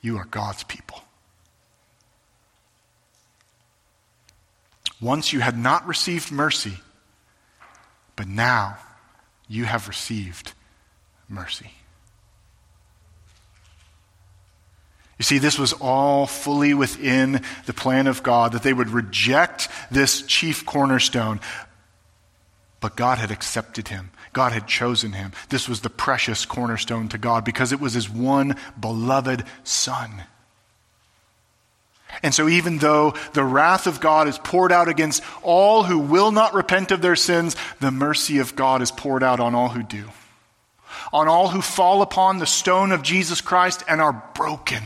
you 0.00 0.16
are 0.16 0.24
God's 0.24 0.64
people. 0.64 1.02
Once 5.02 5.32
you 5.32 5.40
had 5.40 5.58
not 5.58 5.86
received 5.86 6.30
mercy, 6.30 6.78
but 8.14 8.28
now 8.28 8.78
you 9.48 9.64
have 9.64 9.88
received 9.88 10.52
mercy. 11.28 11.72
You 15.18 15.24
see, 15.24 15.38
this 15.38 15.58
was 15.58 15.72
all 15.72 16.26
fully 16.26 16.72
within 16.72 17.42
the 17.66 17.74
plan 17.74 18.06
of 18.06 18.22
God 18.22 18.52
that 18.52 18.62
they 18.62 18.72
would 18.72 18.90
reject 18.90 19.68
this 19.90 20.22
chief 20.22 20.64
cornerstone. 20.64 21.40
But 22.80 22.96
God 22.96 23.18
had 23.18 23.30
accepted 23.30 23.88
him. 23.88 24.10
God 24.32 24.52
had 24.52 24.66
chosen 24.66 25.12
him. 25.12 25.32
This 25.48 25.68
was 25.68 25.80
the 25.80 25.90
precious 25.90 26.44
cornerstone 26.44 27.08
to 27.08 27.18
God 27.18 27.44
because 27.44 27.72
it 27.72 27.80
was 27.80 27.92
his 27.92 28.08
one 28.08 28.56
beloved 28.80 29.44
Son. 29.64 30.24
And 32.22 32.34
so, 32.34 32.48
even 32.48 32.78
though 32.78 33.14
the 33.32 33.44
wrath 33.44 33.86
of 33.86 34.00
God 34.00 34.28
is 34.28 34.38
poured 34.38 34.72
out 34.72 34.88
against 34.88 35.22
all 35.42 35.84
who 35.84 35.98
will 35.98 36.32
not 36.32 36.54
repent 36.54 36.90
of 36.90 37.00
their 37.02 37.16
sins, 37.16 37.56
the 37.80 37.90
mercy 37.90 38.38
of 38.38 38.56
God 38.56 38.82
is 38.82 38.90
poured 38.90 39.22
out 39.22 39.40
on 39.40 39.54
all 39.54 39.70
who 39.70 39.82
do, 39.82 40.08
on 41.12 41.28
all 41.28 41.48
who 41.48 41.62
fall 41.62 42.02
upon 42.02 42.38
the 42.38 42.46
stone 42.46 42.92
of 42.92 43.02
Jesus 43.02 43.40
Christ 43.40 43.82
and 43.88 44.00
are 44.00 44.24
broken 44.34 44.82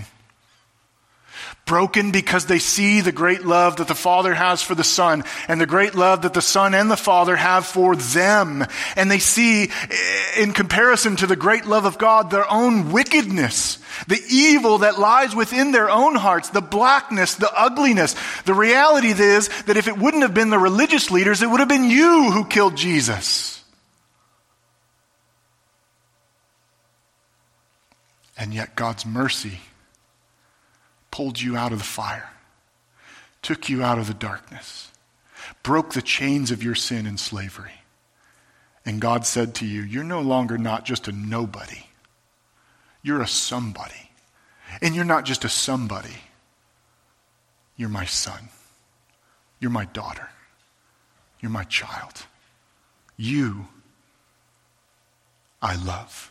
broken 1.66 2.12
because 2.12 2.46
they 2.46 2.60
see 2.60 3.00
the 3.00 3.10
great 3.10 3.44
love 3.44 3.76
that 3.76 3.88
the 3.88 3.94
Father 3.94 4.32
has 4.32 4.62
for 4.62 4.76
the 4.76 4.84
Son 4.84 5.24
and 5.48 5.60
the 5.60 5.66
great 5.66 5.96
love 5.96 6.22
that 6.22 6.32
the 6.32 6.40
Son 6.40 6.74
and 6.74 6.88
the 6.88 6.96
Father 6.96 7.34
have 7.34 7.66
for 7.66 7.96
them. 7.96 8.64
And 8.94 9.10
they 9.10 9.18
see, 9.18 9.64
eh, 9.64 10.42
in 10.42 10.52
comparison 10.52 11.16
to 11.16 11.26
the 11.26 11.34
great 11.34 11.66
love 11.66 11.84
of 11.84 11.98
God, 11.98 12.30
their 12.30 12.50
own 12.50 12.92
wickedness, 12.92 13.78
the 14.06 14.22
evil 14.30 14.78
that 14.78 15.00
lies 15.00 15.34
within 15.34 15.72
their 15.72 15.90
own 15.90 16.14
hearts, 16.14 16.50
the 16.50 16.60
blackness, 16.60 17.34
the 17.34 17.52
ugliness. 17.52 18.14
The 18.44 18.54
reality 18.54 19.08
is 19.08 19.48
that 19.64 19.76
if 19.76 19.88
it 19.88 19.98
wouldn't 19.98 20.22
have 20.22 20.34
been 20.34 20.50
the 20.50 20.60
religious 20.60 21.10
leaders, 21.10 21.42
it 21.42 21.50
would 21.50 21.60
have 21.60 21.68
been 21.68 21.90
you 21.90 22.30
who 22.30 22.44
killed 22.44 22.76
Jesus. 22.76 23.64
And 28.38 28.54
yet 28.54 28.76
God's 28.76 29.04
mercy 29.04 29.62
pulled 31.16 31.40
you 31.40 31.56
out 31.56 31.72
of 31.72 31.78
the 31.78 31.84
fire, 31.84 32.28
took 33.40 33.70
you 33.70 33.82
out 33.82 33.98
of 33.98 34.06
the 34.06 34.12
darkness, 34.12 34.92
broke 35.62 35.94
the 35.94 36.02
chains 36.02 36.50
of 36.50 36.62
your 36.62 36.74
sin 36.74 37.06
and 37.06 37.18
slavery. 37.18 37.72
And 38.84 39.00
God 39.00 39.24
said 39.24 39.54
to 39.56 39.66
you, 39.66 39.80
You're 39.80 40.04
no 40.04 40.20
longer 40.20 40.58
not 40.58 40.84
just 40.84 41.08
a 41.08 41.12
nobody, 41.12 41.84
you're 43.02 43.22
a 43.22 43.26
somebody. 43.26 44.10
And 44.82 44.94
you're 44.94 45.06
not 45.06 45.24
just 45.24 45.44
a 45.44 45.48
somebody, 45.48 46.16
you're 47.78 47.88
my 47.88 48.04
son, 48.04 48.50
you're 49.58 49.70
my 49.70 49.86
daughter, 49.86 50.28
you're 51.40 51.50
my 51.50 51.64
child. 51.64 52.26
You, 53.16 53.68
I 55.62 55.76
love. 55.76 56.30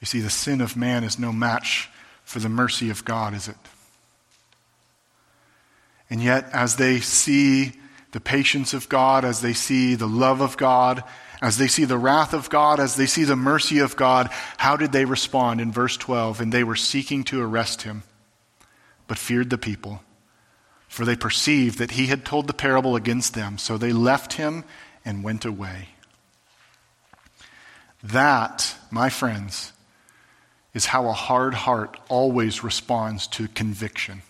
You 0.00 0.06
see, 0.06 0.20
the 0.20 0.30
sin 0.30 0.60
of 0.60 0.76
man 0.76 1.04
is 1.04 1.18
no 1.18 1.32
match 1.32 1.88
for 2.24 2.38
the 2.38 2.48
mercy 2.48 2.90
of 2.90 3.04
God, 3.04 3.34
is 3.34 3.48
it? 3.48 3.56
And 6.08 6.22
yet, 6.22 6.48
as 6.52 6.76
they 6.76 7.00
see 7.00 7.72
the 8.12 8.20
patience 8.20 8.74
of 8.74 8.88
God, 8.88 9.24
as 9.24 9.40
they 9.40 9.52
see 9.52 9.94
the 9.94 10.08
love 10.08 10.40
of 10.40 10.56
God, 10.56 11.04
as 11.42 11.58
they 11.58 11.68
see 11.68 11.84
the 11.84 11.98
wrath 11.98 12.34
of 12.34 12.50
God, 12.50 12.80
as 12.80 12.96
they 12.96 13.06
see 13.06 13.24
the 13.24 13.36
mercy 13.36 13.78
of 13.78 13.96
God, 13.96 14.28
how 14.56 14.76
did 14.76 14.92
they 14.92 15.04
respond 15.04 15.60
in 15.60 15.70
verse 15.70 15.96
12? 15.96 16.40
And 16.40 16.52
they 16.52 16.64
were 16.64 16.76
seeking 16.76 17.24
to 17.24 17.42
arrest 17.42 17.82
him, 17.82 18.02
but 19.06 19.18
feared 19.18 19.50
the 19.50 19.58
people, 19.58 20.02
for 20.88 21.04
they 21.04 21.16
perceived 21.16 21.78
that 21.78 21.92
he 21.92 22.06
had 22.06 22.24
told 22.24 22.46
the 22.46 22.54
parable 22.54 22.96
against 22.96 23.34
them. 23.34 23.58
So 23.58 23.78
they 23.78 23.92
left 23.92 24.34
him 24.34 24.64
and 25.04 25.22
went 25.22 25.44
away. 25.44 25.90
That, 28.02 28.74
my 28.90 29.08
friends, 29.08 29.72
is 30.74 30.86
how 30.86 31.08
a 31.08 31.12
hard 31.12 31.54
heart 31.54 31.96
always 32.08 32.62
responds 32.62 33.26
to 33.28 33.48
conviction. 33.48 34.22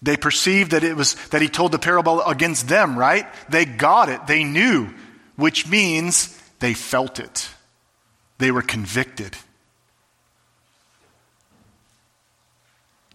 They 0.00 0.16
perceived 0.16 0.70
that 0.70 0.84
it 0.84 0.96
was 0.96 1.14
that 1.30 1.42
he 1.42 1.48
told 1.48 1.72
the 1.72 1.78
parable 1.78 2.22
against 2.22 2.68
them, 2.68 2.98
right? 2.98 3.26
They 3.48 3.64
got 3.64 4.08
it. 4.08 4.26
They 4.26 4.44
knew, 4.44 4.94
which 5.36 5.68
means 5.68 6.40
they 6.60 6.74
felt 6.74 7.18
it. 7.18 7.48
They 8.38 8.50
were 8.50 8.62
convicted. 8.62 9.36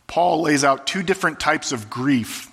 Paul 0.08 0.42
lays 0.42 0.64
out 0.64 0.86
two 0.86 1.02
different 1.02 1.40
types 1.40 1.72
of 1.72 1.90
grief 1.90 2.52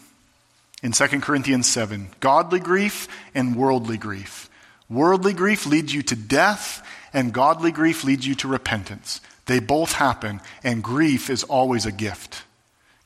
in 0.83 0.93
2 0.93 1.07
Corinthians 1.21 1.67
7 1.67 2.09
godly 2.21 2.61
grief 2.61 3.09
and 3.35 3.57
worldly 3.57 3.99
grief. 3.99 4.49
Worldly 4.89 5.35
grief 5.35 5.67
leads 5.67 5.93
you 5.93 6.03
to 6.05 6.17
death, 6.17 6.87
and 7.13 7.33
godly 7.33 7.73
grief 7.73 8.05
leads 8.05 8.27
you 8.27 8.35
to 8.37 8.49
repentance. 8.49 9.21
They 9.47 9.59
both 9.59 9.93
happen, 9.93 10.41
and 10.63 10.83
grief 10.83 11.29
is 11.31 11.43
always 11.43 11.87
a 11.87 11.93
gift. 11.93 12.45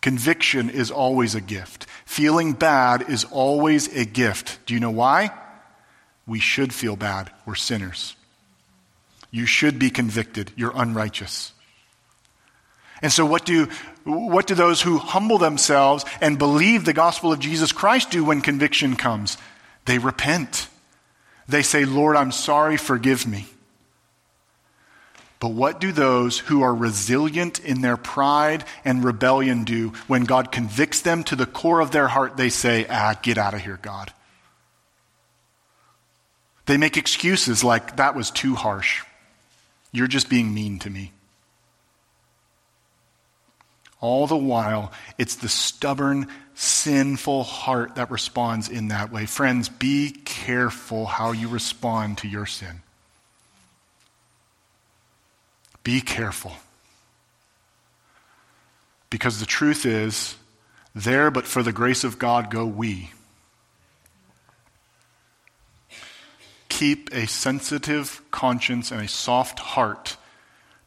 Conviction 0.01 0.69
is 0.69 0.91
always 0.91 1.35
a 1.35 1.41
gift. 1.41 1.87
Feeling 2.05 2.53
bad 2.53 3.09
is 3.09 3.25
always 3.25 3.89
a 3.97 4.05
gift. 4.05 4.59
Do 4.67 4.75
you 4.75 4.81
know 4.81 4.91
why? 4.91 5.31
We 6.27 6.41
should 6.41 6.75
feel 6.75 6.97
bad. 6.97 7.31
We're 7.47 7.55
sinners. 7.55 8.15
You 9.31 9.47
should 9.47 9.79
be 9.79 9.91
convicted. 9.91 10.53
You're 10.57 10.77
unrighteous. 10.77 11.53
And 13.01 13.13
so, 13.13 13.27
what 13.27 13.45
do, 13.45 13.69
what 14.05 14.47
do 14.47 14.55
those 14.55 14.81
who 14.81 14.99
humble 14.99 15.39
themselves 15.39 16.05
and 16.21 16.39
believe 16.39 16.85
the 16.85 16.93
gospel 16.93 17.33
of 17.33 17.41
Jesus 17.41 17.73
Christ 17.73 18.11
do 18.11 18.25
when 18.25 18.43
conviction 18.43 18.97
comes? 18.97 19.39
They 19.87 19.99
repent. 19.99 20.69
They 21.49 21.63
say, 21.63 21.85
Lord, 21.85 22.17
I'm 22.17 22.33
sorry, 22.33 22.77
forgive 22.77 23.27
me. 23.27 23.47
But 25.45 25.53
what 25.53 25.79
do 25.79 25.93
those 25.93 26.39
who 26.39 26.63
are 26.63 26.75
resilient 26.75 27.61
in 27.61 27.83
their 27.83 27.99
pride 27.99 28.65
and 28.83 29.05
rebellion 29.05 29.65
do 29.65 29.91
when 30.07 30.25
God 30.25 30.51
convicts 30.51 31.03
them 31.03 31.23
to 31.25 31.37
the 31.37 31.45
core 31.45 31.81
of 31.81 31.91
their 31.91 32.09
heart? 32.09 32.39
They 32.39 32.49
say, 32.49 32.87
Ah, 32.89 33.15
get 33.21 33.37
out 33.37 33.53
of 33.53 33.61
here, 33.61 33.79
God. 33.83 34.11
They 36.65 36.79
make 36.79 36.97
excuses 36.97 37.63
like, 37.63 37.97
That 37.97 38.17
was 38.17 38.31
too 38.31 38.55
harsh. 38.55 39.03
You're 39.93 40.07
just 40.07 40.31
being 40.31 40.55
mean 40.55 40.79
to 40.79 40.89
me. 40.89 41.13
All 44.01 44.27
the 44.27 44.39
while, 44.39 44.93
it's 45.19 45.37
the 45.37 45.51
stubborn, 45.51 46.29
sinful 46.55 47.43
heart 47.43 47.97
that 47.97 48.11
responds 48.11 48.71
in 48.71 48.89
that 48.89 49.13
way. 49.13 49.27
Friends, 49.27 49.69
be 49.69 50.11
careful 50.11 51.05
how 51.05 51.33
you 51.33 51.49
respond 51.49 52.17
to 52.17 52.29
your 52.29 52.47
sin. 52.47 52.81
Be 55.85 56.01
careful. 56.01 56.55
Because 59.11 59.39
the 59.39 59.47
truth 59.47 59.87
is, 59.87 60.35
there 60.95 61.31
but 61.31 61.47
for 61.47 61.63
the 61.63 61.73
grace 61.73 62.03
of 62.03 62.19
God 62.19 62.51
go 62.51 62.67
we. 62.67 63.11
Keep 66.69 67.13
a 67.13 67.27
sensitive 67.27 68.21
conscience 68.33 68.91
and 68.91 69.01
a 69.01 69.09
soft 69.09 69.61
heart 69.61 70.17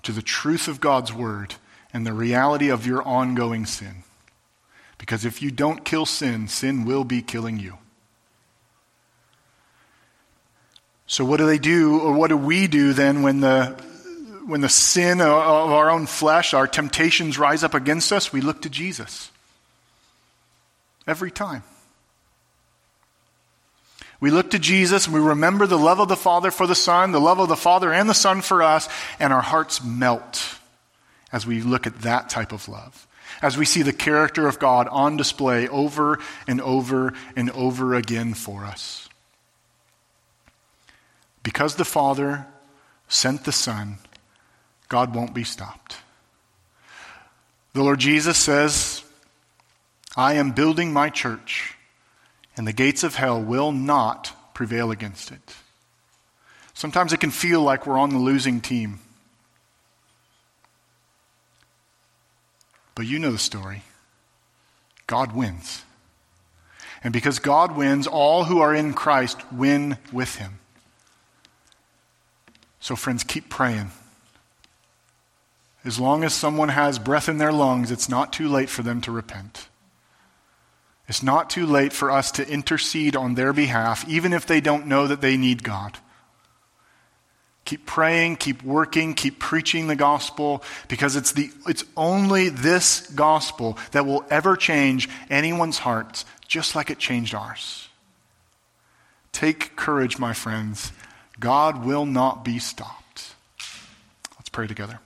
to 0.04 0.12
the 0.12 0.22
truth 0.22 0.68
of 0.68 0.82
God's 0.82 1.14
word 1.14 1.56
and 1.94 2.06
the 2.06 2.14
reality 2.14 2.70
of 2.70 2.86
your 2.86 3.02
ongoing 3.04 3.66
sin. 3.66 4.04
Because 4.98 5.24
if 5.24 5.42
you 5.42 5.52
don't 5.52 5.86
kill 5.86 6.06
sin, 6.06 6.48
sin 6.48 6.84
will 6.84 7.04
be 7.04 7.22
killing 7.22 7.60
you. 7.60 7.78
So, 11.06 11.24
what 11.24 11.38
do 11.38 11.46
they 11.46 11.58
do, 11.58 12.00
or 12.00 12.14
what 12.14 12.28
do 12.28 12.36
we 12.36 12.68
do 12.68 12.92
then 12.92 13.22
when 13.22 13.40
the 13.40 13.82
when 14.48 14.62
the 14.62 14.70
sin 14.70 15.20
of 15.20 15.28
our 15.30 15.90
own 15.90 16.06
flesh, 16.06 16.54
our 16.54 16.68
temptations 16.68 17.38
rise 17.38 17.64
up 17.64 17.74
against 17.74 18.14
us, 18.14 18.32
we 18.32 18.40
look 18.40 18.62
to 18.62 18.70
Jesus. 18.70 19.30
Every 21.06 21.32
time. 21.32 21.64
We 24.20 24.32
look 24.32 24.52
to 24.52 24.60
Jesus 24.60 25.06
and 25.06 25.14
we 25.14 25.22
remember 25.22 25.68
the 25.68 25.78
love 25.78 26.00
of 26.00 26.08
the 26.08 26.16
Father 26.16 26.50
for 26.50 26.66
the 26.66 26.76
Son, 26.76 27.12
the 27.12 27.20
love 27.20 27.40
of 27.40 27.50
the 27.50 27.58
Father 27.58 27.94
and 27.94 28.10
the 28.10 28.14
Son 28.14 28.42
for 28.42 28.64
us, 28.64 28.88
and 29.20 29.34
our 29.34 29.42
hearts 29.42 29.84
melt 29.84 30.58
as 31.32 31.46
we 31.46 31.62
look 31.62 31.86
at 31.86 32.02
that 32.02 32.30
type 32.30 32.54
of 32.54 32.68
love. 32.70 33.06
As 33.42 33.58
we 33.58 33.66
see 33.66 33.82
the 33.82 33.94
character 33.94 34.48
of 34.48 34.60
God 34.60 34.88
on 34.88 35.18
display 35.18 35.68
over 35.68 36.20
and 36.48 36.62
over 36.62 37.14
and 37.36 37.52
over 37.52 37.94
again 37.94 38.34
for 38.34 38.64
us. 38.64 39.10
Because 41.44 41.76
the 41.76 41.86
Father 41.86 42.48
sent 43.10 43.44
the 43.44 43.52
Son, 43.52 44.00
God 44.88 45.14
won't 45.16 45.34
be 45.34 45.44
stopped. 45.44 45.98
The 47.74 47.84
Lord 47.84 48.00
Jesus 48.00 48.38
says, 48.38 49.04
I 50.16 50.34
am 50.34 50.52
building 50.52 50.92
my 50.92 51.10
church, 51.10 51.76
and 52.56 52.66
the 52.68 52.74
gates 52.74 53.04
of 53.04 53.16
hell 53.16 53.42
will 53.42 53.72
not 53.72 54.34
prevail 54.54 54.90
against 54.90 55.32
it. 55.32 55.56
Sometimes 56.74 57.14
it 57.14 57.20
can 57.20 57.32
feel 57.32 57.62
like 57.62 57.86
we're 57.86 57.98
on 57.98 58.10
the 58.10 58.18
losing 58.18 58.62
team. 58.62 59.00
But 62.96 63.06
you 63.06 63.20
know 63.20 63.32
the 63.32 63.38
story. 63.38 63.84
God 65.06 65.36
wins. 65.36 65.84
And 67.04 67.14
because 67.14 67.40
God 67.40 67.78
wins, 67.78 68.08
all 68.08 68.46
who 68.46 68.60
are 68.60 68.74
in 68.74 68.94
Christ 68.94 69.40
win 69.52 69.98
with 70.12 70.36
him. 70.36 70.60
So, 72.80 72.96
friends, 72.96 73.24
keep 73.24 73.50
praying. 73.50 73.92
As 75.86 76.00
long 76.00 76.24
as 76.24 76.34
someone 76.34 76.70
has 76.70 77.00
breath 77.00 77.30
in 77.30 77.38
their 77.38 77.54
lungs, 77.54 77.92
it's 77.92 78.10
not 78.10 78.34
too 78.34 78.50
late 78.50 78.70
for 78.70 78.84
them 78.84 79.02
to 79.02 79.12
repent. 79.12 79.70
It's 81.08 81.24
not 81.24 81.50
too 81.50 81.66
late 81.66 81.94
for 81.94 82.12
us 82.12 82.32
to 82.32 82.48
intercede 82.48 83.16
on 83.16 83.36
their 83.36 83.54
behalf, 83.54 84.08
even 84.10 84.34
if 84.34 84.46
they 84.46 84.60
don't 84.60 84.88
know 84.88 85.08
that 85.08 85.22
they 85.22 85.38
need 85.38 85.64
God. 85.64 85.98
Keep 87.64 87.86
praying, 87.86 88.38
keep 88.38 88.64
working, 88.64 89.14
keep 89.14 89.40
preaching 89.40 89.88
the 89.88 89.96
gospel, 89.96 90.64
because 90.88 91.16
it's, 91.16 91.32
the, 91.34 91.50
it's 91.66 91.84
only 91.96 92.50
this 92.50 93.08
gospel 93.12 93.78
that 93.92 94.06
will 94.06 94.26
ever 94.30 94.56
change 94.56 95.10
anyone's 95.30 95.78
hearts, 95.78 96.26
just 96.48 96.76
like 96.76 96.90
it 96.90 96.98
changed 96.98 97.36
ours. 97.36 97.90
Take 99.32 99.76
courage, 99.76 100.18
my 100.18 100.34
friends. 100.34 100.92
God 101.40 101.86
will 101.86 102.06
not 102.06 102.44
be 102.44 102.58
stopped. 102.58 103.36
Let's 104.38 104.50
pray 104.50 104.68
together. 104.68 105.00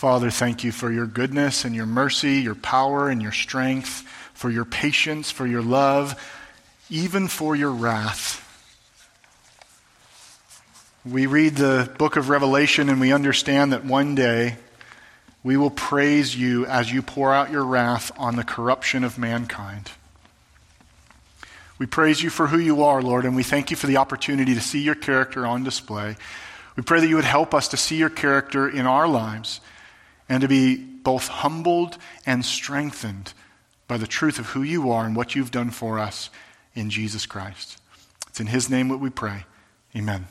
Father, 0.00 0.30
thank 0.30 0.64
you 0.64 0.72
for 0.72 0.90
your 0.90 1.04
goodness 1.04 1.66
and 1.66 1.76
your 1.76 1.84
mercy, 1.84 2.36
your 2.36 2.54
power 2.54 3.10
and 3.10 3.20
your 3.20 3.32
strength, 3.32 4.00
for 4.32 4.48
your 4.48 4.64
patience, 4.64 5.30
for 5.30 5.46
your 5.46 5.60
love, 5.60 6.18
even 6.88 7.28
for 7.28 7.54
your 7.54 7.70
wrath. 7.70 8.40
We 11.04 11.26
read 11.26 11.56
the 11.56 11.92
book 11.98 12.16
of 12.16 12.30
Revelation 12.30 12.88
and 12.88 12.98
we 12.98 13.12
understand 13.12 13.74
that 13.74 13.84
one 13.84 14.14
day 14.14 14.56
we 15.44 15.58
will 15.58 15.68
praise 15.68 16.34
you 16.34 16.64
as 16.64 16.90
you 16.90 17.02
pour 17.02 17.34
out 17.34 17.50
your 17.50 17.66
wrath 17.66 18.10
on 18.16 18.36
the 18.36 18.42
corruption 18.42 19.04
of 19.04 19.18
mankind. 19.18 19.90
We 21.78 21.84
praise 21.84 22.22
you 22.22 22.30
for 22.30 22.46
who 22.46 22.58
you 22.58 22.84
are, 22.84 23.02
Lord, 23.02 23.26
and 23.26 23.36
we 23.36 23.42
thank 23.42 23.70
you 23.70 23.76
for 23.76 23.86
the 23.86 23.98
opportunity 23.98 24.54
to 24.54 24.62
see 24.62 24.80
your 24.80 24.94
character 24.94 25.44
on 25.44 25.62
display. 25.62 26.16
We 26.74 26.82
pray 26.82 27.00
that 27.00 27.08
you 27.08 27.16
would 27.16 27.24
help 27.26 27.52
us 27.52 27.68
to 27.68 27.76
see 27.76 27.96
your 27.96 28.08
character 28.08 28.66
in 28.66 28.86
our 28.86 29.06
lives 29.06 29.60
and 30.30 30.40
to 30.40 30.48
be 30.48 30.76
both 30.76 31.28
humbled 31.28 31.98
and 32.24 32.44
strengthened 32.44 33.34
by 33.88 33.98
the 33.98 34.06
truth 34.06 34.38
of 34.38 34.46
who 34.46 34.62
you 34.62 34.90
are 34.90 35.04
and 35.04 35.16
what 35.16 35.34
you've 35.34 35.50
done 35.50 35.70
for 35.70 35.98
us 35.98 36.30
in 36.74 36.88
Jesus 36.88 37.26
Christ. 37.26 37.78
It's 38.28 38.40
in 38.40 38.46
his 38.46 38.70
name 38.70 38.88
that 38.88 38.98
we 38.98 39.10
pray. 39.10 39.44
Amen. 39.94 40.28